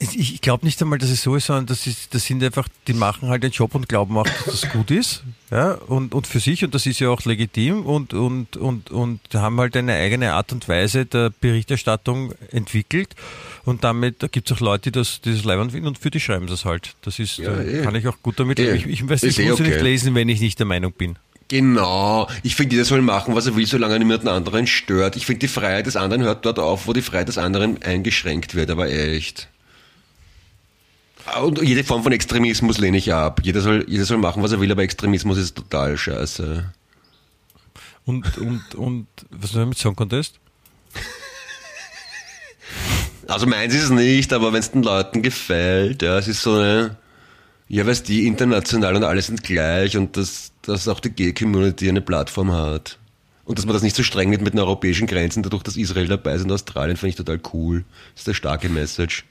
Ich, 0.00 0.40
glaube 0.40 0.66
nicht 0.66 0.80
einmal, 0.82 0.98
dass 0.98 1.10
es 1.10 1.22
so 1.22 1.36
ist, 1.36 1.46
sondern 1.46 1.66
das, 1.66 1.86
ist, 1.86 2.12
das 2.12 2.24
sind 2.24 2.42
einfach, 2.42 2.68
die 2.88 2.94
machen 2.94 3.28
halt 3.28 3.44
den 3.44 3.52
Job 3.52 3.76
und 3.76 3.88
glauben 3.88 4.16
auch, 4.18 4.26
dass 4.26 4.60
das 4.62 4.70
gut 4.70 4.90
ist. 4.90 5.22
Ja, 5.52 5.74
und, 5.74 6.14
und 6.14 6.26
für 6.26 6.40
sich, 6.40 6.64
und 6.64 6.74
das 6.74 6.84
ist 6.84 6.98
ja 6.98 7.10
auch 7.10 7.24
legitim, 7.24 7.86
und, 7.86 8.12
und, 8.12 8.56
und, 8.56 8.90
und 8.90 9.20
haben 9.34 9.60
halt 9.60 9.76
eine 9.76 9.94
eigene 9.94 10.32
Art 10.32 10.52
und 10.52 10.68
Weise 10.68 11.06
der 11.06 11.30
Berichterstattung 11.30 12.34
entwickelt. 12.50 13.14
Und 13.64 13.84
damit 13.84 14.32
gibt 14.32 14.50
es 14.50 14.56
auch 14.56 14.60
Leute, 14.60 14.90
die 14.90 14.98
das, 14.98 15.20
die 15.20 15.32
das 15.32 15.44
leibend 15.44 15.70
finden 15.70 15.86
und 15.86 15.98
für 15.98 16.10
die 16.10 16.20
schreiben 16.20 16.48
das 16.48 16.64
halt. 16.64 16.94
Das 17.02 17.20
ist, 17.20 17.38
Ja, 17.38 17.60
eh. 17.60 17.82
kann 17.82 17.94
ich 17.94 18.08
auch 18.08 18.20
gut 18.20 18.40
damit 18.40 18.58
Eh. 18.58 18.72
leben. 18.72 18.90
Ich, 18.90 19.02
ich, 19.02 19.08
weiß, 19.08 19.22
ich 19.22 19.38
eh 19.38 19.48
muss 19.48 19.60
ja 19.60 19.64
nicht 19.64 19.74
okay. 19.76 19.84
lesen, 19.84 20.14
wenn 20.16 20.28
ich 20.28 20.40
nicht 20.40 20.58
der 20.58 20.66
Meinung 20.66 20.92
bin. 20.92 21.16
Genau. 21.48 22.28
Ich 22.42 22.56
finde, 22.56 22.74
jeder 22.74 22.84
soll 22.84 23.00
machen, 23.00 23.34
was 23.34 23.46
er 23.46 23.56
will, 23.56 23.66
solange 23.66 23.94
er 23.94 23.98
niemanden 24.00 24.28
anderen 24.28 24.66
stört. 24.66 25.16
Ich 25.16 25.24
finde, 25.24 25.40
die 25.40 25.48
Freiheit 25.48 25.86
des 25.86 25.96
anderen 25.96 26.24
hört 26.24 26.44
dort 26.44 26.58
auf, 26.58 26.86
wo 26.86 26.92
die 26.92 27.00
Freiheit 27.00 27.28
des 27.28 27.38
anderen 27.38 27.82
eingeschränkt 27.82 28.54
wird, 28.54 28.70
aber 28.70 28.90
echt. 28.90 29.48
Und 31.42 31.62
jede 31.62 31.84
Form 31.84 32.02
von 32.02 32.12
Extremismus 32.12 32.78
lehne 32.78 32.96
ich 32.96 33.12
ab. 33.12 33.40
Jeder 33.42 33.60
soll, 33.60 33.84
jeder 33.88 34.04
soll 34.04 34.18
machen, 34.18 34.42
was 34.42 34.52
er 34.52 34.60
will, 34.60 34.70
aber 34.70 34.82
Extremismus 34.82 35.38
ist 35.38 35.56
total 35.56 35.96
scheiße. 35.96 36.72
Und, 38.04 38.38
und, 38.38 38.74
und 38.74 39.06
was 39.30 39.50
soll 39.50 39.62
ich 39.62 39.68
mit 39.68 39.78
Song 39.78 39.94
Contest? 39.94 40.38
Also 43.28 43.46
meins 43.46 43.74
ist 43.74 43.84
es 43.84 43.90
nicht, 43.90 44.32
aber 44.32 44.54
wenn 44.54 44.60
es 44.60 44.70
den 44.70 44.82
Leuten 44.82 45.20
gefällt, 45.20 46.00
ja, 46.00 46.16
es 46.16 46.28
ist 46.28 46.40
so 46.40 46.54
eine, 46.54 46.96
ja, 47.68 47.86
weißt 47.86 48.08
die 48.08 48.26
international 48.26 48.96
und 48.96 49.04
alle 49.04 49.20
sind 49.20 49.42
gleich 49.42 49.98
und 49.98 50.16
dass, 50.16 50.52
dass 50.62 50.88
auch 50.88 50.98
die 50.98 51.10
Gay-Community 51.10 51.90
eine 51.90 52.00
Plattform 52.00 52.52
hat. 52.52 52.98
Und 53.44 53.58
dass 53.58 53.66
man 53.66 53.74
das 53.74 53.82
nicht 53.82 53.96
so 53.96 54.02
streng 54.02 54.30
nimmt 54.30 54.44
mit 54.44 54.54
den 54.54 54.60
europäischen 54.60 55.06
Grenzen, 55.06 55.42
dadurch, 55.42 55.62
dass 55.62 55.76
Israel 55.76 56.08
dabei 56.08 56.34
ist 56.34 56.44
und 56.44 56.52
Australien, 56.52 56.96
finde 56.96 57.10
ich 57.10 57.16
total 57.16 57.40
cool. 57.52 57.84
Das 58.14 58.22
ist 58.22 58.28
eine 58.28 58.34
starke 58.34 58.68
Message. 58.70 59.24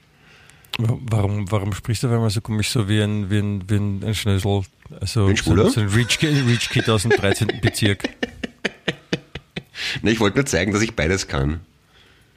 Warum, 0.78 1.50
warum 1.50 1.72
sprichst 1.72 2.02
du 2.04 2.08
auf 2.08 2.12
einmal 2.14 2.30
so 2.30 2.40
komisch, 2.40 2.68
so 2.70 2.88
wie 2.88 3.00
ein, 3.02 3.30
wie 3.30 3.38
ein, 3.38 3.68
wie 3.68 3.74
ein, 3.76 4.04
ein 4.04 4.14
Schnösel? 4.14 4.62
Also, 5.00 5.26
ein 5.26 5.36
so, 5.36 5.68
so 5.68 5.80
ein 5.80 5.88
Rich, 5.88 6.18
Kid- 6.18 6.46
Rich 6.46 6.68
Kid 6.70 6.88
aus 6.88 7.02
dem 7.02 7.10
13. 7.12 7.60
Bezirk. 7.60 8.08
Ne, 10.02 10.10
ich 10.10 10.18
wollte 10.20 10.38
nur 10.38 10.46
zeigen, 10.46 10.72
dass 10.72 10.82
ich 10.82 10.94
beides 10.96 11.28
kann. 11.28 11.60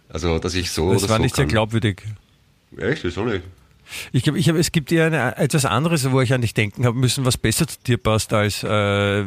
Also, 0.09 0.38
dass 0.39 0.53
ich 0.53 0.69
so 0.71 0.93
Das 0.93 1.09
war 1.09 1.17
so 1.17 1.23
nicht 1.23 1.36
sehr 1.36 1.45
kann. 1.45 1.49
glaubwürdig. 1.51 2.03
Echt? 2.77 3.03
Wieso 3.03 3.23
nicht? 3.25 3.43
Ich 4.13 4.23
glaube, 4.23 4.38
ich 4.39 4.47
hab, 4.47 4.55
es 4.55 4.71
gibt 4.71 4.91
ja 4.91 5.07
eine, 5.07 5.38
etwas 5.38 5.65
anderes, 5.65 6.09
wo 6.11 6.21
ich 6.21 6.34
an 6.34 6.41
dich 6.41 6.53
denken 6.53 6.86
habe 6.86 6.97
müssen, 6.97 7.25
was 7.25 7.38
besser 7.38 7.67
zu 7.67 7.77
dir 7.86 7.97
passt, 7.97 8.32
als 8.32 8.63
äh, 8.63 9.25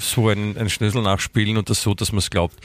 so 0.00 0.28
ein, 0.30 0.56
ein 0.56 0.70
Schnösel 0.70 1.02
nachspielen 1.02 1.56
und 1.58 1.68
das 1.70 1.82
so, 1.82 1.94
dass 1.94 2.12
man 2.12 2.18
es 2.20 2.30
glaubt. 2.30 2.58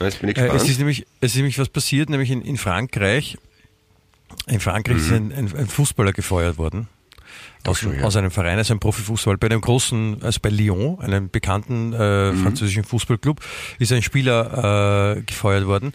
Jetzt 0.00 0.20
bin 0.20 0.28
ich 0.28 0.36
Äh, 0.36 0.42
gespannt. 0.42 0.62
es, 0.62 0.68
ist 0.68 0.78
nämlich, 0.78 1.06
es 1.20 1.30
ist 1.30 1.36
nämlich 1.36 1.58
was 1.58 1.68
passiert, 1.68 2.10
nämlich 2.10 2.30
in, 2.30 2.42
in 2.42 2.58
Frankreich. 2.58 3.38
In 4.46 4.60
Frankreich 4.60 4.98
ist 4.98 5.12
ein, 5.12 5.32
ein, 5.32 5.54
ein 5.56 5.66
Fußballer 5.66 6.12
gefeuert 6.12 6.58
worden. 6.58 6.88
Aus, 7.64 7.80
schon, 7.80 7.98
ja. 7.98 8.04
aus 8.04 8.14
einem 8.14 8.30
Verein, 8.30 8.58
also 8.58 8.72
einem 8.72 8.80
Profifußball. 8.80 9.36
Bei 9.38 9.48
einem 9.48 9.60
großen, 9.60 10.22
also 10.22 10.38
bei 10.40 10.50
Lyon, 10.50 11.00
einem 11.00 11.30
bekannten 11.30 11.92
äh, 11.92 12.32
Mhm. 12.32 12.42
französischen 12.42 12.84
Fußballclub, 12.84 13.40
ist 13.78 13.92
ein 13.92 14.02
Spieler 14.02 15.16
äh, 15.16 15.22
gefeuert 15.22 15.66
worden, 15.66 15.92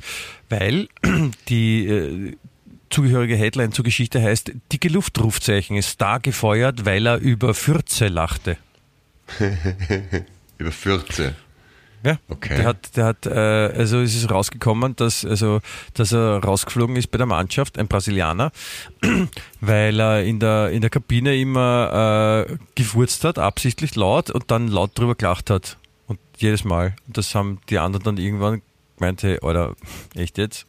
weil 0.50 0.90
die 1.48 1.88
äh, 1.88 2.36
zugehörige 2.90 3.36
Headline 3.38 3.72
zur 3.72 3.86
Geschichte 3.86 4.22
heißt, 4.22 4.52
dicke 4.74 4.90
Luftrufzeichen 4.90 5.78
ist 5.78 6.02
da 6.02 6.18
gefeuert, 6.18 6.86
weil 6.86 7.08
er 7.08 7.18
über 7.20 7.54
Fürze 7.54 8.08
lachte. 8.10 8.58
Über 10.58 10.72
14. 10.72 11.36
Ja, 12.04 12.18
Okay. 12.30 12.56
der 12.58 12.66
hat, 12.66 12.98
der 12.98 13.06
hat, 13.06 13.26
äh, 13.28 13.30
also 13.78 14.00
es 14.00 14.16
ist 14.16 14.32
rausgekommen, 14.32 14.96
dass, 14.96 15.24
also, 15.24 15.60
dass 15.94 16.12
er 16.12 16.44
rausgeflogen 16.44 16.96
ist 16.96 17.12
bei 17.12 17.18
der 17.20 17.28
Mannschaft, 17.28 17.78
ein 17.78 17.88
Brasilianer, 17.88 18.52
weil 19.62 20.00
er 20.00 20.24
in 20.24 20.40
der, 20.40 20.72
in 20.72 20.82
der 20.82 20.90
Kabine 20.90 21.36
immer 21.38 22.48
äh, 22.50 22.58
gefurzt 22.76 23.24
hat, 23.24 23.38
absichtlich 23.38 23.96
laut 23.96 24.32
und 24.32 24.50
dann 24.50 24.68
laut 24.68 24.98
drüber 24.98 25.14
gelacht 25.16 25.50
hat. 25.52 25.78
Und 26.08 26.20
jedes 26.38 26.64
Mal. 26.64 26.96
Und 27.08 27.18
das 27.18 27.36
haben 27.36 27.60
die 27.70 27.78
anderen 27.78 28.04
dann 28.04 28.18
irgendwann 28.18 28.62
gemeint, 28.98 29.22
hey, 29.22 29.38
Alter, 29.42 29.76
echt 30.16 30.38
jetzt? 30.40 30.66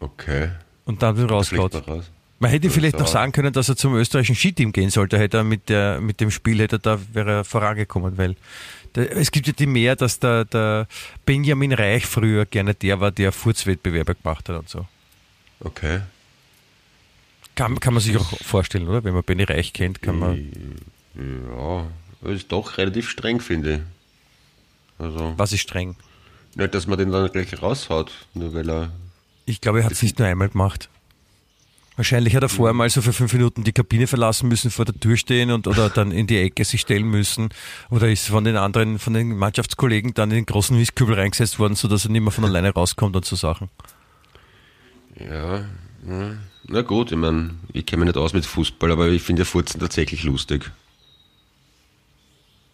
Okay. 0.00 0.50
Und 0.86 1.02
dann 1.02 1.18
rausgehauen. 1.22 1.70
noch 1.72 1.86
raus. 1.88 2.10
Man 2.40 2.50
hätte 2.50 2.70
vielleicht 2.70 2.98
noch 2.98 3.06
sagen 3.06 3.32
können, 3.32 3.52
dass 3.52 3.68
er 3.68 3.76
zum 3.76 3.94
österreichischen 3.94 4.34
Skiteam 4.34 4.72
gehen 4.72 4.88
sollte, 4.88 5.18
hätte 5.18 5.36
er 5.36 5.44
mit, 5.44 5.68
der, 5.68 6.00
mit 6.00 6.20
dem 6.20 6.30
Spiel, 6.30 6.58
hätte 6.58 6.76
er 6.76 6.78
da, 6.78 6.98
wäre 7.12 7.30
er 7.32 7.44
vorangekommen, 7.44 8.16
weil 8.16 8.34
der, 8.94 9.14
es 9.14 9.30
gibt 9.30 9.46
ja 9.46 9.52
die 9.52 9.66
mehr, 9.66 9.94
dass 9.94 10.18
der, 10.20 10.46
der 10.46 10.88
Benjamin 11.26 11.74
Reich 11.74 12.06
früher 12.06 12.46
gerne 12.46 12.74
der 12.74 12.98
war, 12.98 13.10
der 13.10 13.30
Furzwettbewerbe 13.30 14.14
gemacht 14.14 14.48
hat 14.48 14.58
und 14.58 14.68
so. 14.70 14.86
Okay. 15.60 16.00
Kann, 17.54 17.78
kann 17.78 17.92
man 17.92 18.02
sich 18.02 18.16
auch 18.16 18.38
vorstellen, 18.42 18.88
oder? 18.88 19.04
Wenn 19.04 19.12
man 19.12 19.22
Benny 19.22 19.44
Reich 19.44 19.74
kennt, 19.74 20.00
kann 20.00 20.18
man. 20.18 20.50
Ja, 21.14 21.86
ist 22.30 22.50
doch 22.50 22.78
relativ 22.78 23.10
streng, 23.10 23.40
finde 23.40 23.74
ich. 23.74 23.80
Also, 25.04 25.34
Was 25.36 25.52
ist 25.52 25.60
streng? 25.60 25.94
nicht, 26.54 26.74
dass 26.74 26.86
man 26.86 26.98
den 26.98 27.12
dann 27.12 27.30
gleich 27.30 27.60
raushaut, 27.60 28.10
nur 28.32 28.54
weil 28.54 28.68
er. 28.70 28.90
Ich 29.44 29.60
glaube, 29.60 29.80
er 29.80 29.84
hat 29.84 29.92
es 29.92 30.02
nicht 30.02 30.18
nur 30.18 30.26
einmal 30.26 30.48
gemacht. 30.48 30.88
Wahrscheinlich 32.00 32.34
hat 32.34 32.42
er 32.42 32.48
vorher 32.48 32.72
mal 32.72 32.88
so 32.88 33.02
für 33.02 33.12
fünf 33.12 33.34
Minuten 33.34 33.62
die 33.62 33.72
Kabine 33.74 34.06
verlassen 34.06 34.48
müssen, 34.48 34.70
vor 34.70 34.86
der 34.86 34.98
Tür 34.98 35.18
stehen 35.18 35.50
und 35.50 35.66
oder 35.66 35.90
dann 35.90 36.12
in 36.12 36.26
die 36.26 36.38
Ecke 36.38 36.64
sich 36.64 36.80
stellen 36.80 37.04
müssen. 37.04 37.50
Oder 37.90 38.08
ist 38.10 38.26
von 38.28 38.42
den 38.42 38.56
anderen, 38.56 38.98
von 38.98 39.12
den 39.12 39.36
Mannschaftskollegen 39.36 40.14
dann 40.14 40.30
in 40.30 40.36
den 40.36 40.46
großen 40.46 40.74
Mistkübel 40.78 41.14
reingesetzt 41.14 41.58
worden, 41.58 41.74
sodass 41.74 42.06
er 42.06 42.10
nicht 42.10 42.22
mehr 42.22 42.30
von 42.30 42.46
alleine 42.46 42.70
rauskommt 42.70 43.16
und 43.16 43.26
so 43.26 43.36
Sachen. 43.36 43.68
Ja, 45.18 45.66
na 46.68 46.80
gut, 46.80 47.12
ich 47.12 47.18
meine, 47.18 47.50
ich 47.74 47.84
kenne 47.84 48.06
mich 48.06 48.14
nicht 48.14 48.16
aus 48.22 48.32
mit 48.32 48.46
Fußball, 48.46 48.90
aber 48.92 49.08
ich 49.08 49.20
finde 49.20 49.42
ja 49.42 49.44
Furzen 49.44 49.78
tatsächlich 49.78 50.22
lustig. 50.24 50.70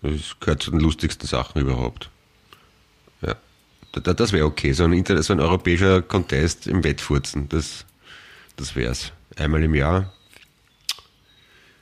Das 0.03 0.39
gehört 0.39 0.63
zu 0.63 0.71
den 0.71 0.79
lustigsten 0.79 1.27
Sachen 1.27 1.61
überhaupt. 1.61 2.11
Ja, 3.23 3.35
Da- 3.91 4.01
da- 4.03 4.15
das 4.15 4.31
wäre 4.31 4.47
okay, 4.47 4.71
so 4.73 4.85
ein, 4.85 5.05
so 5.05 5.33
ein 5.33 5.41
europäischer 5.41 6.01
Contest 6.01 6.69
im 6.69 6.85
Wettfurzen, 6.85 7.49
das, 7.49 7.85
das 8.55 8.77
wär's. 8.77 9.11
Einmal 9.37 9.63
im 9.63 9.75
Jahr. 9.75 10.13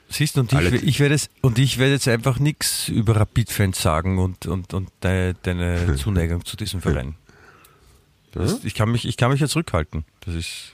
Siehst 0.09 0.37
du, 0.37 0.41
und 0.41 0.53
ich, 0.53 0.73
ich 0.85 1.01
werde 1.01 1.15
jetzt, 1.15 1.31
und 1.41 1.59
ich 1.59 1.79
werde 1.79 1.95
jetzt 1.95 2.07
einfach 2.07 2.39
nichts 2.39 2.89
über 2.89 3.17
Rapid-Fans 3.17 3.81
sagen 3.81 4.19
und, 4.19 4.47
und, 4.47 4.73
und 4.73 4.91
deine, 5.01 5.35
deine 5.35 5.97
Zuneigung 5.97 6.45
zu 6.45 6.57
diesem 6.57 6.81
Verein. 6.81 7.17
Das, 8.31 8.65
ich, 8.65 8.75
kann 8.75 8.91
mich, 8.93 9.07
ich 9.07 9.17
kann 9.17 9.31
mich 9.31 9.41
jetzt 9.41 9.53
zurückhalten. 9.53 10.05
Das 10.21 10.35
ist. 10.35 10.73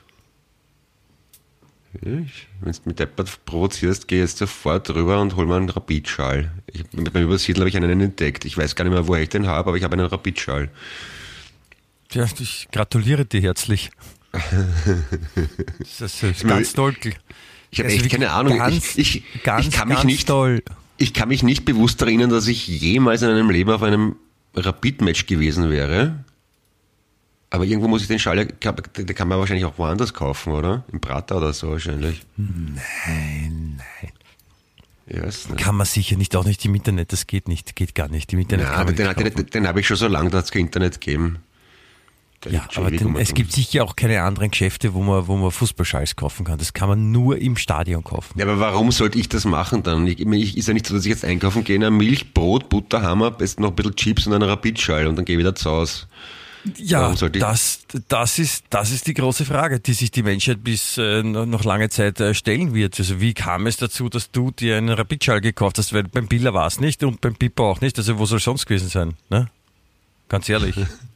Wenn 1.93 2.28
du 2.61 2.70
mit 2.85 2.99
Deppert 2.99 3.45
provozierst, 3.45 4.07
geh 4.09 4.20
jetzt 4.20 4.39
sofort 4.39 4.89
rüber 4.91 5.20
und 5.20 5.35
hol 5.37 5.47
mir 5.47 5.57
einen 5.57 5.68
Rapidschal. 5.68 6.53
Ich, 6.66 6.85
beim 6.93 7.22
Übersiedeln 7.24 7.62
habe 7.62 7.68
ich 7.68 7.76
einen 7.76 8.01
entdeckt. 8.01 8.45
Ich 8.45 8.57
weiß 8.57 8.76
gar 8.76 8.85
nicht 8.85 8.93
mehr, 8.93 9.09
woher 9.09 9.22
ich 9.22 9.28
den 9.28 9.47
habe, 9.47 9.68
aber 9.70 9.76
ich 9.76 9.83
habe 9.83 9.95
einen 9.95 10.07
Rapidschal. 10.07 10.70
Ja, 12.12 12.26
ich 12.39 12.68
gratuliere 12.70 13.24
dir 13.24 13.41
herzlich. 13.41 13.91
Das 16.01 16.22
ist 16.22 16.47
ganz 16.47 16.72
toll. 16.72 16.95
Ich 17.70 17.78
habe 17.78 17.89
Also 17.89 18.01
echt 18.03 18.11
keine 18.11 18.31
Ahnung. 18.31 18.59
Ganz, 18.59 18.97
ich, 18.97 19.24
ich, 19.35 19.43
ganz, 19.43 19.66
ich 19.66 19.72
kann 19.72 19.89
mich 19.89 20.05
nicht, 20.05 20.28
toll. 20.28 20.62
ich 20.99 21.14
kann 21.14 21.28
mich 21.28 21.43
nicht 21.43 21.64
bewusst 21.64 22.01
erinnern, 22.03 22.31
dass 22.31 22.47
ich 22.47 22.66
jemals 22.66 23.22
in 23.22 23.31
einem 23.31 23.51
Leben 23.51 23.70
auf 23.70 23.83
einem 23.83 24.16
Rapid-Match 24.55 25.26
gewesen 25.26 25.70
wäre. 25.70 26.24
Aber 27.53 27.64
irgendwo 27.64 27.89
muss 27.89 28.03
ich 28.03 28.09
den 28.09 28.18
Schal, 28.20 28.39
ja- 28.39 28.45
kann- 28.45 28.76
den 28.97 29.07
kann 29.14 29.26
man 29.28 29.39
wahrscheinlich 29.39 29.64
auch 29.64 29.76
woanders 29.78 30.14
kaufen, 30.14 30.53
oder? 30.53 30.85
Im 30.93 31.01
Prater 31.01 31.37
oder 31.39 31.53
so 31.53 31.70
wahrscheinlich. 31.72 32.22
Nein, 32.37 33.76
nein. 33.78 34.12
Ist 35.26 35.51
nicht. 35.51 35.61
Kann 35.64 35.74
man 35.74 35.87
sicher 35.87 36.16
nicht, 36.16 36.37
auch 36.37 36.45
nicht 36.45 36.64
im 36.64 36.74
Internet, 36.76 37.12
das 37.12 37.26
geht 37.26 37.49
nicht, 37.49 37.74
geht 37.74 37.97
gar 37.97 38.07
nicht. 38.09 38.33
Im 38.33 38.39
Internet 38.39 38.66
Ja, 38.66 38.74
aber 38.74 38.93
den, 38.93 39.12
den, 39.14 39.47
den, 39.47 39.66
habe 39.66 39.81
ich 39.81 39.87
schon 39.89 39.97
so 39.97 40.07
lange, 40.07 40.31
da 40.31 40.39
hat 40.39 40.45
es 40.45 40.53
kein 40.53 40.62
Internet 40.62 41.01
gegeben. 41.01 41.39
Der 42.45 42.53
Ja, 42.53 42.68
aber 42.74 42.88
ewig 42.88 42.99
den, 43.01 43.09
um 43.09 43.16
es 43.16 43.34
gibt 43.34 43.53
sicher 43.53 43.84
auch 43.84 43.97
keine 43.97 44.22
anderen 44.22 44.51
Geschäfte, 44.51 44.95
wo 44.95 45.03
man, 45.03 45.26
wo 45.26 45.36
man 45.36 45.51
Fußballschals 45.51 46.16
kaufen 46.16 46.45
kann. 46.45 46.59
Das 46.59 46.72
kann 46.72 46.88
man 46.88 47.12
nur 47.12 47.38
im 47.38 47.57
Stadion 47.57 48.03
kaufen. 48.03 48.38
Ja, 48.38 48.47
aber 48.47 48.59
warum 48.59 48.93
sollte 48.93 49.18
ich 49.18 49.28
das 49.28 49.45
machen 49.45 49.82
dann? 49.82 50.07
Ich, 50.07 50.20
ich, 50.20 50.57
ist 50.57 50.68
ja 50.68 50.74
nicht 50.74 50.86
so, 50.86 50.95
dass 50.95 51.05
ich 51.05 51.11
jetzt 51.11 51.24
einkaufen 51.24 51.64
gehe, 51.64 51.76
eine 51.76 51.91
Milch, 51.91 52.32
Brot, 52.32 52.68
Butter, 52.70 53.03
Hammer, 53.03 53.30
besten 53.30 53.62
noch 53.62 53.70
ein 53.70 53.76
bisschen 53.76 53.97
Chips 53.97 54.26
und 54.26 54.32
einen 54.32 54.49
Rapidschall 54.49 55.07
und 55.07 55.16
dann 55.16 55.24
gehe 55.24 55.36
ich 55.36 55.41
wieder 55.41 55.55
zu 55.55 55.70
Hause. 55.70 56.07
Ja, 56.76 57.14
das, 57.14 57.80
das, 58.09 58.38
ist, 58.38 58.64
das 58.68 58.91
ist 58.91 59.07
die 59.07 59.14
große 59.14 59.47
Frage, 59.47 59.80
die 59.80 59.95
sich 59.95 60.11
die 60.11 60.22
Menschheit 60.22 60.62
bis 60.62 60.99
äh, 60.99 61.22
noch 61.22 61.64
lange 61.64 61.88
Zeit 61.88 62.20
äh, 62.20 62.34
stellen 62.34 62.74
wird. 62.74 62.99
Also 62.99 63.20
wie 63.20 63.32
kam 63.32 63.66
es 63.66 63.78
dazu, 63.78 64.11
dass 64.11 64.30
du 64.30 64.51
dir 64.51 64.76
einen 64.76 64.91
Rapidschall 64.91 65.41
gekauft 65.41 65.78
hast? 65.78 65.95
Weil 65.95 66.05
beim 66.05 66.28
Billa 66.28 66.53
war 66.53 66.66
es 66.66 66.78
nicht 66.78 67.03
und 67.03 67.20
beim 67.22 67.34
Pippa 67.34 67.62
auch 67.62 67.80
nicht. 67.80 67.97
Also 67.97 68.18
wo 68.18 68.26
soll 68.26 68.38
es 68.38 68.45
sonst 68.45 68.66
gewesen 68.66 68.88
sein? 68.88 69.14
Ne? 69.30 69.49
Ganz 70.28 70.49
ehrlich. 70.49 70.76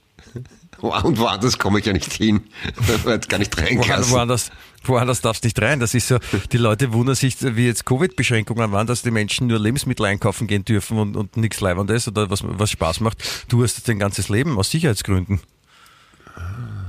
Und 0.90 1.18
woanders 1.18 1.58
komme 1.58 1.78
ich 1.78 1.86
ja 1.86 1.92
nicht 1.92 2.12
hin. 2.12 2.42
Jetzt 3.06 3.28
gar 3.28 3.38
nicht 3.38 3.56
Woanders, 3.56 3.70
reingelassen. 3.70 4.12
woanders, 4.12 4.50
woanders 4.84 5.20
darfst 5.22 5.44
du 5.44 5.46
nicht 5.46 5.60
rein. 5.62 5.80
Das 5.80 5.94
ist 5.94 6.08
so, 6.08 6.18
die 6.52 6.58
Leute 6.58 6.92
wundern 6.92 7.14
sich, 7.14 7.36
wie 7.40 7.66
jetzt 7.66 7.86
Covid-Beschränkungen 7.86 8.70
waren, 8.72 8.86
dass 8.86 9.02
die 9.02 9.10
Menschen 9.10 9.46
nur 9.46 9.58
Lebensmittel 9.58 10.04
einkaufen 10.06 10.46
gehen 10.46 10.64
dürfen 10.64 10.98
und, 10.98 11.16
und 11.16 11.36
nichts 11.36 11.60
Leibendes 11.60 12.06
oder 12.08 12.28
was, 12.30 12.40
was 12.44 12.70
Spaß 12.70 13.00
macht. 13.00 13.22
Du 13.48 13.62
hast 13.62 13.88
dein 13.88 13.98
ganzes 13.98 14.28
Leben 14.28 14.58
aus 14.58 14.70
Sicherheitsgründen. 14.70 15.40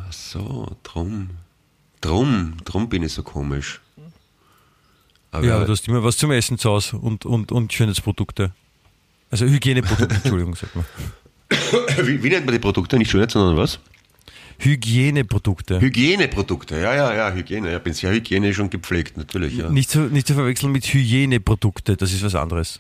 So, 0.10 0.76
drum. 0.84 1.30
Drum, 2.02 2.58
drum 2.66 2.90
bin 2.90 3.04
ich 3.04 3.14
so 3.14 3.24
komisch. 3.24 3.80
Aber 5.32 5.46
Ja, 5.46 5.56
aber 5.56 5.66
du 5.66 5.72
hast 5.72 5.88
immer 5.88 6.04
was 6.04 6.18
zum 6.18 6.32
Essen 6.32 6.58
zu 6.58 6.70
Hause 6.70 6.98
und, 6.98 7.26
und, 7.26 7.52
und 7.52 7.72
Schönheitsprodukte. 7.74 8.52
Also 9.32 9.46
Hygieneprodukte, 9.46 10.16
Entschuldigung, 10.24 10.56
sagt 10.56 10.76
man. 10.76 10.86
Wie, 11.50 12.24
wie 12.24 12.30
nennt 12.30 12.46
man 12.46 12.54
die 12.54 12.60
Produkte? 12.60 12.98
Nicht 12.98 13.12
Schönheit, 13.12 13.32
sondern 13.32 13.58
was? 13.58 13.80
Hygieneprodukte. 14.58 15.82
Hygieneprodukte, 15.82 16.80
ja, 16.80 16.96
ja, 16.96 17.14
ja, 17.14 17.34
Hygiene. 17.34 17.72
Ja, 17.72 17.80
bin 17.80 17.94
sehr 17.94 18.12
hygienisch 18.12 18.60
und 18.60 18.72
gepflegt, 18.72 19.18
natürlich, 19.18 19.58
ja. 19.58 19.70
Nicht 19.70 19.90
zu, 19.90 20.00
nicht 20.02 20.28
zu 20.28 20.34
verwechseln 20.34 20.72
mit 20.72 20.86
Hygieneprodukte, 20.86 21.98
das 21.98 22.14
ist 22.14 22.24
was 22.24 22.36
anderes. 22.36 22.80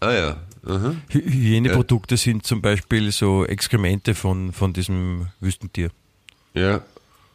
Ah 0.00 0.12
ja. 0.12 0.36
Aha. 0.66 0.94
Hy 1.08 1.20
Hygieneprodukte 1.20 2.16
sind 2.16 2.46
zum 2.46 2.62
Beispiel 2.62 3.12
so 3.12 3.44
Exkremente 3.44 4.14
von, 4.14 4.52
von 4.52 4.72
diesem 4.72 5.26
Wüstentier. 5.40 5.90
Ja. 6.54 6.82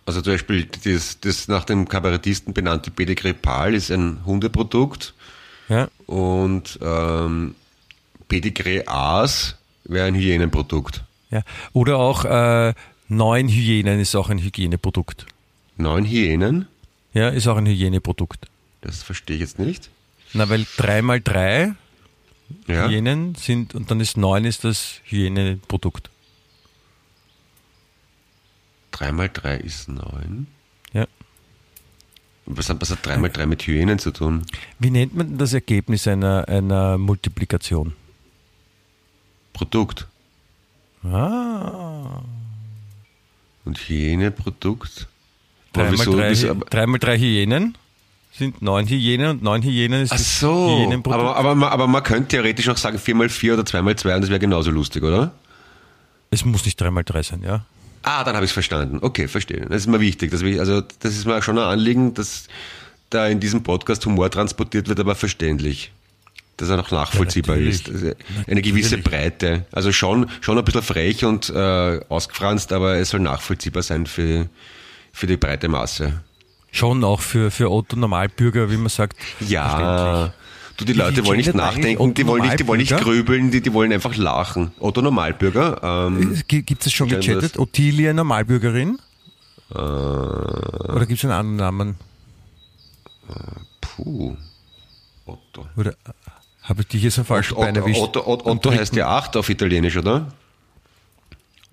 Also 0.06 0.22
zum 0.22 0.34
Beispiel 0.34 0.68
das, 0.84 1.20
das 1.20 1.48
nach 1.48 1.66
dem 1.66 1.88
Kabarettisten 1.88 2.54
benannte 2.54 2.92
Pedigree 2.92 3.34
Pal 3.34 3.74
ist 3.74 3.92
ein 3.92 4.24
Hundeprodukt 4.26 5.16
Ja, 5.68 5.88
und 6.06 6.78
ähm, 6.82 7.56
Aas 8.86 9.56
wäre 9.86 10.08
ein 10.08 10.16
Hygienenprodukt. 10.16 11.04
ja. 11.32 11.42
Oder 11.74 11.98
auch 11.98 12.26
äh, 12.26 12.74
neun 13.08 13.48
Hyänen 13.48 14.00
ist 14.00 14.16
auch 14.16 14.30
ein 14.30 14.40
Hygieneprodukt. 14.40 15.26
Neun 15.78 16.06
Hyänen? 16.06 16.68
Ja, 17.14 17.30
ist 17.30 17.48
auch 17.48 17.58
ein 17.58 17.66
Hygieneprodukt. 17.66 18.48
Das 18.82 19.04
verstehe 19.04 19.36
ich 19.36 19.42
jetzt 19.42 19.60
nicht. 19.60 19.90
Na, 20.34 20.50
weil 20.50 20.66
drei 20.78 21.02
mal 21.02 21.22
drei 21.22 21.74
Ja. 22.68 22.88
Hyänen 22.88 23.36
sind 23.36 23.74
und 23.76 23.90
dann 23.92 24.00
ist 24.00 24.18
neun 24.18 24.46
ist 24.46 24.64
das 24.64 25.02
Hygieneprodukt. 25.06 26.10
Drei 28.92 29.12
mal 29.12 29.30
drei 29.32 29.58
ist 29.58 29.90
neun. 29.90 30.48
Ja. 30.94 31.06
Was 32.46 32.70
hat, 32.70 32.80
was 32.82 32.92
hat 32.92 33.06
drei 33.06 33.18
mal 33.18 33.30
drei 33.30 33.46
mit 33.46 33.64
Hyänen 33.64 34.00
zu 34.00 34.12
tun? 34.12 34.46
Wie 34.80 34.90
nennt 34.92 35.16
man 35.16 35.38
das 35.38 35.54
Ergebnis 35.54 36.08
einer, 36.08 36.48
einer 36.48 36.98
Multiplikation? 36.98 37.94
Produkt. 39.56 40.06
Ah. 41.04 42.22
Und 43.64 43.78
Hygieneprodukt? 43.80 45.08
Drei 45.74 45.88
Aber 45.88 45.98
mal, 45.98 46.30
wieso- 46.30 46.56
drei, 46.70 46.86
drei 47.00 47.18
Hyänen 47.18 47.78
sind 48.38 48.62
neun 48.62 48.86
Hyänen 48.88 49.30
und 49.32 49.44
neun 49.44 49.62
Hyänen 49.64 50.04
ist 50.04 50.12
Ach 50.12 50.18
das 50.18 50.40
so, 50.40 50.80
Hyänenprodukt. 50.80 51.22
aber, 51.24 51.36
aber, 51.38 51.56
man- 51.56 51.70
aber 51.70 51.88
man 51.88 52.04
könnte 52.04 52.28
theoretisch 52.30 52.68
auch 52.70 52.78
sagen 52.78 53.00
4 53.00 53.16
mal 53.16 53.30
4 53.30 53.54
oder 53.56 53.66
2 53.66 53.82
mal 53.82 53.96
2 53.96 54.16
und 54.16 54.22
das 54.22 54.30
wäre 54.30 54.40
genauso 54.40 54.72
lustig, 54.72 55.04
oder? 55.04 55.32
es 56.32 56.44
muss 56.44 56.66
nicht 56.66 56.80
drei 56.82 56.92
mal 56.92 57.04
drei 57.04 57.24
sein, 57.24 57.42
ja. 57.44 57.66
Ah, 58.04 58.24
dann 58.26 58.36
habe 58.36 58.44
ich 58.46 58.50
es 58.52 58.54
verstanden. 58.54 59.00
Okay, 59.02 59.28
verstehe. 59.30 59.62
Das 59.68 59.78
ist 59.78 59.88
mir 59.88 60.02
wichtig. 60.02 60.32
Dass 60.32 60.42
wir, 60.44 60.60
also 60.60 60.82
das 61.00 61.16
ist 61.16 61.26
mir 61.26 61.42
schon 61.42 61.58
ein 61.58 61.64
Anliegen, 61.64 62.14
dass 62.14 62.48
da 63.10 63.28
in 63.28 63.40
diesem 63.40 63.64
Podcast 63.64 64.06
Humor 64.06 64.30
transportiert 64.30 64.90
wird, 64.90 65.00
aber 65.00 65.16
verständlich. 65.16 65.92
Dass 66.58 66.70
er 66.70 66.78
noch 66.78 66.90
nachvollziehbar 66.90 67.58
natürlich. 67.58 67.88
ist. 67.88 67.90
Also 67.90 68.12
eine 68.48 68.62
gewisse. 68.62 68.98
Breite. 68.98 69.66
Also 69.72 69.92
schon, 69.92 70.30
schon 70.40 70.58
ein 70.58 70.64
bisschen 70.64 70.84
frech 70.84 71.26
und 71.26 71.50
äh, 71.50 72.00
ausgefranst, 72.08 72.72
aber 72.72 72.96
es 72.96 73.10
soll 73.10 73.20
nachvollziehbar 73.20 73.84
sein 73.84 74.06
für, 74.06 74.48
für 75.12 75.28
die 75.28 75.36
breite 75.38 75.68
Masse. 75.68 76.22
Schon 76.72 77.04
auch 77.04 77.20
für, 77.22 77.52
für 77.52 77.72
Otto 77.72 77.98
Normalbürger, 77.98 78.72
wie 78.72 78.78
man 78.78 78.90
sagt. 78.90 79.18
Ja. 79.42 80.34
Du, 80.78 80.84
die 80.84 80.94
Leute 80.94 81.26
wollen 81.26 81.38
nicht 81.38 81.54
nachdenken, 81.54 82.14
die 82.14 82.28
wollen 82.28 82.44
nicht, 82.44 82.60
die 82.60 82.68
wollen 82.68 82.80
nicht 82.80 82.98
grübeln, 82.98 83.50
die, 83.50 83.62
die 83.62 83.72
wollen 83.72 83.94
einfach 83.94 84.16
lachen. 84.18 84.72
Otto 84.80 85.02
Normalbürger, 85.02 86.08
ähm, 86.08 86.42
Gibt 86.48 86.86
es 86.86 86.92
schon 86.92 87.08
gechattet? 87.08 87.58
Ottilia 87.58 88.12
Normalbürgerin? 88.14 89.00
äh, 89.72 89.78
Oder 89.78 91.06
gibt 91.06 91.20
es 91.20 91.24
einen 91.26 91.34
anderen 91.34 91.56
Namen? 91.56 91.96
puh. 93.82 94.36
Otto. 95.26 95.66
Oder 95.78 95.92
äh, 95.92 96.12
habe 96.66 96.82
ich 96.82 96.88
dich 96.88 97.04
jetzt 97.04 97.18
am 97.20 97.26
falschen 97.26 97.56
Bein 97.56 97.76
erwischt? 97.76 98.00
Otto, 98.00 98.26
Otto, 98.28 98.50
Otto 98.50 98.72
heißt 98.72 98.96
ja 98.96 99.08
acht 99.08 99.38
auf 99.38 99.50
Italienisch, 99.50 99.98
oder? 99.98 100.28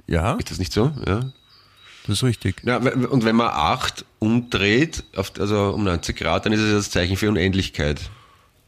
Ja, 0.07 0.35
Ist 0.35 0.51
das 0.51 0.59
nicht 0.59 0.73
so? 0.73 0.93
Ja. 1.07 1.21
das 2.07 2.17
ist 2.19 2.23
richtig. 2.25 2.63
ja 2.65 2.77
und 2.77 3.25
wenn 3.25 3.37
man 3.37 3.49
acht 3.49 4.05
umdreht, 4.19 5.05
auf, 5.17 5.33
also 5.39 5.71
um 5.71 5.85
90 5.85 6.17
Grad, 6.17 6.45
dann 6.45 6.53
ist 6.53 6.61
es 6.61 6.73
das 6.73 6.91
Zeichen 6.91 7.17
für 7.17 7.29
Unendlichkeit. 7.29 8.11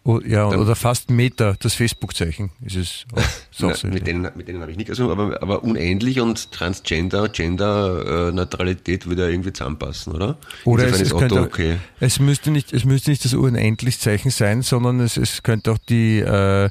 Oh, 0.06 0.20
ja, 0.20 0.50
Dann- 0.50 0.60
oder 0.60 0.76
fast 0.76 1.08
Meter, 1.10 1.56
das 1.60 1.72
Facebook-Zeichen 1.74 2.50
ist 2.62 2.76
es. 2.76 3.04
Auch 3.14 3.22
Na, 3.60 3.74
so. 3.74 3.86
mit, 3.88 4.06
denen, 4.06 4.28
mit 4.36 4.48
denen 4.48 4.60
habe 4.60 4.70
ich 4.70 4.76
nicht 4.76 4.88
gesungen, 4.88 5.12
aber, 5.18 5.42
aber 5.42 5.62
unendlich 5.64 6.20
und 6.20 6.52
Transgender, 6.52 7.30
Gender-Neutralität 7.30 9.06
würde 9.06 9.22
ja 9.22 9.28
irgendwie 9.28 9.52
zusammenpassen, 9.52 10.12
oder? 10.12 10.36
Oder 10.64 10.88
es, 10.88 11.00
Insofern 11.00 11.26
es, 11.26 11.32
Otto 11.32 11.40
könnte, 11.42 11.48
okay. 11.54 11.76
es, 12.00 12.20
müsste 12.20 12.50
nicht, 12.50 12.72
es 12.72 12.84
müsste 12.84 13.10
nicht 13.10 13.24
das 13.24 13.32
Unendlich-Zeichen 13.34 14.30
sein, 14.30 14.60
sondern 14.62 15.00
es, 15.00 15.16
es 15.16 15.42
könnte 15.42 15.72
auch 15.72 15.78
die, 15.78 16.18
äh, 16.20 16.68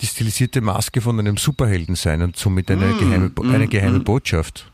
die 0.00 0.06
stilisierte 0.06 0.60
Maske 0.60 1.00
von 1.00 1.18
einem 1.18 1.36
Superhelden 1.38 1.96
sein 1.96 2.22
und 2.22 2.36
somit 2.36 2.70
eine, 2.70 2.86
Mm, 2.86 2.98
geheime, 3.00 3.30
Bo- 3.30 3.42
eine 3.42 3.66
geheime 3.66 4.00
Botschaft. 4.00 4.70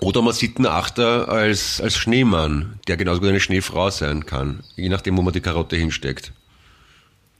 Oder 0.00 0.22
man 0.22 0.32
sieht 0.34 0.56
einen 0.56 0.66
Achter 0.66 1.28
als, 1.28 1.80
als 1.80 1.96
Schneemann, 1.96 2.80
der 2.88 2.96
genauso 2.96 3.20
gut 3.20 3.28
eine 3.30 3.38
Schneefrau 3.40 3.90
sein 3.90 4.26
kann, 4.26 4.64
je 4.76 4.88
nachdem, 4.88 5.16
wo 5.16 5.22
man 5.22 5.32
die 5.32 5.40
Karotte 5.40 5.76
hinsteckt. 5.76 6.32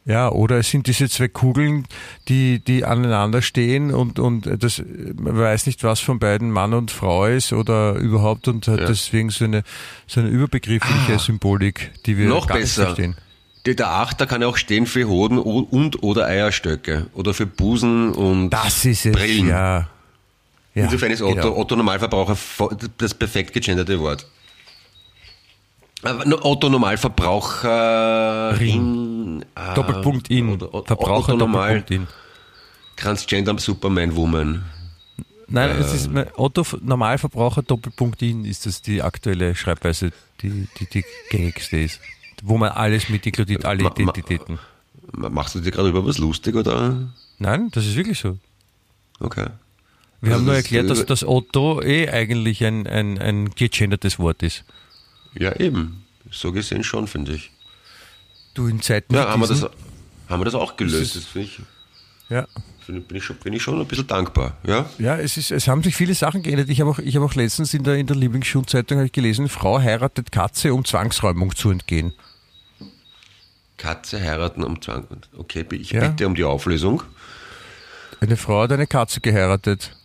Ja, 0.06 0.28
oder 0.30 0.58
es 0.58 0.68
sind 0.70 0.86
diese 0.86 1.08
zwei 1.08 1.28
Kugeln, 1.28 1.86
die, 2.28 2.58
die 2.58 2.84
aneinander 2.84 3.40
stehen 3.40 3.90
und, 3.90 4.18
und 4.18 4.46
das, 4.62 4.82
man 5.16 5.38
weiß 5.38 5.64
nicht, 5.66 5.82
was 5.82 6.00
von 6.00 6.18
beiden 6.18 6.50
Mann 6.50 6.74
und 6.74 6.90
Frau 6.90 7.24
ist 7.24 7.54
oder 7.54 7.94
überhaupt 7.94 8.46
und 8.48 8.68
hat 8.68 8.80
Ja. 8.80 8.86
deswegen 8.86 9.30
so 9.30 9.46
eine, 9.46 9.62
so 10.06 10.20
eine 10.20 10.28
überbegriffliche 10.28 11.14
Ah. 11.14 11.18
Symbolik, 11.18 11.90
die 12.04 12.18
wir 12.18 12.28
Noch 12.28 12.46
gar 12.46 12.58
besser. 12.58 12.82
nicht 12.82 12.86
verstehen. 12.96 13.16
Der, 13.64 13.74
der 13.76 13.88
Achter 13.92 14.26
kann 14.26 14.42
ja 14.42 14.48
auch 14.48 14.58
stehen 14.58 14.84
für 14.84 15.08
Hoden 15.08 15.38
und 15.38 16.02
oder 16.02 16.26
Eierstöcke 16.26 17.06
oder 17.14 17.32
für 17.32 17.46
Busen 17.46 18.12
und 18.12 18.50
Das 18.50 18.84
ist 18.84 19.06
es, 19.06 19.12
Brillen. 19.16 19.48
ja. 19.48 19.88
ja. 20.74 20.84
Insofern 20.84 21.12
ist 21.12 21.22
Otto, 21.22 21.34
genau. 21.34 21.56
Otto 21.56 21.76
Normalverbraucher 21.76 22.36
das 22.98 23.14
perfekt 23.14 23.54
gegenderte 23.54 23.98
Wort. 24.00 24.26
Otto 26.04 26.68
Normalverbraucherin. 26.68 29.44
äh, 29.54 29.74
Doppelpunkt 29.74 30.30
in. 30.30 30.48
oder 30.50 30.68
Verbraucher 30.86 31.34
Otto 31.34 31.36
Normal 31.36 31.84
in. 31.90 32.06
Transgender 32.96 33.58
Superman 33.58 34.14
Woman. 34.14 34.64
Nein, 35.48 35.70
es 35.78 35.92
Äh. 35.92 35.96
ist 35.96 36.10
Otto 36.36 36.64
Normalverbraucher 36.80 37.62
Doppelpunkt 37.62 38.22
in 38.22 38.44
ist 38.44 38.66
das 38.66 38.82
die 38.82 39.02
aktuelle 39.02 39.54
Schreibweise, 39.54 40.10
die, 40.40 40.68
die, 40.78 40.86
die 40.86 41.04
gängigste 41.30 41.78
ist. 41.78 42.00
Wo 42.42 42.58
man 42.58 42.70
alles 42.70 43.08
mit 43.08 43.24
inkludiert, 43.26 43.64
alle 43.64 43.82
Ma- 43.84 43.90
ma- 43.90 43.94
Identitäten. 43.96 44.58
Machst 45.12 45.54
du 45.54 45.60
dir 45.60 45.70
gerade 45.70 45.88
über 45.90 46.04
was 46.04 46.18
lustig 46.18 46.54
oder? 46.56 46.96
Nein, 47.38 47.68
das 47.72 47.86
ist 47.86 47.94
wirklich 47.96 48.18
so. 48.18 48.36
Okay. 49.20 49.46
Wir 50.20 50.32
Also 50.32 50.40
haben 50.40 50.46
nur 50.46 50.54
erklärt, 50.56 50.90
dass 50.90 51.04
das 51.06 51.22
Otto 51.24 51.80
eh 51.82 52.08
eigentlich 52.08 52.64
ein, 52.64 52.86
ein, 52.86 53.18
ein 53.18 53.50
gegendertes 53.50 54.18
Wort 54.18 54.42
ist. 54.42 54.64
Ja, 55.38 55.54
eben. 55.60 56.04
So 56.30 56.52
gesehen 56.52 56.84
schon, 56.84 57.06
finde 57.06 57.32
ich. 57.34 57.50
Du 58.54 58.66
in 58.66 58.80
Zeiten 58.80 59.14
Ja, 59.14 59.28
haben 59.28 59.40
wir, 59.40 59.48
das, 59.48 59.62
haben 60.28 60.40
wir 60.40 60.44
das 60.44 60.54
auch 60.54 60.76
gelöst. 60.76 61.16
Das 61.16 61.24
finde 61.24 61.48
ich, 61.48 61.58
ja. 62.30 62.46
bin, 62.86 63.04
ich 63.16 63.24
schon, 63.24 63.36
bin 63.36 63.52
ich 63.52 63.62
schon 63.62 63.80
ein 63.80 63.86
bisschen 63.86 64.06
dankbar. 64.06 64.56
Ja? 64.64 64.88
Ja, 64.98 65.16
es, 65.16 65.36
ist, 65.36 65.50
es 65.50 65.66
haben 65.68 65.82
sich 65.82 65.94
viele 65.96 66.14
Sachen 66.14 66.42
geändert. 66.42 66.68
Ich 66.68 66.80
habe 66.80 66.90
auch, 66.90 66.98
ich 66.98 67.16
habe 67.16 67.24
auch 67.26 67.34
letztens 67.34 67.74
in 67.74 67.82
der, 67.82 67.96
in 67.96 68.06
der 68.06 68.16
Lieblingsschulzeitung 68.16 69.10
gelesen, 69.12 69.48
Frau 69.48 69.80
heiratet 69.80 70.30
Katze, 70.32 70.72
um 70.72 70.84
Zwangsräumung 70.84 71.54
zu 71.56 71.70
entgehen. 71.70 72.12
Katze 73.76 74.20
heiraten 74.20 74.62
um 74.62 74.80
Zwang. 74.80 75.06
Okay, 75.36 75.66
ich 75.72 75.90
Ja. 75.90 76.08
bitte 76.08 76.26
um 76.26 76.34
die 76.34 76.44
Auflösung. 76.44 77.02
Eine 78.20 78.36
Frau 78.36 78.62
hat 78.62 78.72
eine 78.72 78.86
Katze 78.86 79.20
geheiratet. 79.20 79.96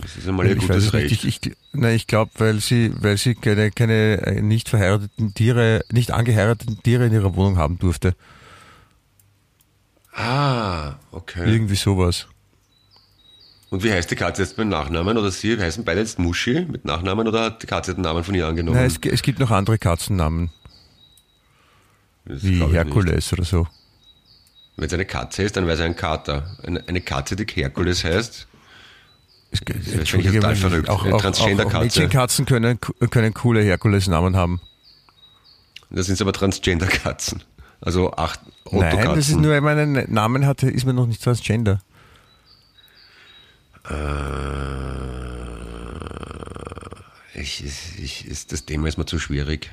Das 0.00 0.16
ist 0.16 0.28
einmal 0.28 0.46
ihr 0.46 0.56
ich 0.56 0.60
gutes 0.60 0.84
nicht. 0.84 0.94
Recht. 0.94 1.12
Ich, 1.12 1.46
ich, 1.46 1.56
nein, 1.72 1.96
ich 1.96 2.06
glaube, 2.06 2.30
weil 2.38 2.60
sie, 2.60 2.92
weil 3.00 3.16
sie 3.16 3.34
keine, 3.34 3.70
keine 3.70 4.26
äh, 4.26 4.42
nicht 4.42 4.68
verheirateten 4.68 5.34
Tiere, 5.34 5.84
nicht 5.90 6.12
angeheirateten 6.12 6.82
Tiere 6.82 7.06
in 7.06 7.12
ihrer 7.12 7.34
Wohnung 7.34 7.58
haben 7.58 7.78
durfte. 7.78 8.14
Ah, 10.12 10.96
okay. 11.10 11.50
Irgendwie 11.50 11.76
sowas. 11.76 12.26
Und 13.70 13.84
wie 13.84 13.92
heißt 13.92 14.10
die 14.10 14.16
Katze 14.16 14.42
jetzt 14.42 14.56
mit 14.56 14.68
Nachnamen? 14.68 15.18
Oder 15.18 15.30
sie 15.30 15.58
heißen 15.58 15.84
beide 15.84 16.00
jetzt 16.00 16.18
Muschi 16.18 16.64
mit 16.64 16.84
Nachnamen 16.84 17.28
oder 17.28 17.44
hat 17.44 17.62
die 17.62 17.66
Katze 17.66 17.94
den 17.94 18.02
Namen 18.02 18.24
von 18.24 18.34
ihr 18.34 18.46
angenommen? 18.46 18.76
Nein, 18.78 18.86
es, 18.86 18.98
es 19.12 19.22
gibt 19.22 19.38
noch 19.40 19.50
andere 19.50 19.78
Katzennamen, 19.78 20.50
Das 22.24 22.42
wie. 22.42 22.64
Herkules 22.64 23.32
oder 23.32 23.44
so. 23.44 23.66
Wenn 24.76 24.86
es 24.86 24.94
eine 24.94 25.04
Katze 25.04 25.42
ist, 25.42 25.56
dann 25.56 25.66
wäre 25.66 25.74
es 25.74 25.80
ein 25.80 25.96
Kater. 25.96 26.56
Eine, 26.62 26.86
eine 26.88 27.00
Katze, 27.00 27.36
die 27.36 27.44
Herkules 27.44 28.04
heißt, 28.04 28.46
ich 29.50 29.60
Entschuldige, 29.94 30.40
total 30.40 30.56
verrückt. 30.56 30.88
Auch, 30.88 31.06
auch, 31.06 31.24
auch, 31.24 31.80
Mädchenkatzen 31.80 32.44
können, 32.44 32.78
können 33.10 33.32
coole 33.32 33.62
Herkulesnamen 33.62 34.36
haben. 34.36 34.60
Das 35.90 36.06
sind 36.06 36.20
aber 36.20 36.32
Transgender-Katzen. 36.32 37.42
Also 37.80 38.12
acht 38.12 38.40
Nein, 38.70 38.92
Otto-Katzen. 38.92 39.14
das 39.14 39.28
ist 39.30 39.36
nur, 39.36 39.52
wenn 39.52 39.64
man 39.64 39.78
einen 39.78 40.12
Namen 40.12 40.46
hat, 40.46 40.62
ist 40.62 40.84
man 40.84 40.96
noch 40.96 41.06
nicht 41.06 41.22
transgender. 41.22 41.80
Äh, 43.88 43.94
ich, 47.34 47.64
ich, 47.64 48.26
ist, 48.26 48.52
das 48.52 48.66
Thema 48.66 48.88
ist 48.88 48.98
mir 48.98 49.06
zu 49.06 49.18
schwierig. 49.18 49.70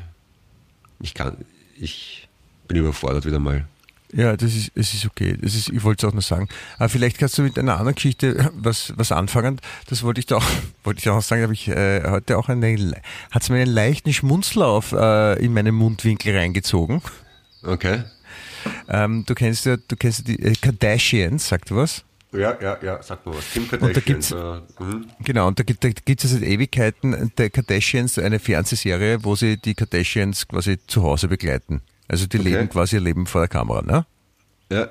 Ich 1.02 1.14
kann, 1.14 1.38
ich 1.78 2.30
bin 2.68 2.78
überfordert 2.78 3.26
wieder 3.26 3.40
mal. 3.40 3.66
Ja, 4.14 4.38
das 4.38 4.56
ist, 4.56 4.72
es 4.76 4.94
ist 4.94 5.06
okay. 5.06 5.38
Das 5.42 5.56
ist, 5.56 5.70
ich 5.70 5.84
wollte 5.84 6.06
es 6.06 6.10
auch 6.10 6.14
nur 6.14 6.22
sagen. 6.22 6.48
Aber 6.78 6.90
vielleicht 6.90 7.18
kannst 7.18 7.38
du 7.38 7.42
mit 7.42 7.58
einer 7.60 7.74
anderen 7.78 7.96
Geschichte 7.96 8.52
was, 8.56 8.94
was 8.96 9.12
anfangen. 9.12 9.60
Das 9.88 10.04
wollte 10.04 10.20
ich 10.20 10.26
da 10.26 10.38
auch, 10.38 10.46
wollte 10.84 11.00
ich 11.00 11.10
auch 11.10 11.22
sagen, 11.22 11.44
habe 11.44 11.54
ich 11.54 11.68
äh, 11.68 12.04
heute 12.10 12.38
auch 12.38 12.48
einen, 12.50 12.96
hat 13.32 13.42
es 13.44 13.50
mir 13.50 13.58
einen 13.58 13.72
leichten 13.74 14.14
Schmunzler 14.14 14.68
auf, 14.68 14.92
äh, 14.94 15.34
in 15.44 15.54
meinen 15.54 15.76
Mundwinkel 15.76 16.36
reingezogen. 16.38 17.02
Okay. 17.64 18.04
Ähm, 18.90 19.24
du 19.28 19.36
kennst 19.36 19.66
ja, 19.66 19.78
du 19.78 19.96
kennst 19.96 20.20
ja 20.28 20.36
die 20.36 20.42
äh, 20.44 20.54
Kardashians, 20.56 21.48
sagt 21.48 21.70
du 21.70 21.78
was? 21.78 22.04
Ja, 22.32 22.58
ja, 22.62 22.78
ja, 22.84 23.02
sag 23.02 23.26
mal 23.26 23.36
was. 23.36 23.52
Kim 23.54 23.68
da 23.70 23.78
Kardashian. 23.78 24.04
gibt's- 24.06 24.32
äh, 24.32 24.84
mhm. 24.84 25.06
Genau, 25.24 25.48
und 25.48 25.58
da 25.60 25.64
gibt 25.64 25.84
es 25.86 25.94
da 26.22 26.28
seit 26.28 26.42
Ewigkeiten 26.44 27.32
der 27.38 27.50
Kardashians 27.50 28.20
eine 28.20 28.40
Fernsehserie, 28.40 29.24
wo 29.24 29.36
sie 29.36 29.58
die 29.58 29.74
Kardashians 29.74 30.48
quasi 30.48 30.78
zu 30.88 31.04
Hause 31.04 31.28
begleiten. 31.28 31.82
Also 32.08 32.28
die 32.28 32.40
Okay. 32.40 32.50
leben 32.50 32.70
quasi 32.70 32.96
ihr 32.98 33.02
Leben 33.02 33.26
vor 33.26 33.42
der 33.42 33.48
Kamera, 33.48 33.82
ne? 33.82 34.06
Ja, 34.72 34.90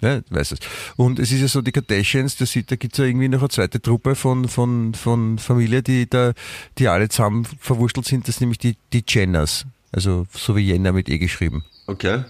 Ja, 0.00 0.20
du 0.20 0.34
weißt 0.34 0.52
es. 0.52 0.58
Und 0.96 1.18
es 1.18 1.32
ist 1.32 1.40
ja 1.40 1.48
so, 1.48 1.60
die 1.60 1.72
Kardashians, 1.72 2.36
da, 2.36 2.44
da 2.44 2.76
gibt 2.76 2.92
es 2.94 2.98
ja 2.98 3.04
irgendwie 3.04 3.28
noch 3.28 3.40
eine 3.40 3.48
zweite 3.48 3.80
Truppe 3.82 4.14
von, 4.14 4.46
von, 4.48 4.94
von 4.94 5.38
Familie, 5.38 5.82
die 5.82 6.08
da, 6.08 6.32
die 6.78 6.86
alle 6.88 7.08
zusammen 7.08 7.44
verwurstelt 7.58 8.06
sind, 8.06 8.28
das 8.28 8.36
sind 8.36 8.42
nämlich 8.46 8.58
die, 8.58 8.76
die 8.92 9.02
Jenners. 9.06 9.64
Also 9.90 10.26
so 10.32 10.54
wie 10.54 10.60
Jenner 10.60 10.92
mit 10.92 11.08
E 11.08 11.18
geschrieben. 11.18 11.64
okay. 11.86 12.24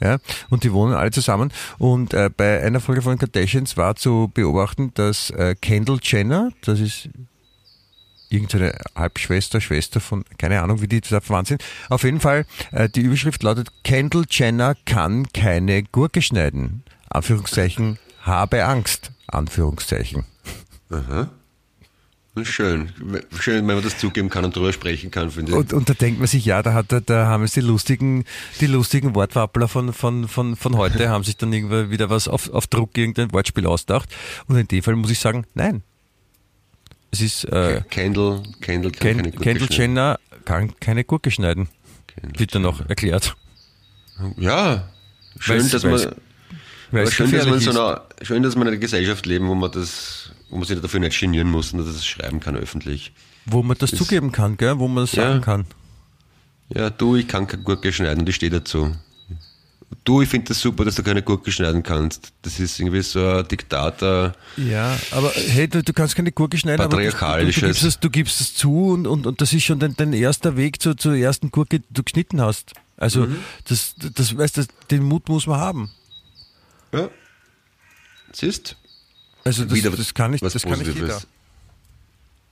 Ja, 0.00 0.18
und 0.48 0.62
die 0.62 0.72
wohnen 0.72 0.94
alle 0.94 1.10
zusammen. 1.10 1.50
Und 1.78 2.14
äh, 2.14 2.30
bei 2.30 2.62
einer 2.62 2.78
Folge 2.78 3.02
von 3.02 3.18
Kardashians 3.18 3.76
war 3.76 3.96
zu 3.96 4.30
beobachten, 4.32 4.92
dass 4.94 5.30
äh, 5.30 5.56
Kendall 5.60 5.98
Jenner, 6.00 6.52
das 6.64 6.78
ist 6.78 7.08
irgendeine 8.30 8.78
Halbschwester, 8.94 9.60
Schwester 9.60 10.00
von, 10.00 10.24
keine 10.38 10.62
Ahnung, 10.62 10.80
wie 10.80 10.88
die 10.88 11.00
da 11.00 11.20
verwandt 11.20 11.48
sind. 11.48 11.64
Auf 11.88 12.04
jeden 12.04 12.20
Fall, 12.20 12.46
äh, 12.72 12.88
die 12.88 13.00
Überschrift 13.00 13.42
lautet, 13.42 13.68
Kendall 13.84 14.24
Jenner 14.30 14.74
kann 14.84 15.28
keine 15.32 15.82
Gurke 15.82 16.22
schneiden. 16.22 16.82
Anführungszeichen, 17.08 17.98
habe 18.22 18.64
Angst. 18.64 19.12
Anführungszeichen. 19.26 20.24
Schön. 22.44 22.92
Schön, 23.38 23.66
wenn 23.66 23.74
man 23.74 23.82
das 23.82 23.98
zugeben 23.98 24.28
kann 24.28 24.44
und 24.44 24.54
drüber 24.54 24.72
sprechen 24.72 25.10
kann, 25.10 25.30
finde 25.30 25.52
ich. 25.52 25.58
Und, 25.58 25.72
und 25.72 25.88
da 25.88 25.94
denkt 25.94 26.18
man 26.18 26.28
sich, 26.28 26.44
ja, 26.44 26.62
da, 26.62 26.72
hat, 26.72 26.86
da 27.06 27.26
haben 27.26 27.42
es 27.42 27.52
die 27.52 27.60
lustigen, 27.60 28.24
die 28.60 28.66
lustigen 28.66 29.14
Wortwappler 29.14 29.68
von, 29.68 29.92
von, 29.92 30.28
von, 30.28 30.56
von 30.56 30.76
heute, 30.76 31.08
haben 31.08 31.24
sich 31.24 31.36
dann 31.36 31.52
irgendwie 31.52 31.90
wieder 31.90 32.10
was 32.10 32.28
auf, 32.28 32.50
auf 32.50 32.66
Druck 32.66 32.96
irgendein 32.96 33.32
Wortspiel 33.32 33.66
ausgedacht. 33.66 34.08
Und 34.46 34.56
in 34.56 34.68
dem 34.68 34.82
Fall 34.82 34.96
muss 34.96 35.10
ich 35.10 35.18
sagen, 35.18 35.46
nein. 35.54 35.82
Es 37.10 37.20
ist, 37.20 37.44
äh, 37.44 37.82
Kendall, 37.90 38.42
Kendall 38.60 38.92
kann 38.92 39.00
keine 39.00 39.22
Ken, 39.22 39.30
Gurke 39.32 39.44
Kendall 39.44 39.66
schneiden. 39.72 39.96
Jenner 39.96 40.18
kann 40.44 40.80
keine 40.80 41.04
Gurke 41.04 41.30
schneiden. 41.30 41.68
Kendall 42.06 42.38
Wird 42.40 42.54
dann 42.54 42.62
noch 42.62 42.86
erklärt. 42.88 43.34
Ja, 44.36 44.88
schön, 45.38 45.56
Weil's- 45.60 45.70
dass 45.70 45.84
man, 45.84 45.92
aber 46.90 47.02
es 47.02 47.12
schön, 47.14 47.30
dass 47.30 47.46
man 47.46 47.60
so 47.60 47.70
einer, 47.70 48.02
schön, 48.22 48.42
dass 48.42 48.56
man 48.56 48.66
in 48.66 48.74
einer 48.74 48.80
Gesellschaft 48.80 49.26
leben, 49.26 49.48
wo 49.48 49.54
man 49.54 49.70
das, 49.70 50.32
wo 50.50 50.56
man 50.56 50.66
sich 50.66 50.80
dafür 50.80 51.00
nicht 51.00 51.18
genieren 51.20 51.50
muss 51.50 51.72
und 51.72 51.78
dass 51.78 51.86
das 51.94 52.06
schreiben 52.06 52.40
kann 52.40 52.56
öffentlich. 52.56 53.12
Wo 53.46 53.62
man 53.62 53.76
das 53.78 53.90
zugeben 53.92 54.32
kann, 54.32 54.56
gell? 54.56 54.78
wo 54.78 54.88
man 54.88 55.04
das 55.04 55.12
Ja. 55.12 55.28
sagen 55.28 55.40
kann. 55.40 55.64
Ja, 56.74 56.90
du, 56.90 57.16
ich 57.16 57.26
kann 57.28 57.46
keine 57.46 57.62
Gurke 57.62 57.92
schneiden 57.92 58.20
und 58.20 58.28
ich 58.28 58.34
stehe 58.36 58.50
dazu. 58.50 58.94
Du, 60.04 60.20
ich 60.22 60.28
finde 60.28 60.48
das 60.48 60.60
super, 60.60 60.84
dass 60.84 60.96
du 60.96 61.02
keine 61.02 61.22
Gurke 61.22 61.50
schneiden 61.50 61.82
kannst. 61.82 62.32
Das 62.42 62.60
ist 62.60 62.78
irgendwie 62.78 63.02
so 63.02 63.26
ein 63.26 63.48
Diktator. 63.48 64.34
Ja, 64.56 64.98
aber 65.10 65.30
hey, 65.30 65.66
du, 65.68 65.82
du 65.82 65.92
kannst 65.92 66.14
keine 66.14 66.30
Gurke 66.32 66.58
schneiden, 66.58 66.80
aber 66.82 66.96
du, 66.96 67.10
du, 67.10 67.52
gibst 67.52 67.82
es, 67.82 67.98
du 67.98 68.10
gibst 68.10 68.40
es 68.40 68.54
zu 68.54 68.90
und, 68.90 69.06
und, 69.06 69.26
und 69.26 69.40
das 69.40 69.52
ist 69.52 69.64
schon 69.64 69.78
dein, 69.78 69.96
dein 69.96 70.12
erster 70.12 70.56
Weg 70.56 70.80
zur, 70.82 70.96
zur 70.96 71.14
ersten 71.14 71.50
Gurke, 71.50 71.80
die 71.80 71.86
du 71.90 72.02
geschnitten 72.02 72.40
hast. 72.40 72.72
Also 72.98 73.26
Mhm. 73.26 73.38
das, 73.66 73.94
das 74.14 74.36
weißt 74.36 74.56
du, 74.58 74.64
den 74.90 75.04
Mut 75.04 75.28
muss 75.28 75.46
man 75.46 75.60
haben. 75.60 75.90
Ja. 76.92 77.08
Siehst? 78.32 78.76
Also 79.44 79.64
das, 79.64 79.74
Wieder 79.74 79.90
das 79.90 80.12
kann 80.12 80.32
was 80.40 80.52
das 80.52 80.62
kann 80.62 80.78
nicht 80.78 80.94
jeder. 80.94 81.20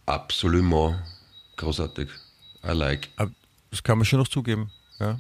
Absolument. 0.06 0.96
Großartig. 1.56 2.08
I 2.64 2.72
like. 2.72 3.08
Aber 3.16 3.30
das 3.70 3.82
kann 3.82 3.98
man 3.98 4.04
schon 4.04 4.18
noch 4.20 4.28
zugeben. 4.28 4.70
Ja. 4.98 5.18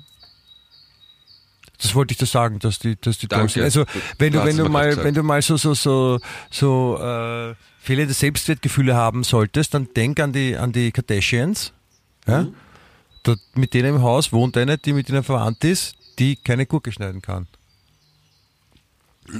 Das 1.82 1.94
wollte 1.94 2.12
ich 2.12 2.18
dir 2.18 2.26
sagen, 2.26 2.58
dass 2.58 2.78
die, 2.78 2.96
dass 3.00 3.18
die 3.18 3.28
Danke. 3.28 3.52
sind. 3.52 3.62
Also 3.62 3.84
wenn 4.18 4.32
Du 4.32 4.44
wenn 4.44 4.56
du 4.56 4.68
mal, 4.68 4.96
wenn 5.02 5.14
du 5.14 5.22
mal 5.22 5.42
so, 5.42 5.56
so, 5.56 5.74
so, 5.74 6.18
so 6.50 6.98
äh, 7.00 7.54
fehlende 7.80 8.14
Selbstwertgefühle 8.14 8.94
haben 8.94 9.24
solltest, 9.24 9.74
dann 9.74 9.88
denk 9.94 10.20
an 10.20 10.32
die, 10.32 10.56
an 10.56 10.72
die 10.72 10.90
Kardashians. 10.92 11.72
Ja? 12.26 12.42
Mhm. 12.42 12.54
Dort, 13.22 13.40
mit 13.54 13.74
denen 13.74 13.96
im 13.96 14.02
Haus 14.02 14.32
wohnt 14.32 14.56
eine, 14.56 14.78
die 14.78 14.92
mit 14.92 15.08
ihnen 15.08 15.22
verwandt 15.22 15.64
ist, 15.64 15.94
die 16.18 16.36
keine 16.36 16.66
Gurke 16.66 16.92
schneiden 16.92 17.22
kann. 17.22 17.46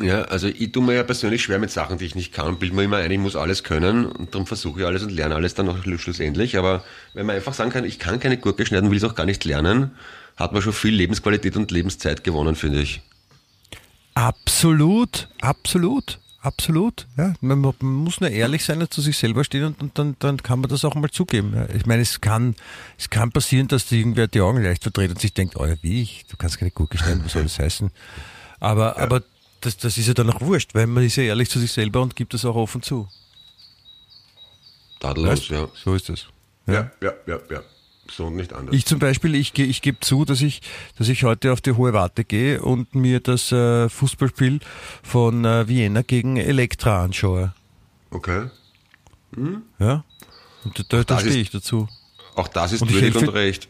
Ja, 0.02 0.22
also 0.22 0.48
ich 0.48 0.72
tue 0.72 0.82
mir 0.82 0.94
ja 0.94 1.04
persönlich 1.04 1.42
schwer 1.42 1.60
mit 1.60 1.70
Sachen, 1.70 1.98
die 1.98 2.06
ich 2.06 2.16
nicht 2.16 2.32
kann. 2.32 2.58
Bild 2.58 2.72
mir 2.72 2.82
immer 2.82 2.96
ein, 2.96 3.10
ich 3.10 3.18
muss 3.18 3.36
alles 3.36 3.62
können 3.62 4.06
und 4.06 4.34
darum 4.34 4.46
versuche 4.46 4.80
ich 4.80 4.86
alles 4.86 5.02
und 5.04 5.12
lerne 5.12 5.36
alles 5.36 5.54
dann 5.54 5.68
auch 5.68 5.78
schlussendlich. 5.84 6.58
Aber 6.58 6.84
wenn 7.14 7.26
man 7.26 7.36
einfach 7.36 7.54
sagen 7.54 7.70
kann, 7.70 7.84
ich 7.84 7.98
kann 7.98 8.18
keine 8.18 8.36
Gurke 8.36 8.66
schneiden, 8.66 8.90
will 8.90 8.98
es 8.98 9.04
auch 9.04 9.14
gar 9.14 9.26
nicht 9.26 9.44
lernen, 9.44 9.92
hat 10.36 10.52
man 10.52 10.62
schon 10.62 10.72
viel 10.72 10.94
Lebensqualität 10.94 11.56
und 11.56 11.70
Lebenszeit 11.70 12.24
gewonnen, 12.24 12.54
finde 12.54 12.82
ich. 12.82 13.02
Absolut, 14.14 15.28
absolut, 15.40 16.18
absolut. 16.40 17.06
Ja, 17.16 17.34
man, 17.40 17.60
man 17.60 17.74
muss 17.80 18.20
nur 18.20 18.30
ehrlich 18.30 18.64
sein 18.64 18.80
und 18.80 18.92
zu 18.92 19.00
sich 19.02 19.16
selber 19.18 19.44
stehen 19.44 19.64
und, 19.64 19.80
und 19.82 19.98
dann, 19.98 20.16
dann 20.18 20.42
kann 20.42 20.60
man 20.60 20.70
das 20.70 20.84
auch 20.84 20.94
mal 20.94 21.10
zugeben. 21.10 21.52
Ja, 21.54 21.68
Ich 21.74 21.86
meine, 21.86 22.02
es 22.02 22.20
kann, 22.20 22.54
es 22.98 23.10
kann 23.10 23.30
passieren, 23.30 23.68
dass 23.68 23.90
irgendwer 23.92 24.26
die 24.26 24.40
Augen 24.40 24.62
leicht 24.62 24.82
verdreht 24.82 25.10
und 25.10 25.20
sich 25.20 25.34
denkt, 25.34 25.56
oh 25.56 25.66
ja, 25.66 25.74
wie 25.82 26.02
ich, 26.02 26.24
du 26.28 26.36
kannst 26.36 26.58
keine 26.58 26.70
Gurke 26.70 26.96
schneiden, 26.96 27.24
was 27.24 27.32
soll 27.32 27.42
das 27.42 27.58
heißen? 27.58 27.90
Aber, 28.60 28.98
aber 28.98 29.22
das, 29.60 29.76
das 29.76 29.98
ist 29.98 30.06
ja 30.06 30.14
dann 30.14 30.30
auch 30.30 30.40
wurscht, 30.40 30.74
weil 30.74 30.86
man 30.86 31.04
ist 31.04 31.16
ja 31.16 31.24
ehrlich 31.24 31.50
zu 31.50 31.58
sich 31.58 31.72
selber 31.72 32.00
und 32.00 32.16
gibt 32.16 32.32
das 32.34 32.44
auch 32.44 32.56
offen 32.56 32.82
zu. 32.82 33.08
Tadellos, 35.00 35.48
ja. 35.48 35.68
So 35.74 35.94
ist 35.94 36.08
das. 36.08 36.26
Ja, 36.66 36.90
ja, 37.02 37.12
ja, 37.26 37.38
ja. 37.50 37.62
So 38.10 38.26
und 38.26 38.36
nicht 38.36 38.52
anders. 38.52 38.74
Ich 38.74 38.86
zum 38.86 38.98
Beispiel, 38.98 39.34
ich, 39.34 39.52
ge- 39.52 39.66
ich 39.66 39.82
gebe 39.82 39.98
zu, 40.00 40.24
dass 40.24 40.40
ich, 40.40 40.62
dass 40.96 41.08
ich 41.08 41.24
heute 41.24 41.52
auf 41.52 41.60
die 41.60 41.72
hohe 41.72 41.92
Warte 41.92 42.24
gehe 42.24 42.62
und 42.62 42.94
mir 42.94 43.20
das 43.20 43.50
äh, 43.52 43.88
Fußballspiel 43.88 44.60
von 45.02 45.44
äh, 45.44 45.66
Vienna 45.68 46.02
gegen 46.02 46.36
Elektra 46.36 47.02
anschaue. 47.04 47.52
okay. 48.10 48.48
Ja? 49.78 50.04
Und 50.64 50.92
da, 50.92 51.04
da, 51.04 51.20
stehe 51.20 51.36
ich 51.36 51.50
dazu. 51.50 51.88
Auch 52.36 52.48
das 52.48 52.72
ist 52.72 52.80
Und 52.82 52.88
ich 52.88 52.94
würdig 52.94 53.14
helfe- 53.14 53.26
und 53.28 53.34
recht. 53.34 53.68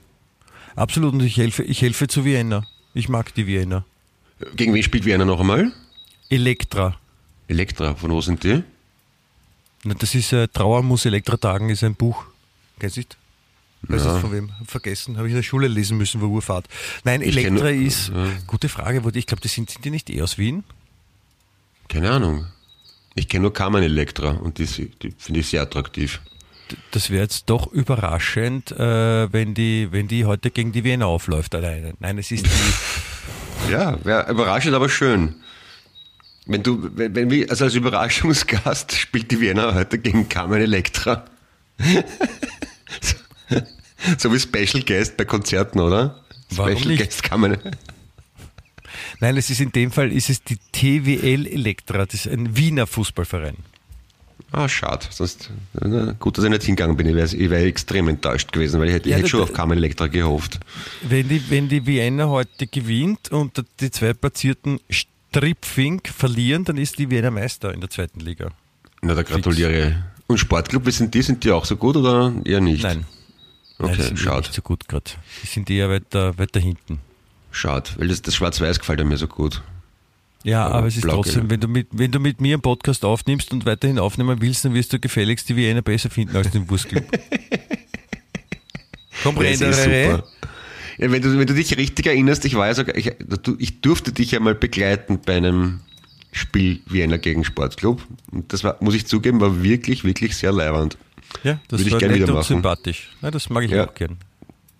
Absolut, 0.76 1.14
und 1.14 1.22
ich 1.22 1.36
helfe, 1.38 1.62
ich 1.64 1.82
helfe 1.82 2.06
zu 2.06 2.24
Vienna. 2.24 2.66
Ich 2.94 3.08
mag 3.08 3.34
die 3.34 3.46
Vienna. 3.46 3.84
Gegen 4.54 4.74
wen 4.74 4.82
spielt 4.82 5.04
Vienna 5.04 5.24
noch 5.24 5.40
einmal? 5.40 5.72
Elektra. 6.28 6.96
Elektra, 7.48 7.94
von 7.94 8.10
wo 8.10 8.20
sind 8.20 8.44
die? 8.44 8.62
Na, 9.84 9.94
Das 9.94 10.14
ist 10.14 10.32
äh, 10.32 10.46
Trauer 10.48 10.82
muss 10.82 11.04
Elektra 11.06 11.36
tagen, 11.36 11.70
ist 11.70 11.82
ein 11.82 11.94
Buch. 11.94 12.24
Kennst 12.78 12.96
du 12.96 13.00
nicht? 13.00 13.16
Weiß 13.82 14.04
Ja. 14.04 14.12
nicht 14.14 14.20
von 14.22 14.32
wem. 14.32 14.50
Vergessen. 14.66 15.16
Habe 15.16 15.28
ich 15.28 15.32
in 15.32 15.36
der 15.36 15.42
Schule 15.42 15.68
lesen 15.68 15.96
müssen, 15.96 16.20
war 16.20 16.28
Urfahrt. 16.28 16.66
Nein, 17.04 17.22
Ich 17.22 17.34
kenn 17.36 17.56
Elektra 17.56 17.70
nur- 17.72 17.86
ist. 17.86 18.08
ja. 18.08 18.26
Gute 18.46 18.68
Frage, 18.68 19.04
wo 19.04 19.10
ich 19.12 19.26
glaube, 19.26 19.40
die 19.40 19.48
sind, 19.48 19.70
sind 19.70 19.84
die 19.84 19.90
nicht 19.90 20.10
eh 20.10 20.22
aus 20.22 20.38
Wien? 20.38 20.64
Keine 21.88 22.10
Ahnung. 22.10 22.46
Ich 23.14 23.28
kenne 23.28 23.42
nur 23.42 23.52
Carmen 23.52 23.82
Elektra 23.82 24.30
und 24.32 24.58
die, 24.58 24.64
die 24.66 25.14
finde 25.16 25.40
ich 25.40 25.46
sehr 25.48 25.62
attraktiv. 25.62 26.20
Das 26.90 27.10
wäre 27.10 27.22
jetzt 27.22 27.44
doch 27.48 27.70
überraschend, 27.72 28.72
äh, 28.72 29.32
wenn, 29.32 29.54
die, 29.54 29.88
wenn 29.92 30.08
die 30.08 30.24
heute 30.24 30.50
gegen 30.50 30.72
die 30.72 30.82
Vienna 30.82 31.06
aufläuft 31.06 31.54
alleine. 31.54 31.94
Nein, 32.00 32.18
es 32.18 32.30
ist 32.30 32.44
die. 32.46 32.50
Ja, 33.70 33.98
wäre 34.04 34.30
überraschend, 34.30 34.74
aber 34.74 34.88
schön. 34.88 35.34
Wenn 36.44 36.62
du, 36.62 36.90
wenn, 36.96 37.14
wenn 37.16 37.30
wir, 37.30 37.50
also 37.50 37.64
als 37.64 37.74
Überraschungsgast 37.74 38.92
spielt 38.92 39.30
die 39.30 39.40
Vienna 39.40 39.74
heute 39.74 39.98
gegen 39.98 40.28
Carmen 40.28 40.60
Electra. 40.60 41.24
so, 44.18 44.32
wie 44.32 44.40
Special 44.40 44.82
Guest 44.82 45.16
bei 45.16 45.24
Konzerten, 45.24 45.80
oder? 45.80 46.22
Warum 46.50 46.72
Special 46.76 46.88
nicht? 46.88 47.02
Guest 47.04 47.22
Carmen. 47.22 47.56
Nein, 49.20 49.36
es 49.36 49.50
ist 49.50 49.60
in 49.60 49.72
dem 49.72 49.90
Fall 49.90 50.12
ist 50.12 50.30
es 50.30 50.42
die 50.42 50.56
TWL 50.72 51.46
Elektra. 51.46 52.04
Das 52.06 52.14
ist 52.14 52.28
ein 52.28 52.56
Wiener 52.56 52.86
Fußballverein. 52.86 53.56
Ah, 54.52 54.68
schade. 54.68 55.06
Sonst, 55.10 55.50
na, 55.74 56.12
gut, 56.12 56.38
dass 56.38 56.44
ich 56.44 56.50
nicht 56.50 56.62
hingegangen 56.62 56.96
bin. 56.96 57.06
Ich 57.08 57.14
wäre 57.14 57.26
ich 57.36 57.50
wär 57.50 57.64
extrem 57.66 58.08
enttäuscht 58.08 58.52
gewesen, 58.52 58.80
weil 58.80 58.88
ich 58.88 58.94
hätte, 58.94 59.08
ich 59.08 59.12
Ja, 59.12 59.18
hätte 59.18 59.28
schon 59.28 59.42
auf 59.42 59.52
Carmen 59.52 59.76
Electra 59.76 60.06
gehofft. 60.06 60.60
Wenn 61.02 61.28
die, 61.28 61.50
wenn 61.50 61.68
die 61.68 61.84
Vienna 61.84 62.28
heute 62.28 62.66
gewinnt 62.66 63.30
und 63.32 63.62
die 63.80 63.90
zwei 63.90 64.14
platzierten 64.14 64.78
Stripfink 64.88 66.08
verlieren, 66.08 66.64
dann 66.64 66.76
ist 66.78 66.98
die 66.98 67.10
Vienna 67.10 67.30
Meister 67.30 67.74
in 67.74 67.80
der 67.80 67.90
zweiten 67.90 68.20
Liga. 68.20 68.50
Na, 69.02 69.14
da 69.14 69.22
gratuliere, 69.22 70.04
Und 70.26 70.38
Sportclub, 70.38 70.86
wie 70.86 70.90
sind 70.92 71.12
die? 71.14 71.22
Sind 71.22 71.42
die 71.42 71.50
auch 71.50 71.64
so 71.64 71.76
gut 71.76 71.96
oder 71.96 72.32
eher 72.44 72.60
nicht? 72.60 72.82
Nein. 72.84 73.04
Nein, 73.78 73.90
Okay, 73.90 73.96
die 73.96 74.02
sind 74.02 74.18
schaut. 74.18 74.42
nicht 74.44 74.54
so 74.54 74.62
gut 74.62 74.88
gerade. 74.88 75.10
Die 75.42 75.46
sind 75.46 75.68
eher 75.70 75.90
weiter, 75.90 76.36
weiter 76.38 76.60
hinten. 76.60 77.00
Schaut, 77.50 77.98
weil 77.98 78.08
das, 78.08 78.22
das 78.22 78.34
Schwarz-Weiß 78.34 78.78
gefällt 78.78 79.04
mir 79.04 79.16
so 79.16 79.26
gut. 79.26 79.62
Ja, 80.44 80.66
Aber 80.66 80.76
aber 80.76 80.86
es 80.86 80.96
ist 80.96 81.02
trotzdem, 81.02 81.50
wenn 81.50 81.60
du, 81.60 81.66
mit, 81.68 81.88
wenn 81.90 82.12
du 82.12 82.20
mit 82.20 82.40
mir 82.40 82.54
einen 82.54 82.62
Podcast 82.62 83.04
aufnimmst 83.04 83.52
und 83.52 83.66
weiterhin 83.66 83.98
aufnehmen 83.98 84.40
willst, 84.40 84.64
dann 84.64 84.74
wirst 84.74 84.92
du 84.92 85.00
gefälligst 85.00 85.48
die 85.48 85.56
Wiener 85.56 85.82
besser 85.82 86.08
finden 86.08 86.36
als 86.36 86.50
den 86.50 86.70
Wurstclub. 86.70 87.04
Comprendere? 89.22 89.72
super. 89.72 90.24
Ja, 90.98 91.10
wenn, 91.10 91.20
du, 91.20 91.38
wenn 91.38 91.46
du 91.46 91.54
dich 91.54 91.76
richtig 91.76 92.06
erinnerst, 92.06 92.44
ich 92.44 92.52
ja 92.52 92.74
sogar, 92.74 92.96
ich, 92.96 93.12
ich 93.58 93.80
durfte 93.80 94.12
dich 94.12 94.30
ja 94.30 94.40
mal 94.40 94.54
begleiten 94.54 95.20
bei 95.24 95.36
einem 95.36 95.80
Spiel 96.32 96.80
Wiener 96.86 97.18
gegen 97.18 97.44
Sportclub. 97.44 98.06
Und 98.30 98.52
das 98.52 98.62
war, 98.64 98.76
muss 98.80 98.94
ich 98.94 99.06
zugeben, 99.06 99.40
war 99.40 99.62
wirklich, 99.62 100.04
wirklich 100.04 100.36
sehr 100.36 100.52
leibernd. 100.52 100.96
Ja, 101.42 101.58
das 101.68 101.80
Würde 101.80 101.84
ich 101.88 101.92
war 101.92 101.98
gern 102.00 102.12
nett 102.12 102.28
und 102.30 102.44
sympathisch. 102.44 103.10
Ja, 103.22 103.30
das 103.30 103.50
mag 103.50 103.64
ich 103.64 103.70
Ja. 103.70 103.86
auch 103.86 103.94
gern. 103.94 104.16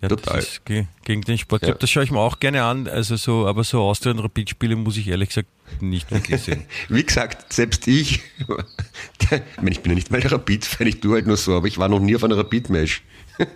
Ja, 0.01 0.09
Total. 0.09 0.35
Das 0.35 0.45
ist 0.47 0.65
ge 0.65 0.85
gegen 1.05 1.21
den 1.21 1.39
Sportclub. 1.39 1.73
Ja. 1.75 1.77
Das 1.79 1.89
schaue 1.89 2.03
ich 2.03 2.11
mir 2.11 2.19
auch 2.19 2.39
gerne 2.39 2.63
an. 2.63 2.87
Also 2.87 3.15
so, 3.15 3.47
aber 3.47 3.63
so 3.63 3.81
Austria 3.81 4.11
und 4.11 4.19
Rapid 4.19 4.51
Spiele 4.51 4.75
muss 4.75 4.95
ich 4.95 5.07
ehrlich 5.07 5.29
gesagt 5.29 5.47
nicht 5.81 6.11
wirklich 6.11 6.39
sehen. 6.41 6.65
Wie 6.89 7.03
gesagt, 7.03 7.51
selbst 7.51 7.87
ich, 7.87 8.21
ich, 9.19 9.29
meine, 9.57 9.71
ich 9.71 9.81
bin 9.81 9.91
ja 9.91 9.95
nicht 9.95 10.11
mal 10.11 10.21
der 10.21 10.31
Rapid-Fan, 10.33 10.85
ich 10.85 10.99
tue 10.99 11.15
halt 11.15 11.25
nur 11.25 11.37
so, 11.37 11.55
aber 11.55 11.65
ich 11.67 11.79
war 11.79 11.89
noch 11.89 11.99
nie 11.99 12.15
auf 12.15 12.23
einer 12.23 12.37
Rapid-Match. 12.37 13.01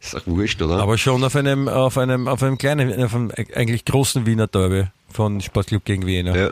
ist 0.00 0.16
auch 0.16 0.26
wurscht, 0.26 0.60
oder? 0.62 0.78
Aber 0.78 0.96
schon 0.96 1.22
auf 1.22 1.36
einem, 1.36 1.68
auf 1.68 1.98
einem, 1.98 2.28
auf 2.28 2.42
einem 2.42 2.56
kleinen, 2.56 3.02
auf 3.02 3.14
einem 3.14 3.30
eigentlich 3.54 3.84
großen 3.84 4.24
Wiener 4.24 4.46
Derby 4.46 4.86
von 5.10 5.40
Sportclub 5.42 5.84
gegen 5.84 6.06
Wiener. 6.06 6.34
Ja. 6.36 6.50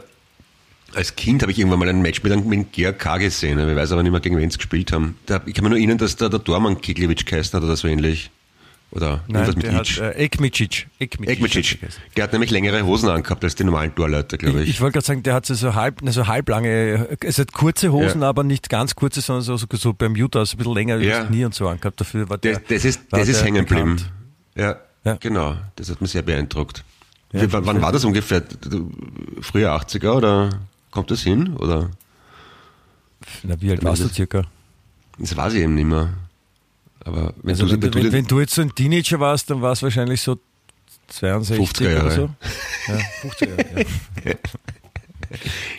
Als 0.94 1.14
Kind 1.16 1.42
habe 1.42 1.52
ich 1.52 1.58
irgendwann 1.58 1.78
mal 1.78 1.88
ein 1.88 2.02
Match 2.02 2.22
mit, 2.22 2.32
einem- 2.32 2.48
mit 2.48 2.72
GRK 2.72 3.18
gesehen. 3.18 3.58
Ich 3.58 3.76
weiß 3.76 3.92
aber 3.92 4.02
nicht 4.02 4.12
mehr, 4.12 4.20
gegen 4.20 4.36
wen 4.36 4.50
sie 4.50 4.58
gespielt 4.58 4.92
haben. 4.92 5.16
Da, 5.26 5.40
ich 5.46 5.54
kann 5.54 5.62
mir 5.64 5.70
nur 5.70 5.78
erinnern, 5.78 5.98
dass 5.98 6.16
da 6.16 6.28
der 6.28 6.42
Tormann 6.42 6.80
Kiklewitsch 6.80 7.24
geheißen 7.26 7.56
hat 7.56 7.62
oder 7.64 7.76
so 7.76 7.86
ähnlich. 7.88 8.30
Oder 8.92 9.22
Nein, 9.28 9.42
irgendwas 9.46 9.54
mit 9.54 9.64
der 9.66 9.74
hat 9.74 9.82
Itch. 9.88 10.00
äh, 10.00 10.10
Ekmicic. 10.24 10.88
Ekmicic. 10.98 11.38
Er 11.72 11.78
geheißen. 11.78 12.02
Der 12.16 12.24
hat 12.24 12.32
nämlich 12.32 12.50
längere 12.50 12.84
Hosen 12.84 13.08
angehabt 13.08 13.44
als 13.44 13.54
die 13.54 13.62
normalen 13.62 13.94
Torleute, 13.94 14.36
glaube 14.36 14.58
Ich, 14.62 14.64
ich. 14.64 14.70
ich 14.74 14.80
wollte 14.80 14.94
gerade 14.94 15.06
sagen, 15.06 15.22
der 15.22 15.34
hat 15.34 15.46
so, 15.46 15.54
so 15.54 15.76
halb, 15.76 16.00
so 16.06 16.26
halblange, 16.26 17.16
es 17.20 17.38
hat 17.38 17.52
kurze 17.52 17.92
Hosen, 17.92 18.22
Ja. 18.22 18.28
aber 18.28 18.42
nicht 18.42 18.68
ganz 18.68 18.96
kurze, 18.96 19.20
sondern 19.20 19.42
so, 19.44 19.56
so, 19.56 19.66
so 19.70 19.92
beim 19.92 20.16
Utah, 20.16 20.44
so 20.44 20.56
ein 20.56 20.58
bisschen 20.58 20.74
länger 20.74 20.96
Ja. 20.98 21.22
Knie 21.24 21.44
und 21.44 21.54
so 21.54 21.68
angehabt. 21.68 22.00
Dafür 22.00 22.28
war 22.28 22.38
der, 22.38 22.54
Das, 22.54 22.62
das 22.68 22.84
ist, 22.84 23.00
das 23.10 23.28
ist 23.28 23.36
der 23.38 23.46
hängen 23.46 23.64
geblieben. 23.64 23.96
Ja, 24.56 24.74
Ja. 25.04 25.16
genau. 25.20 25.54
Das 25.76 25.88
hat 25.88 26.00
mich 26.00 26.10
sehr 26.10 26.22
beeindruckt. 26.22 26.82
Ja, 27.32 27.42
Wie, 27.42 27.52
wann, 27.52 27.64
wann 27.66 27.80
war 27.80 27.92
das 27.92 28.04
ungefähr? 28.04 28.42
Frühe 29.40 29.70
80er 29.70 30.14
oder 30.14 30.50
kommt 30.90 31.10
das 31.10 31.22
hin? 31.22 31.56
Oder? 31.56 31.90
Na, 33.42 33.60
wie 33.60 33.70
alt 33.70 33.84
warst 33.84 34.02
du 34.02 34.08
circa? 34.08 34.44
Das 35.18 35.36
weiß 35.36 35.54
ich 35.54 35.60
eben 35.60 35.74
nicht 35.74 35.86
mehr. 35.86 36.14
Aber 37.04 37.34
wenn 37.42 37.50
Also 37.50 37.66
du, 37.66 37.72
wenn, 37.72 37.82
wenn 37.82 38.02
du, 38.02 38.12
wenn, 38.12 38.26
du, 38.26 38.40
jetzt 38.40 38.54
so 38.54 38.62
ein 38.62 38.74
Teenager 38.74 39.20
warst, 39.20 39.50
dann 39.50 39.62
war 39.62 39.72
es 39.72 39.82
wahrscheinlich 39.82 40.20
so 40.20 40.38
62 41.08 41.58
50er 41.58 42.00
oder 42.00 42.10
so. 42.10 42.30
Ja, 42.88 42.96
50er 43.22 43.48
Jahre. 43.48 43.86
Ja. 44.24 44.34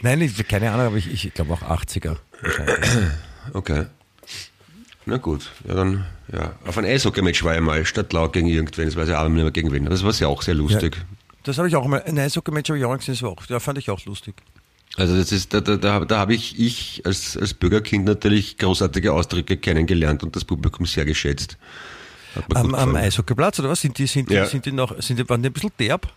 Nein, 0.02 0.22
ich, 0.22 0.48
keine 0.48 0.72
Ahnung, 0.72 0.88
aber 0.88 0.98
ich, 0.98 1.12
ich 1.12 1.34
glaube 1.34 1.54
auch 1.54 1.62
80er. 1.62 2.18
wahrscheinlich. 2.42 2.90
Okay. 3.54 3.86
Na 5.06 5.18
gut, 5.18 5.50
ja 5.68 5.74
dann, 5.74 6.06
ja. 6.32 6.54
Auf 6.66 6.78
ein 6.78 6.86
Eishockey-Match 6.86 7.44
war 7.44 7.56
ich 7.56 7.62
mal, 7.62 7.84
Stadtlau 7.86 8.30
gegen 8.30 8.48
irgendwen, 8.48 8.86
das 8.86 8.96
weiß 8.96 9.10
ich 9.10 9.16
auch 9.16 9.28
nicht 9.28 9.34
mehr 9.44 9.52
gegen 9.52 9.72
wen. 9.72 9.86
Das 9.86 10.04
war 10.04 10.14
ja 10.14 10.28
auch 10.28 10.44
sehr 10.44 10.54
lustig. 10.54 10.96
Das 11.44 11.58
habe 11.58 11.68
ich 11.68 11.76
auch 11.76 11.88
mal, 11.88 12.04
ein 12.04 12.20
Eishockey-Match 12.20 12.70
habe 12.70 12.78
ich 12.78 12.86
auch 12.86 12.96
gesehen, 12.96 13.16
das 13.16 13.24
war 13.24 13.32
auch, 13.32 13.44
ja, 13.48 13.60
fand 13.60 13.80
ich 13.80 13.90
auch 13.90 14.06
lustig. 14.06 14.36
Also 14.98 15.16
das 15.16 15.32
ist, 15.32 15.54
da, 15.54 15.62
da, 15.62 15.78
da, 15.78 16.00
da 16.02 16.18
habe 16.20 16.34
ich, 16.34 16.60
ich 16.60 17.02
als, 17.06 17.38
als 17.38 17.54
Bürgerkind 17.54 18.06
natürlich 18.06 18.58
großartige 18.58 19.14
Ausdrücke 19.14 19.58
kennengelernt 19.58 20.22
und 20.24 20.36
das 20.36 20.44
Publikum 20.44 20.86
sehr 20.86 21.06
geschätzt. 21.06 21.58
Am, 22.36 22.44
am 22.56 22.72
gefallen. 22.72 22.96
Eishockeykplatz, 22.98 23.60
oder 23.60 23.70
was? 23.70 23.82
Sind 23.82 23.98
die, 23.98 24.08
sind 24.08 24.30
die, 24.30 24.34
Ja. 24.36 24.46
sind 24.46 24.66
die 24.66 24.72
noch, 24.72 25.02
sind 25.02 25.18
die, 25.20 25.28
waren 25.30 25.42
die 25.42 25.50
ein 25.50 25.54
bisschen 25.54 25.72
derb? 25.80 26.12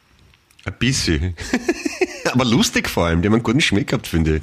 Ein 0.64 0.74
bisschen. 0.78 1.36
Aber 2.32 2.44
lustig 2.44 2.88
vor 2.88 3.06
allem, 3.06 3.22
die 3.22 3.28
haben 3.28 3.34
einen 3.34 3.42
guten 3.42 3.60
Schmeck 3.60 3.88
gehabt, 3.88 4.06
finde 4.06 4.36
ich. 4.36 4.42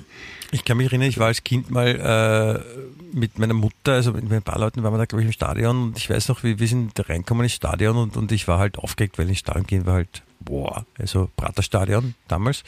Ich 0.51 0.65
kann 0.65 0.77
mich 0.77 0.87
erinnern, 0.87 1.07
ich 1.07 1.17
war 1.17 1.27
als 1.27 1.43
Kind 1.43 1.71
mal 1.71 1.87
äh, 1.87 3.15
mit 3.15 3.39
meiner 3.39 3.53
Mutter, 3.53 3.93
also 3.93 4.11
mit 4.11 4.31
ein 4.31 4.41
paar 4.41 4.59
Leuten 4.59 4.83
waren 4.83 4.93
wir 4.93 4.97
da, 4.97 5.05
glaube 5.05 5.21
ich, 5.21 5.27
im 5.27 5.33
Stadion 5.33 5.83
und 5.83 5.97
ich 5.97 6.09
weiß 6.09 6.27
noch, 6.27 6.43
wie 6.43 6.59
wir 6.59 6.67
sind 6.67 6.91
reinkommen 7.09 7.43
ins 7.43 7.53
Stadion 7.53 7.97
und, 7.97 8.17
und 8.17 8.31
ich 8.31 8.47
war 8.47 8.59
halt 8.59 8.77
aufgeregt, 8.77 9.17
weil 9.17 9.29
ins 9.29 9.39
Stadion 9.39 9.65
gehen 9.65 9.85
wir 9.85 9.93
halt, 9.93 10.23
boah, 10.43 10.85
also 10.97 11.29
Praterstadion 11.35 12.15
damals. 12.27 12.63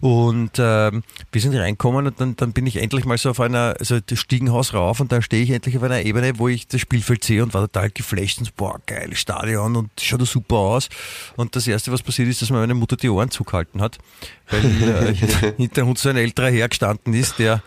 Und 0.00 0.52
ähm, 0.58 1.02
wir 1.30 1.40
sind 1.40 1.54
reinkommen 1.54 2.06
und 2.06 2.20
dann, 2.20 2.36
dann 2.36 2.52
bin 2.52 2.66
ich 2.66 2.76
endlich 2.76 3.04
mal 3.04 3.18
so 3.18 3.30
auf 3.30 3.40
einer, 3.40 3.76
also 3.78 4.00
das 4.00 4.18
Stiegenhaus 4.18 4.74
rauf 4.74 5.00
und 5.00 5.12
dann 5.12 5.22
stehe 5.22 5.42
ich 5.42 5.50
endlich 5.50 5.76
auf 5.76 5.82
einer 5.82 6.02
Ebene, 6.02 6.38
wo 6.38 6.48
ich 6.48 6.66
das 6.66 6.80
Spielfeld 6.80 7.24
sehe 7.24 7.42
und 7.42 7.54
war 7.54 7.62
total 7.62 7.90
geflasht 7.90 8.38
und 8.38 8.46
so, 8.46 8.52
boah, 8.56 8.80
geil, 8.86 9.14
Stadion 9.14 9.76
und 9.76 9.90
schaut 10.00 10.26
super 10.26 10.56
aus. 10.56 10.88
Und 11.36 11.56
das 11.56 11.66
erste, 11.66 11.92
was 11.92 12.02
passiert 12.02 12.28
ist, 12.28 12.42
dass 12.42 12.50
mir 12.50 12.58
meine 12.58 12.74
Mutter 12.74 12.96
die 12.96 13.08
Ohren 13.08 13.30
zugehalten 13.30 13.80
hat, 13.80 13.98
weil 14.50 14.64
äh, 14.82 15.14
hinter 15.56 15.86
uns 15.86 16.02
so 16.02 16.08
ein 16.08 16.16
älterer 16.16 16.50
Herr 16.50 16.68
gestanden 16.68 17.14
ist, 17.22 17.38
der 17.38 17.62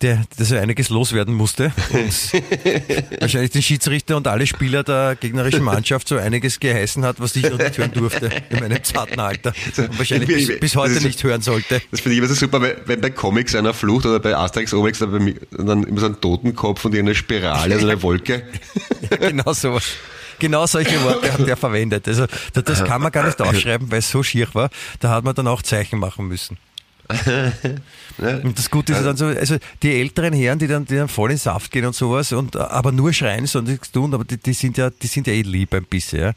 der, 0.00 0.20
der 0.36 0.46
so 0.46 0.56
einiges 0.56 0.88
loswerden 0.88 1.32
musste 1.32 1.70
und 1.92 2.32
wahrscheinlich 3.20 3.52
den 3.52 3.62
Schiedsrichter 3.62 4.16
und 4.16 4.26
alle 4.26 4.48
Spieler 4.48 4.82
der 4.82 5.14
gegnerischen 5.14 5.62
Mannschaft 5.62 6.08
so 6.08 6.16
einiges 6.16 6.58
geheißen 6.58 7.04
hat, 7.04 7.20
was 7.20 7.36
ich 7.36 7.48
noch 7.48 7.56
nicht 7.58 7.78
hören 7.78 7.92
durfte 7.92 8.28
in 8.50 8.58
meinem 8.58 8.82
zarten 8.82 9.20
Alter 9.20 9.52
und 9.76 9.96
wahrscheinlich 9.98 10.28
Ich- 10.28 10.34
bis, 10.36 10.48
ich- 10.48 10.60
bis 10.60 10.74
heute 10.74 10.94
ist- 10.94 11.04
nicht 11.04 11.22
hören 11.22 11.40
sollte. 11.40 11.80
Das 11.92 12.00
finde 12.00 12.14
ich 12.14 12.18
immer 12.18 12.26
so 12.26 12.34
super, 12.34 12.60
weil- 12.60 12.78
wenn 12.86 13.00
bei 13.00 13.10
Comics 13.10 13.54
einer 13.54 13.72
flucht 13.74 14.04
oder 14.04 14.18
bei 14.18 14.36
Asterix 14.36 14.74
Obelix 14.74 14.98
dann, 14.98 15.12
bei 15.12 15.20
mir- 15.20 15.36
dann 15.52 15.84
immer 15.84 16.00
so 16.00 16.06
ein 16.06 16.20
Totenkopf 16.20 16.84
und 16.84 16.94
irgendeine 16.94 17.14
Spirale, 17.14 17.78
so 17.78 17.86
eine 17.88 18.02
Wolke. 18.02 18.42
Ja, 19.08 19.16
genau 19.28 19.52
so. 19.52 19.78
Genau 20.40 20.66
solche 20.66 21.00
Worte 21.04 21.32
hat 21.32 21.46
er 21.46 21.56
verwendet. 21.56 22.08
Also 22.08 22.26
da- 22.54 22.62
das 22.62 22.82
kann 22.84 23.02
man 23.02 23.12
gar 23.12 23.26
nicht 23.26 23.40
aufschreiben, 23.40 23.88
weil 23.92 24.00
es 24.00 24.10
so 24.10 24.24
schier 24.24 24.48
war. 24.54 24.68
Da 24.98 25.10
hat 25.10 25.22
man 25.22 25.34
dann 25.36 25.46
auch 25.46 25.62
Zeichen 25.62 26.00
machen 26.00 26.26
müssen. 26.26 26.56
Und 28.42 28.58
das 28.58 28.70
Gute 28.70 28.92
ist 28.92 29.02
dann 29.04 29.16
so, 29.16 29.26
also 29.26 29.56
die 29.82 29.92
älteren 30.00 30.32
Herren, 30.34 30.58
die 30.58 30.66
dann, 30.66 30.84
die 30.84 30.96
dann 30.96 31.08
voll 31.08 31.30
in 31.32 31.38
Saft 31.38 31.70
gehen 31.70 31.86
und 31.86 31.94
sowas, 31.94 32.32
und 32.32 32.56
aber 32.56 32.92
nur 32.92 33.12
schreien, 33.12 33.46
sondern 33.46 33.72
nichts 33.74 33.90
tun, 33.90 34.12
aber 34.14 34.24
die, 34.24 34.36
die 34.36 34.52
sind 34.52 34.76
ja, 34.76 34.90
die 34.90 35.06
sind 35.06 35.26
ja 35.26 35.32
eh 35.32 35.42
lieb 35.42 35.72
ein 35.74 35.84
bisschen, 35.84 36.20
ja. 36.20 36.32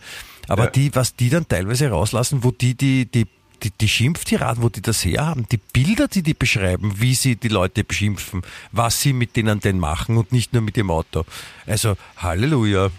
Aber 0.48 0.66
Ja. 0.66 0.70
die, 0.72 0.94
was 0.96 1.16
die 1.16 1.30
dann 1.30 1.48
teilweise 1.48 1.90
rauslassen, 1.90 2.44
wo 2.44 2.52
die, 2.52 2.76
die, 2.76 3.06
die, 3.06 3.26
die, 3.64 3.72
die 3.72 3.90
Schimpftiraden, 3.90 4.64
wo 4.64 4.70
die 4.70 4.82
das 4.82 5.04
herhaben, 5.04 5.46
die 5.52 5.58
Bilder, 5.58 6.08
die 6.08 6.22
die 6.22 6.34
beschreiben, 6.34 6.94
wie 7.02 7.16
sie 7.16 7.36
die 7.36 7.48
Leute 7.48 7.84
beschimpfen, 7.84 8.42
was 8.72 9.02
sie 9.02 9.14
mit 9.14 9.36
denen 9.36 9.60
denn 9.60 9.80
machen 9.80 10.18
und 10.18 10.32
nicht 10.32 10.54
nur 10.54 10.62
mit 10.62 10.76
dem 10.78 10.90
Auto. 10.92 11.26
Also, 11.66 11.98
Halleluja. 12.18 12.90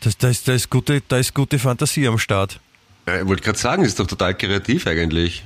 Das, 0.00 0.16
da, 0.18 0.28
ist, 0.28 0.48
da, 0.48 0.52
ist 0.54 0.70
gute, 0.70 1.02
da 1.06 1.18
ist 1.18 1.34
gute 1.34 1.58
Fantasie 1.58 2.08
am 2.08 2.18
Start. 2.18 2.58
Ja, 3.06 3.20
Ich 3.20 3.26
wollte 3.28 3.42
gerade 3.42 3.58
sagen, 3.58 3.84
ist 3.84 4.00
doch 4.00 4.06
total 4.06 4.34
kreativ 4.34 4.86
eigentlich. 4.86 5.44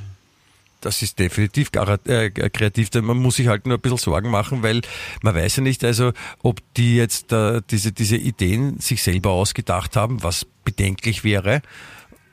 Das 0.85 1.03
ist 1.03 1.19
definitiv 1.19 1.71
äh, 1.75 2.31
kreativ, 2.31 2.91
denn 2.91 3.05
man 3.05 3.17
muss 3.17 3.37
sich 3.37 3.49
halt 3.49 3.67
nur 3.67 3.79
ein 3.79 3.81
bisschen 3.81 3.99
Sorgen 3.99 4.31
machen, 4.31 4.63
weil 4.63 4.83
man 5.23 5.35
weiß 5.35 5.57
ja 5.57 5.63
nicht, 5.63 5.83
also 5.85 6.13
ob 6.43 6.61
die 6.75 6.97
jetzt 6.97 7.33
äh, 7.33 7.63
diese, 7.71 7.93
diese 7.93 8.17
Ideen 8.17 8.79
sich 8.81 9.03
selber 9.03 9.31
ausgedacht 9.31 9.97
haben, 9.97 10.23
was 10.23 10.47
bedenklich 10.65 11.25
wäre, 11.25 11.63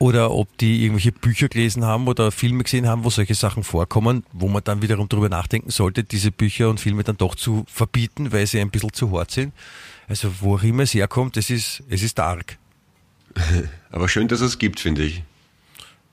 oder 0.02 0.32
ob 0.32 0.58
die 0.58 0.84
irgendwelche 0.84 1.12
Bücher 1.12 1.48
gelesen 1.48 1.86
haben 1.86 2.08
oder 2.08 2.32
Filme 2.32 2.64
gesehen 2.64 2.88
haben, 2.88 3.04
wo 3.04 3.12
solche 3.12 3.36
Sachen 3.36 3.64
vorkommen, 3.64 4.24
wo 4.34 4.48
man 4.48 4.64
dann 4.64 4.82
wiederum 4.82 5.08
drüber 5.08 5.30
nachdenken 5.30 5.70
sollte, 5.70 6.04
diese 6.04 6.32
Bücher 6.32 6.70
und 6.70 6.80
Filme 6.80 7.04
dann 7.04 7.18
doch 7.18 7.36
zu 7.36 7.66
verbieten, 7.68 8.32
weil 8.32 8.48
sie 8.48 8.60
ein 8.60 8.72
bisschen 8.72 8.92
zu 8.94 9.16
hart 9.16 9.30
sind. 9.30 9.54
Also 10.08 10.32
wo 10.42 10.56
auch 10.56 10.64
immer 10.64 10.84
es 10.84 10.94
herkommt, 10.96 11.38
es 11.38 11.52
ist, 11.52 11.84
es 11.88 12.02
ist 12.02 12.20
arg. 12.20 12.58
Aber 13.92 14.10
schön, 14.10 14.28
dass 14.28 14.42
es 14.42 14.58
gibt, 14.58 14.80
finde 14.80 15.04
ich. 15.04 15.22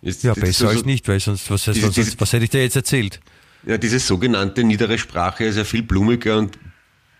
Ist, 0.02 0.22
Ja, 0.22 0.34
besser 0.34 0.52
so- 0.52 0.68
als 0.68 0.84
nicht, 0.84 1.08
weil 1.08 1.18
sonst, 1.20 1.50
was, 1.50 1.64
Diese- 1.64 1.90
sonst, 1.90 2.20
was 2.20 2.32
hätte 2.32 2.44
ich 2.44 2.50
dir 2.50 2.62
jetzt 2.62 2.76
erzählt? 2.76 3.20
Ja, 3.66 3.76
diese 3.78 3.98
sogenannte 3.98 4.62
niedere 4.62 4.98
Sprache 4.98 5.44
ist 5.44 5.56
ja 5.56 5.64
viel 5.64 5.82
blumiger 5.82 6.38
und 6.38 6.58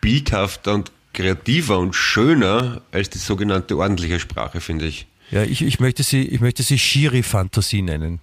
bildhafter 0.01 0.75
und 0.75 0.93
kreativer 1.13 1.79
und 1.79 1.95
schöner 1.97 2.83
als 2.93 3.11
die 3.11 3.19
sogenannte 3.19 3.77
ordentliche 3.77 4.21
Sprache, 4.21 4.61
finde 4.61 4.87
ich. 4.87 5.07
Ja, 5.31 5.43
ich, 5.43 5.63
ich 5.63 5.81
möchte 5.81 6.03
sie, 6.05 6.23
ich 6.23 6.41
möchte 6.41 6.63
sie 6.63 6.79
Schiri-Fantasie 6.79 7.83
nennen. 7.83 8.21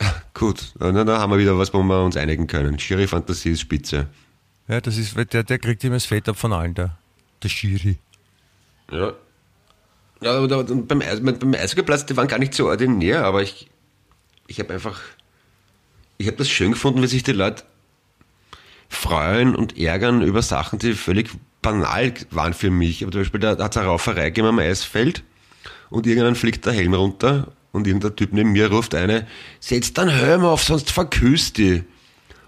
Gut, 0.34 0.72
na, 0.80 0.90
na, 0.90 1.04
da 1.04 1.18
haben 1.20 1.30
wir 1.32 1.38
wieder 1.38 1.56
was, 1.56 1.72
wo 1.72 1.82
wir 1.82 2.02
uns 2.04 2.16
einigen 2.16 2.46
können. 2.48 2.78
Schiri 2.78 3.06
Fantasie 3.06 3.50
ist 3.50 3.60
spitze. 3.60 4.08
Ja, 4.68 4.80
das 4.80 4.96
ist, 4.96 5.14
der, 5.32 5.44
der 5.44 5.58
kriegt 5.58 5.84
immer 5.84 5.94
das 5.96 6.06
Fett 6.06 6.28
ab 6.28 6.36
von 6.36 6.52
allen 6.52 6.74
da. 6.74 6.98
Der 7.42 7.48
Schiri. 7.48 7.98
Ja. 8.90 9.12
Ja, 10.20 10.38
und 10.38 10.88
beim, 10.88 11.00
beim 11.00 11.54
Eishockeyplatz, 11.54 12.06
die 12.06 12.16
waren 12.16 12.28
gar 12.28 12.38
nicht 12.38 12.54
so 12.54 12.66
ordinär, 12.68 13.24
aber 13.24 13.42
ich, 13.42 13.68
ich 14.52 14.58
habe 14.58 14.74
einfach, 14.74 15.00
ich 16.18 16.26
habe 16.26 16.36
das 16.36 16.50
schön 16.50 16.72
gefunden, 16.72 17.02
wie 17.02 17.06
sich 17.06 17.22
die 17.22 17.32
Leute 17.32 17.64
freuen 18.90 19.56
und 19.56 19.78
ärgern 19.78 20.20
über 20.20 20.42
Sachen, 20.42 20.78
die 20.78 20.92
völlig 20.92 21.30
banal 21.62 22.12
waren 22.30 22.52
für 22.52 22.70
mich. 22.70 23.02
Aber 23.02 23.12
zum 23.12 23.22
Beispiel, 23.22 23.40
da 23.40 23.56
hat 23.56 23.70
es 23.72 23.76
eine 23.78 23.86
Rauferei 23.86 24.26
gegeben 24.26 24.48
am 24.48 24.58
Eisfeld 24.58 25.24
und 25.88 26.06
irgendwann 26.06 26.34
fliegt 26.34 26.66
der 26.66 26.74
Helm 26.74 26.92
runter 26.92 27.52
und 27.72 27.86
irgendein 27.86 28.14
Typ 28.14 28.34
neben 28.34 28.52
mir 28.52 28.70
ruft 28.70 28.94
eine, 28.94 29.26
setz 29.58 29.94
deinen 29.94 30.10
Helm 30.10 30.44
auf, 30.44 30.62
sonst 30.62 30.90
verküsst 30.90 31.56
die. 31.56 31.84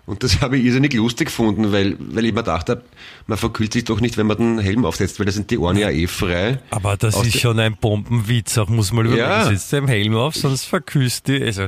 Und 0.07 0.23
das 0.23 0.41
habe 0.43 0.59
ich 0.59 0.65
irrsinnig 0.65 0.93
lustig 0.95 1.29
gefunden, 1.29 1.73
weil, 1.73 1.97
weil 1.99 2.27
ich 2.27 2.35
mir 2.35 2.43
dachte, 2.43 2.83
man 3.27 3.39
verkühlt 3.39 3.73
sich 3.73 3.85
doch 3.85 4.01
nicht, 4.01 4.17
wenn 4.17 4.27
man 4.27 4.37
den 4.37 4.59
Helm 4.59 4.85
aufsetzt, 4.85 5.19
weil 5.19 5.27
da 5.27 5.33
sind 5.33 5.51
die 5.51 5.59
Ohren 5.59 5.77
ja 5.77 5.91
eh 5.91 6.07
frei. 6.07 6.59
Aber 6.71 6.97
das 6.97 7.15
Aus 7.15 7.27
ist 7.27 7.41
schon 7.41 7.59
ein 7.59 7.77
Bombenwitz, 7.77 8.59
auch 8.59 8.69
muss 8.69 8.93
man 8.93 9.07
überlegen. 9.07 9.27
Ja. 9.27 9.45
Du 9.45 9.51
setzt 9.57 9.73
deinen 9.73 9.89
Helm 9.89 10.15
auf, 10.15 10.35
sonst 10.35 10.65
verküsst 10.65 11.29
die. 11.29 11.43
Also, 11.43 11.67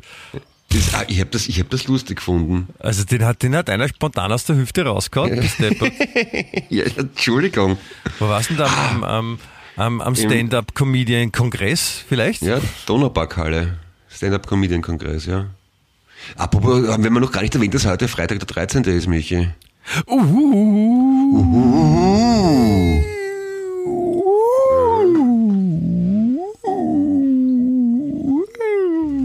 Das, 0.68 0.94
ah, 0.94 1.04
ich 1.08 1.20
habe 1.20 1.30
das, 1.30 1.48
ich 1.48 1.60
hab 1.60 1.70
das 1.70 1.86
lustig 1.86 2.16
gefunden. 2.16 2.68
also 2.80 3.04
den, 3.04 3.24
hat, 3.24 3.42
den 3.42 3.54
hat 3.54 3.70
einer 3.70 3.88
spontan 3.88 4.32
aus 4.32 4.44
der 4.44 4.56
Hüfte 4.56 4.84
rausgehauen. 4.84 5.40
Ja, 6.68 6.84
Entschuldigung. 6.96 7.78
Wo 8.18 8.28
warst 8.28 8.50
du 8.50 8.54
denn 8.54 8.66
da 8.66 8.88
am, 8.90 9.04
am, 9.04 9.38
am, 9.76 10.00
am 10.00 10.14
Stand-Up-Comedian-Kongress 10.14 12.04
vielleicht? 12.08 12.42
Ja, 12.42 12.60
Donauparkhalle. 12.86 13.78
Stand-Up-Comedian-Kongress, 14.08 15.26
ja. 15.26 15.46
Apropos, 16.36 16.88
haben 16.88 17.02
wir 17.04 17.10
noch 17.10 17.32
gar 17.32 17.42
nicht 17.42 17.54
erwähnt, 17.54 17.74
dass 17.74 17.86
heute 17.86 18.08
Freitag 18.08 18.38
der 18.40 18.46
13. 18.46 18.84
ist, 18.84 19.06
Michi. 19.06 19.48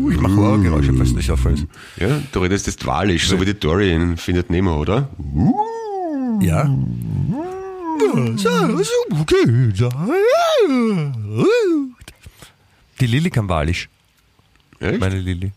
Ich 0.10 0.20
mache 0.20 0.40
Ohrgeräusche, 0.40 0.94
falls 0.94 1.14
das 1.16 1.30
auffällt. 1.30 1.66
Ja, 1.98 2.22
du 2.32 2.40
redest 2.40 2.68
jetzt 2.68 2.86
Walisch, 2.86 3.28
so 3.28 3.40
wie 3.40 3.46
die 3.46 3.60
Dory 3.60 3.94
in 3.94 4.18
Findet 4.18 4.50
Nemo, 4.50 4.80
oder? 4.80 5.10
Ja. 6.42 6.70
Die 13.00 13.08
Lilly 13.08 13.30
kann 13.30 13.50
Walisch, 13.50 13.90
Echt? 14.80 15.00
meine 15.00 15.20
Lilly. 15.20 15.52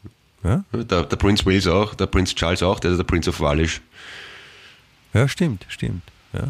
Ja? 0.45 0.63
Der, 0.73 1.03
der 1.05 1.17
Prinz 1.17 1.45
Wales 1.47 1.67
auch, 1.67 1.95
der 1.95 2.07
Prinz 2.07 2.35
Charles 2.35 2.63
auch, 2.63 2.79
der 2.79 2.93
ist 2.93 2.99
der 2.99 3.05
Prince 3.05 3.31
of 3.31 3.41
Walisch. 3.41 3.81
ja, 5.15 5.27
stimmt, 5.27 5.65
stimmt. 5.69 6.03
Ja. 6.33 6.49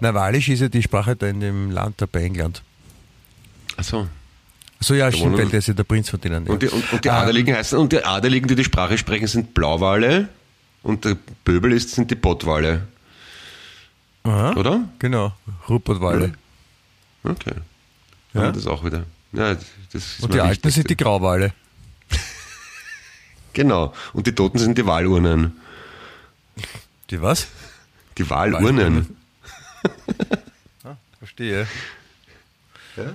Na, 0.00 0.14
Walisch 0.14 0.48
ist 0.48 0.60
ja 0.60 0.68
die 0.68 0.82
Sprache 0.82 1.14
da 1.16 1.26
in 1.26 1.40
dem 1.40 1.70
Land 1.70 2.00
da 2.00 2.06
bei 2.06 2.22
England. 2.22 2.62
Achso. 3.76 4.08
So 4.80 4.94
ja, 4.94 5.10
stimmt, 5.10 5.36
weil 5.38 5.48
der 5.48 5.58
ist 5.58 5.68
ja 5.68 5.74
der 5.74 5.84
Prinz 5.84 6.08
von 6.10 6.20
denen. 6.20 6.46
ja. 6.46 6.52
Und 6.52 6.62
die, 6.62 6.68
und, 6.68 6.92
und 6.92 7.04
die 7.04 7.10
Ah, 7.10 7.22
Adeligen 7.22 7.54
heißen, 7.54 7.78
und 7.78 7.92
die 7.92 8.02
Adeligen, 8.04 8.46
die 8.48 8.54
die 8.54 8.64
Sprache 8.64 8.96
sprechen, 8.98 9.26
sind 9.26 9.54
Blauwale 9.54 10.28
und 10.82 11.04
der 11.04 11.16
Pöbel 11.44 11.72
ist, 11.72 11.90
sind 11.90 12.10
die 12.10 12.14
Pottwale, 12.14 12.86
Aha, 14.24 14.52
oder? 14.54 14.84
Genau, 14.98 15.32
Rupert 15.68 16.00
Walle. 16.00 16.32
Okay. 17.24 17.52
Ja. 18.34 18.44
Ja. 18.44 18.52
Das 18.52 18.66
auch 18.66 18.84
wieder. 18.84 19.04
Ja, 19.32 19.56
das 19.92 20.20
Und 20.20 20.32
die 20.34 20.40
Alten 20.40 20.70
sind 20.70 20.88
die 20.90 20.96
Grauwale. 20.96 21.52
Genau. 23.56 23.94
Und 24.12 24.26
die 24.26 24.34
Toten 24.34 24.58
sind 24.58 24.76
die 24.76 24.84
Wahlurnen. 24.84 25.56
Die 27.08 27.22
was? 27.22 27.46
Die 28.18 28.28
Wahlurnen. 28.28 29.16
Verstehe. 31.18 31.66
Ja? 32.98 33.14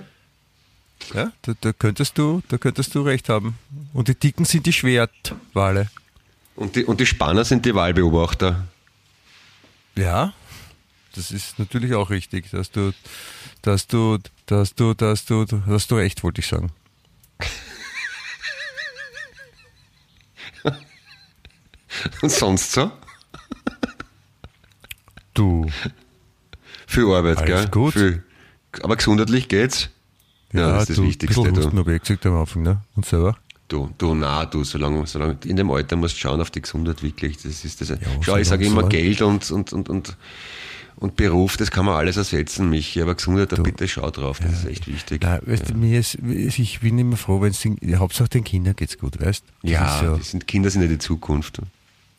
Ja, 1.14 1.32
da, 1.42 1.54
da, 1.60 1.72
könntest 1.72 2.18
du, 2.18 2.42
da 2.48 2.58
könntest 2.58 2.92
du 2.96 3.02
recht 3.02 3.28
haben. 3.28 3.56
Und 3.92 4.08
die 4.08 4.16
Dicken 4.16 4.44
sind 4.44 4.66
die 4.66 4.72
Schwertwale. 4.72 5.88
Und 6.56 6.74
die, 6.74 6.84
und 6.86 6.98
die 6.98 7.06
Spanner 7.06 7.44
sind 7.44 7.64
die 7.64 7.76
Wahlbeobachter. 7.76 8.66
Ja, 9.94 10.32
das 11.14 11.30
ist 11.30 11.60
natürlich 11.60 11.94
auch 11.94 12.10
richtig, 12.10 12.50
dass 12.50 12.72
du, 12.72 12.92
dass 13.62 13.86
du, 13.86 14.18
dass 14.46 14.74
du, 14.74 14.92
dass 14.94 15.24
du, 15.24 15.44
dass 15.44 15.86
du 15.86 15.94
recht, 15.94 16.24
wollte 16.24 16.40
ich 16.40 16.48
sagen. 16.48 16.72
sonst 22.22 22.72
so? 22.72 22.90
Du. 25.34 25.66
Viel 26.86 27.04
Arbeit, 27.06 27.38
Alles 27.38 27.46
gell? 27.62 27.68
gut. 27.70 27.94
Viel. 27.94 28.22
Aber 28.82 28.96
gesundheitlich 28.96 29.48
geht's? 29.48 29.88
Ja, 30.52 30.72
das 30.72 30.82
ist 30.82 30.88
das 30.90 30.96
du, 30.96 31.02
Wichtigste. 31.04 31.40
Ein 31.42 31.54
bisschen 31.54 31.76
Du. 31.76 31.84
gesagt 31.98 32.26
am 32.26 32.36
Anfang, 32.36 32.62
ne? 32.62 32.82
Und 32.96 33.06
selber? 33.06 33.36
du, 33.68 33.90
du, 33.96 34.14
na, 34.14 34.44
du, 34.44 34.64
solange, 34.64 35.06
solange, 35.06 35.38
in 35.46 35.56
dem 35.56 35.70
Alter 35.70 35.96
musst 35.96 36.16
du 36.16 36.20
schauen 36.20 36.42
auf 36.42 36.50
die 36.50 36.60
Gesundheit 36.60 37.02
wirklich. 37.02 37.38
Das 37.38 37.64
ist 37.64 37.80
das. 37.80 37.88
Schau, 37.88 37.96
solange- 38.22 38.42
ich 38.42 38.48
sage 38.48 38.66
immer 38.66 38.74
solange- 38.82 38.90
Geld 38.90 39.22
und, 39.22 39.50
und, 39.50 39.72
und, 39.72 39.88
und, 39.88 40.16
und 40.96 41.16
Beruf, 41.16 41.56
das 41.56 41.70
kann 41.70 41.86
man 41.86 41.94
alles 41.94 42.18
ersetzen, 42.18 42.68
Michi. 42.68 43.00
Aber 43.00 43.14
Gesundheit, 43.14 43.50
da 43.52 43.56
bitte 43.62 43.88
schau 43.88 44.10
drauf, 44.10 44.40
das 44.40 44.52
ist 44.52 44.64
echt 44.66 44.86
wichtig. 44.88 45.22
Nein, 45.22 45.40
weißt 45.46 45.70
du, 45.70 45.74
mir 45.74 45.98
ist, 46.00 46.16
ich 46.16 46.80
bin 46.80 46.98
immer 46.98 47.16
froh, 47.16 47.40
wenn 47.40 47.52
es 47.52 47.60
den, 47.60 47.78
Hauptsache 47.98 48.28
den 48.28 48.44
Kindern 48.44 48.76
geht's 48.76 48.98
gut, 48.98 49.18
weißt 49.18 49.42
Das 49.62 49.70
Ja, 49.70 50.00
so- 50.04 50.22
sind, 50.22 50.46
Kinder 50.46 50.68
sind 50.68 50.82
ja 50.82 50.88
die 50.88 50.98
Zukunft. 50.98 51.62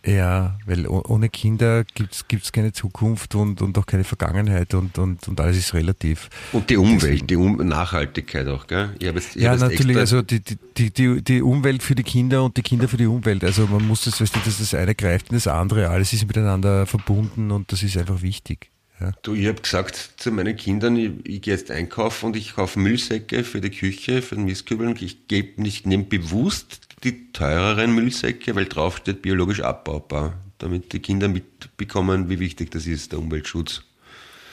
Ja, 0.06 0.58
weil 0.66 0.86
oh- 0.88 1.02
ohne 1.08 1.30
Kinder 1.30 1.86
gibt's 1.94 2.28
gibt's 2.28 2.52
keine 2.52 2.74
Zukunft 2.74 3.36
und, 3.36 3.62
und 3.62 3.78
auch 3.78 3.86
keine 3.86 4.04
Vergangenheit 4.04 4.74
und, 4.74 4.98
und, 4.98 5.26
und 5.30 5.40
alles 5.40 5.58
ist 5.58 5.74
relativ. 5.74 6.30
Und 6.52 6.70
die 6.70 6.76
Umwelt, 6.76 7.30
die 7.30 7.38
um 7.38 7.56
Nachhaltigkeit 7.66 8.48
auch, 8.50 8.68
gell? 8.68 8.90
Jetzt, 9.00 9.36
Ja, 9.36 9.56
natürlich, 9.56 9.96
also 9.96 10.22
die, 10.22 10.42
die- 10.42 10.58
die, 10.78 10.92
die, 10.92 11.22
die 11.24 11.42
Umwelt 11.42 11.84
für 11.84 11.96
die 11.96 12.04
Kinder 12.04 12.44
und 12.44 12.58
die 12.58 12.64
Kinder 12.64 12.88
für 12.90 12.98
die 12.98 13.06
Umwelt. 13.06 13.44
Also 13.46 13.66
man 13.68 13.88
muss 13.88 14.04
das, 14.04 14.20
weißt 14.20 14.36
du, 14.36 14.40
dass 14.44 14.58
das 14.58 14.74
eine 14.74 14.94
greift 14.96 15.30
in 15.30 15.36
das 15.36 15.48
andere, 15.48 15.90
alles 15.90 16.12
ist 16.12 16.28
miteinander 16.28 16.86
verbunden 16.86 17.52
und 17.52 17.72
das 17.72 17.82
ist 17.84 17.96
einfach 17.96 18.22
wichtig. 18.22 18.70
Ja. 19.00 19.12
Du, 19.22 19.34
ich 19.36 19.48
habe 19.48 19.62
gesagt 19.62 20.14
zu 20.18 20.32
meinen 20.32 20.56
Kindern, 20.56 20.96
ich, 20.98 21.12
ich 21.24 21.42
gehe 21.44 21.54
jetzt 21.54 21.72
einkaufen 21.72 22.26
und 22.28 22.36
ich 22.36 22.56
kaufe 22.56 22.78
Müllsäcke 22.80 23.44
für 23.44 23.62
die 23.62 23.70
Küche, 23.70 24.22
für 24.22 24.36
den 24.36 24.46
Mistkübel 24.46 24.88
und 24.88 25.02
ich 25.02 25.28
gebe 25.28 25.62
nicht, 25.62 25.86
nehme 25.86 26.04
bewusst 26.04 26.88
die 27.04 27.32
teureren 27.34 27.94
Müllsäcke, 27.94 28.56
weil 28.56 28.66
drauf 28.66 28.98
steht 28.98 29.22
biologisch 29.22 29.62
abbaubar, 29.62 30.34
damit 30.60 30.94
die 30.94 31.00
Kinder 31.00 31.28
mitbekommen, 31.28 32.30
wie 32.30 32.40
wichtig 32.40 32.72
das 32.72 32.86
ist, 32.88 33.12
der 33.12 33.20
Umweltschutz. 33.20 33.84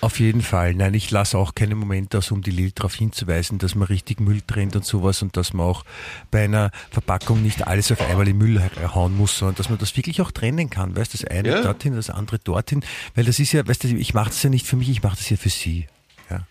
Auf 0.02 0.18
jeden 0.18 0.40
Fall. 0.40 0.72
Nein, 0.74 0.94
ich 0.94 1.10
lasse 1.10 1.36
auch 1.36 1.54
keinen 1.54 1.76
Moment 1.78 2.16
aus, 2.16 2.30
um 2.30 2.40
die 2.40 2.50
Lil 2.50 2.70
darauf 2.70 2.94
hinzuweisen, 2.94 3.58
dass 3.58 3.74
man 3.74 3.86
richtig 3.86 4.18
Müll 4.18 4.40
trennt 4.40 4.74
und 4.74 4.84
sowas 4.84 5.20
und 5.20 5.36
dass 5.36 5.52
man 5.52 5.66
auch 5.66 5.84
bei 6.30 6.44
einer 6.44 6.70
Verpackung 6.90 7.42
nicht 7.42 7.66
alles 7.66 7.92
auf 7.92 8.00
einmal 8.00 8.26
in 8.26 8.38
Müll 8.38 8.62
hauen 8.94 9.14
muss, 9.14 9.36
sondern 9.36 9.56
dass 9.56 9.68
man 9.68 9.78
das 9.78 9.94
wirklich 9.98 10.22
auch 10.22 10.30
trennen 10.30 10.70
kann. 10.70 10.96
Weißt 10.96 11.12
du, 11.12 11.18
das 11.18 11.26
eine 11.26 11.50
Ja. 11.50 11.62
dorthin, 11.62 11.94
das 11.96 12.08
andere 12.08 12.38
dorthin. 12.38 12.82
Weil 13.14 13.24
das 13.24 13.38
ist 13.38 13.52
ja, 13.52 13.66
weißt 13.68 13.84
du, 13.84 13.88
ich 13.88 14.14
mache 14.14 14.30
das 14.30 14.42
ja 14.42 14.48
nicht 14.48 14.66
für 14.66 14.76
mich, 14.76 14.88
ich 14.88 15.02
mache 15.02 15.16
das 15.16 15.28
ja 15.28 15.36
für 15.36 15.50
sie. 15.50 15.86
Ja. 16.30 16.46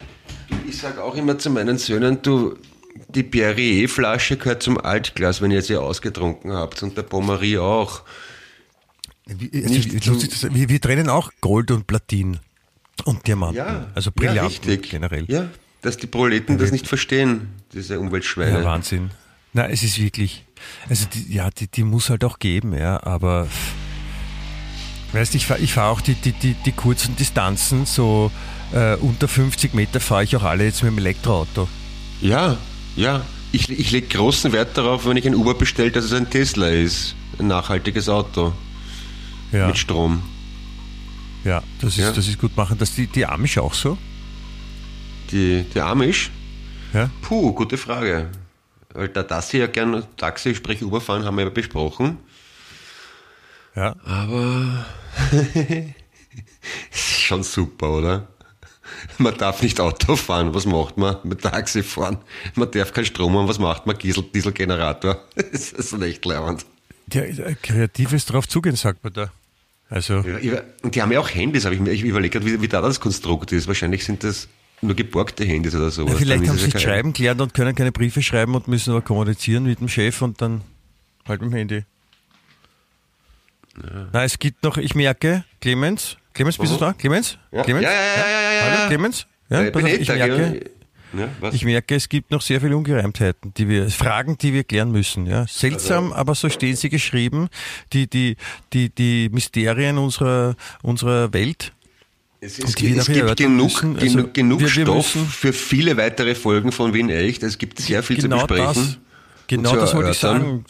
Ich 0.67 0.77
sage 0.77 1.03
auch 1.03 1.15
immer 1.15 1.39
zu 1.39 1.49
meinen 1.49 1.79
Söhnen, 1.79 2.21
du, 2.21 2.55
die 3.07 3.23
Perrier-Flasche 3.23 4.37
gehört 4.37 4.63
zum 4.63 4.77
Altglas, 4.77 5.41
wenn 5.41 5.51
ihr 5.51 5.61
sie 5.61 5.75
ausgetrunken 5.75 6.51
habt 6.53 6.83
und 6.83 6.97
der 6.97 7.03
Pommerie 7.03 7.57
auch. 7.57 8.03
Wie, 9.25 9.49
also, 9.63 9.69
Nicht 9.69 9.93
wie 9.93 10.27
das, 10.27 10.53
wir, 10.53 10.69
wir 10.69 10.81
trennen 10.81 11.09
auch 11.09 11.31
Gold 11.41 11.71
und 11.71 11.87
Platin 11.87 12.39
und 13.05 13.25
Diamanten. 13.27 13.57
Ja, 13.57 13.87
also 13.93 14.09
ja, 14.09 14.13
Brillanten 14.15 14.69
richtig. 14.69 14.89
generell. 14.89 15.25
Ja, 15.27 15.49
dass 15.81 15.97
die 15.97 16.07
Proleten 16.07 16.57
das 16.57 16.71
nicht 16.71 16.87
verstehen, 16.87 17.49
diese 17.73 17.99
Umweltschweine. 17.99 18.59
Ja, 18.59 18.63
Wahnsinn. 18.65 19.11
Na, 19.53 19.67
es 19.67 19.81
ist 19.83 19.99
wirklich, 19.99 20.45
also 20.89 21.07
die, 21.11 21.33
ja, 21.33 21.49
die, 21.49 21.67
die 21.67 21.83
muss 21.83 22.09
halt 22.09 22.23
auch 22.23 22.39
geben, 22.39 22.73
ja, 22.73 23.01
aber 23.03 23.47
weißt 25.11 25.33
ich 25.33 25.47
fahre 25.47 25.59
ich 25.59 25.73
fahr 25.73 25.89
auch 25.89 26.01
die, 26.01 26.13
die, 26.13 26.33
die, 26.33 26.53
die 26.53 26.71
kurzen 26.71 27.15
Distanzen, 27.15 27.87
so 27.87 28.31
äh, 28.73 28.95
unter 28.97 29.27
50 29.27 29.73
Meter 29.73 29.99
fahre 29.99 30.23
ich 30.23 30.35
auch 30.35 30.43
alle 30.43 30.65
jetzt 30.65 30.83
mit 30.83 30.91
dem 30.91 30.99
Elektroauto. 30.99 31.67
Ja, 32.21 32.57
ja. 32.99 33.25
Ich, 33.51 33.67
ich 33.69 33.91
lege 33.91 34.07
großen 34.07 34.51
Wert 34.51 34.77
darauf, 34.77 35.05
wenn 35.07 35.17
ich 35.17 35.25
ein 35.25 35.33
Uber 35.33 35.55
bestelle, 35.55 35.89
dass 35.91 36.05
es 36.05 36.13
ein 36.13 36.29
Tesla 36.29 36.67
ist. 36.69 37.15
Ein 37.39 37.47
nachhaltiges 37.47 38.07
Auto 38.09 38.53
Ja, 39.51 39.67
mit 39.67 39.77
Strom. 39.77 40.21
ja, 41.43 41.63
das 41.81 41.93
ist, 41.93 41.99
Ja. 41.99 42.11
das 42.11 42.27
ist 42.27 42.37
gut 42.39 42.55
machen. 42.55 42.77
Das 42.77 42.93
die, 42.93 43.07
die 43.07 43.25
Amish 43.25 43.57
auch 43.57 43.73
so? 43.73 43.97
Die, 45.31 45.63
die 45.73 45.81
Amish? 45.81 46.29
Ja. 46.93 47.09
Puh, 47.21 47.53
gute 47.53 47.77
Frage. 47.77 48.29
Weil 48.93 49.09
da 49.09 49.23
das 49.23 49.49
hier 49.51 49.61
ja 49.61 49.67
gern 49.67 50.03
Taxi, 50.17 50.53
sprich 50.53 50.83
Uber 50.83 51.01
fahren, 51.01 51.23
haben 51.25 51.37
wir 51.37 51.45
ja 51.45 51.49
besprochen. 51.49 52.17
Ja. 53.75 53.95
Aber 54.03 54.85
ist 56.91 57.21
schon 57.21 57.43
super, 57.43 57.89
oder? 57.91 58.27
Man 59.17 59.37
darf 59.37 59.61
nicht 59.61 59.79
Auto 59.79 60.15
fahren, 60.15 60.53
was 60.53 60.65
macht 60.65 60.97
man? 60.97 61.17
Mit 61.23 61.41
Taxi 61.41 61.83
fahren. 61.83 62.17
Man 62.55 62.69
darf 62.71 62.93
keinen 62.93 63.05
Strom 63.05 63.37
haben, 63.37 63.47
was 63.47 63.59
macht 63.59 63.85
man? 63.85 63.97
Diesel, 63.97 64.23
Dieselgenerator. 64.23 65.23
Das 65.51 65.71
ist 65.71 65.93
echt 66.01 66.25
leibend. 66.25 66.65
ja 67.13 67.21
äh, 67.23 67.55
kreatives 67.61 68.25
drauf 68.25 68.47
zugehen, 68.47 68.75
sagt 68.75 69.03
man 69.03 69.13
da. 69.13 69.31
Also, 69.89 70.19
Ja, 70.41 70.61
Und 70.83 70.93
die 70.95 71.01
haben 71.01 71.11
ja 71.11 71.19
auch 71.19 71.29
Handys, 71.29 71.65
aber 71.65 71.73
ich, 71.73 71.81
mir- 72.03 72.29
gerade, 72.29 72.45
wie, 72.45 72.61
wie 72.61 72.67
da 72.67 72.81
das 72.81 72.99
Konstrukt 72.99 73.51
ist. 73.51 73.67
Wahrscheinlich 73.67 74.05
sind 74.05 74.23
das 74.23 74.47
nur 74.81 74.95
geborgte 74.95 75.43
Handys 75.43 75.73
oder 75.75 75.89
sowas. 75.89 76.13
ja, 76.13 76.19
vielleicht 76.19 76.47
haben 76.47 76.57
sie 76.57 76.65
nicht 76.65 76.73
ja 76.75 76.79
schreiben 76.79 77.11
gelernt 77.13 77.41
und 77.41 77.53
können 77.53 77.75
keine 77.75 77.91
Briefe 77.91 78.21
schreiben 78.21 78.53
und 78.55 78.67
müssen 78.67 78.91
aber 78.91 79.01
kommunizieren 79.01 79.63
mit 79.63 79.79
dem 79.79 79.89
Chef 79.89 80.21
und 80.21 80.41
dann 80.41 80.61
halt 81.27 81.41
mit 81.41 81.51
dem 81.51 81.55
Handy. 81.55 81.83
Na, 84.13 84.23
es 84.23 84.39
gibt 84.39 84.63
noch, 84.63 84.77
ich 84.77 84.93
merke, 84.95 85.43
Clemens, 85.61 86.17
Clemens, 86.33 86.57
bist 86.57 86.73
du 86.73 86.77
da? 86.77 86.93
Clemens? 86.93 87.37
Ja. 87.51 87.63
Clemens? 87.63 87.83
Ja, 87.85 87.91
ja, 87.91 87.97
ja, 87.97 88.51
ja, 88.53 88.77
Hallo. 88.77 88.87
Clemens? 88.87 89.27
Ja, 89.49 89.63
ich 89.63 89.75
eh 89.75 89.95
ich 89.97 90.07
merke? 90.07 90.59
Ja, 91.11 91.27
was? 91.39 91.55
Ich 91.55 91.65
merke, 91.65 91.95
es 91.95 92.07
gibt 92.07 92.29
noch 92.29 92.41
sehr 92.41 92.61
viele 92.61 92.77
Ungereimtheiten, 92.77 93.51
die 93.55 93.67
wir, 93.67 93.89
Fragen, 93.89 94.37
die 94.37 94.53
wir 94.53 94.63
klären 94.63 94.91
müssen. 94.91 95.25
Ja. 95.25 95.47
Seltsam, 95.47 96.05
Also- 96.05 96.15
aber 96.15 96.35
so 96.35 96.49
stehen 96.49 96.75
sie 96.75 96.89
geschrieben. 96.89 97.49
Die, 97.93 98.07
die, 98.07 98.37
die, 98.73 98.89
die 98.89 99.29
Mysterien 99.31 99.97
unserer, 99.97 100.55
unserer 100.83 101.33
Welt. 101.33 101.73
Es, 102.41 102.59
es, 102.59 102.69
es 102.69 102.75
gibt 102.75 103.37
genug, 103.37 103.83
müssen, 103.83 103.97
also 103.99 104.29
genug 104.31 104.59
wir- 104.61 104.67
wir 104.67 104.83
Stoff 104.83 105.07
für 105.07 105.51
viele 105.51 105.97
weitere 105.97 106.35
Folgen 106.35 106.71
von 106.71 106.93
Wien 106.93 107.09
Echt. 107.09 107.41
Es 107.43 107.57
gibt 107.57 107.79
sehr 107.79 108.03
viel 108.03 108.17
genau 108.21 108.41
zu 108.41 108.47
besprechen. 108.47 108.73
das, 108.75 108.97
genau 109.47 109.75
das 109.75 109.95
wollte 109.95 110.11
ich 110.11 110.19
sagen. 110.19 110.63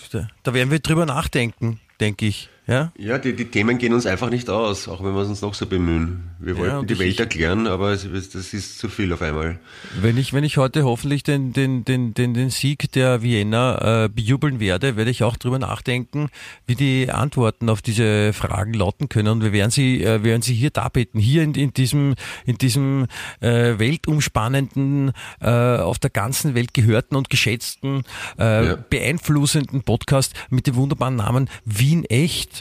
Da 0.43 0.53
werden 0.53 0.71
wir 0.71 0.79
drüber 0.79 1.05
nachdenken, 1.05 1.79
denke 1.99 2.25
ich. 2.27 2.49
Ja? 2.69 2.91
Ja, 2.97 3.17
die, 3.17 3.35
die 3.35 3.45
Themen 3.45 3.77
gehen 3.79 3.93
uns 3.93 4.05
einfach 4.05 4.29
nicht 4.29 4.49
aus, 4.49 4.87
auch 4.87 5.03
wenn 5.03 5.13
wir 5.13 5.21
uns 5.27 5.41
noch 5.41 5.53
so 5.55 5.65
bemühen. 5.65 6.29
Wir 6.39 6.55
wollten 6.57 6.75
und 6.77 6.89
die 6.89 6.93
ich- 6.93 6.99
Welt 6.99 7.19
erklären, 7.19 7.67
aber 7.67 7.91
das 7.91 8.05
ist 8.05 8.77
zu 8.79 8.87
viel 8.89 9.11
auf 9.11 9.21
einmal. 9.21 9.59
Wenn 9.99 10.17
ich, 10.17 10.33
wenn 10.33 10.43
ich 10.43 10.57
heute 10.57 10.83
hoffentlich 10.85 11.23
den, 11.23 11.51
den, 11.51 11.83
den, 11.83 12.13
den, 12.13 12.33
den 12.33 12.49
Sieg 12.49 12.91
der 12.91 13.21
Vienna 13.23 14.03
äh, 14.05 14.09
bejubeln 14.09 14.59
werde, 14.59 14.95
werde 14.95 15.09
ich 15.11 15.23
auch 15.23 15.35
drüber 15.35 15.57
nachdenken, 15.59 16.29
wie 16.67 16.75
die 16.75 17.11
Antworten 17.11 17.69
auf 17.69 17.81
diese 17.81 18.31
Fragen 18.33 18.73
lauten 18.73 19.09
können. 19.09 19.27
Und 19.29 19.43
wir 19.43 19.51
werden 19.51 19.71
sie, 19.71 20.03
äh, 20.03 20.23
werden 20.23 20.41
sie 20.43 20.53
hier 20.53 20.69
darbieten, 20.69 21.19
hier 21.19 21.43
in, 21.43 21.55
in 21.55 21.73
diesem, 21.73 22.15
in 22.45 22.57
diesem 22.57 23.07
äh, 23.41 23.79
weltumspannenden, 23.79 25.11
äh, 25.41 25.49
auf 25.49 25.99
der 25.99 26.09
ganzen 26.09 26.55
Welt 26.55 26.73
gehörten 26.73 27.15
und 27.15 27.29
geschätzten, 27.29 28.03
äh, 28.37 28.67
Ja. 28.67 28.75
beeinflussenden 28.89 29.81
Podcast 29.83 30.33
mit 30.49 30.67
dem 30.67 30.75
wunderbaren 30.75 31.15
Namen 31.15 31.49
Wien 31.65 32.05
Echt. 32.05 32.58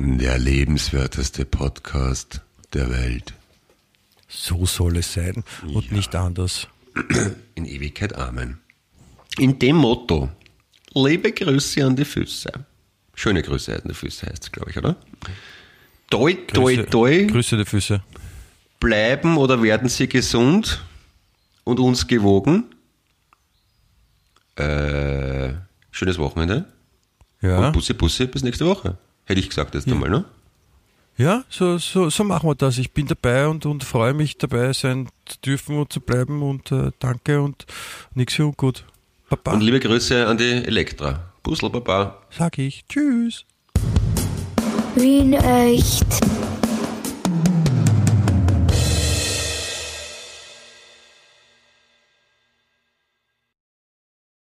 Der 0.00 0.38
lebenswerteste 0.38 1.44
Podcast 1.44 2.40
der 2.72 2.88
Welt. 2.88 3.34
So 4.28 4.64
soll 4.64 4.98
es 4.98 5.12
sein 5.12 5.42
und 5.74 5.90
nicht 5.90 6.14
anders. 6.14 6.68
In 7.56 7.64
Ewigkeit 7.64 8.14
Amen. 8.14 8.60
In 9.38 9.58
dem 9.58 9.74
Motto, 9.74 10.28
liebe 10.94 11.32
Grüße 11.32 11.84
an 11.84 11.96
die 11.96 12.04
Füße. 12.04 12.52
Schöne 13.16 13.42
Grüße 13.42 13.74
an 13.74 13.88
die 13.88 13.94
Füße 13.94 14.26
heißt 14.28 14.44
es, 14.44 14.52
glaube 14.52 14.70
ich, 14.70 14.78
oder? 14.78 14.94
Toi, 16.10 16.34
toi, 16.46 16.76
Grüße, 16.76 16.90
toi. 16.90 17.26
Grüße 17.26 17.56
der 17.56 17.66
Füße. 17.66 18.00
Bleiben 18.78 19.36
oder 19.36 19.60
werden 19.64 19.88
Sie 19.88 20.08
gesund 20.08 20.80
und 21.64 21.80
uns 21.80 22.06
gewogen? 22.06 22.66
Äh, 24.54 25.54
schönes 25.90 26.18
Wochenende. 26.18 26.66
Ja. 27.40 27.66
Und 27.66 27.72
Bussi, 27.72 27.94
Bussi, 27.94 28.26
bis 28.26 28.44
nächste 28.44 28.64
Woche. 28.64 28.96
Hätte 29.28 29.40
ich 29.40 29.50
gesagt 29.50 29.74
jetzt 29.74 29.86
einmal, 29.86 30.08
ne? 30.08 30.24
Ja, 31.18 31.44
so, 31.50 31.76
so, 31.76 32.08
so 32.08 32.24
machen 32.24 32.48
wir 32.48 32.54
das. 32.54 32.78
Ich 32.78 32.92
bin 32.92 33.06
dabei 33.06 33.46
und, 33.46 33.66
und 33.66 33.84
freue 33.84 34.14
mich 34.14 34.38
dabei 34.38 34.72
sein 34.72 35.08
zu 35.26 35.38
dürfen 35.44 35.76
und 35.76 35.92
zu 35.92 36.00
bleiben 36.00 36.42
und 36.42 36.72
äh, 36.72 36.92
danke 36.98 37.42
und 37.42 37.66
nix 38.14 38.34
für 38.34 38.46
ungut. 38.46 38.84
Papa, 39.28 39.52
Und 39.52 39.60
liebe 39.60 39.80
Grüße 39.80 40.26
an 40.26 40.38
die 40.38 40.50
Elektra. 40.64 41.24
Puzzle, 41.42 41.68
Baba. 41.68 42.22
sag 42.30 42.56
ich. 42.56 42.86
Tschüss. 42.88 43.44
Wien 44.94 45.34
echt. 45.34 46.06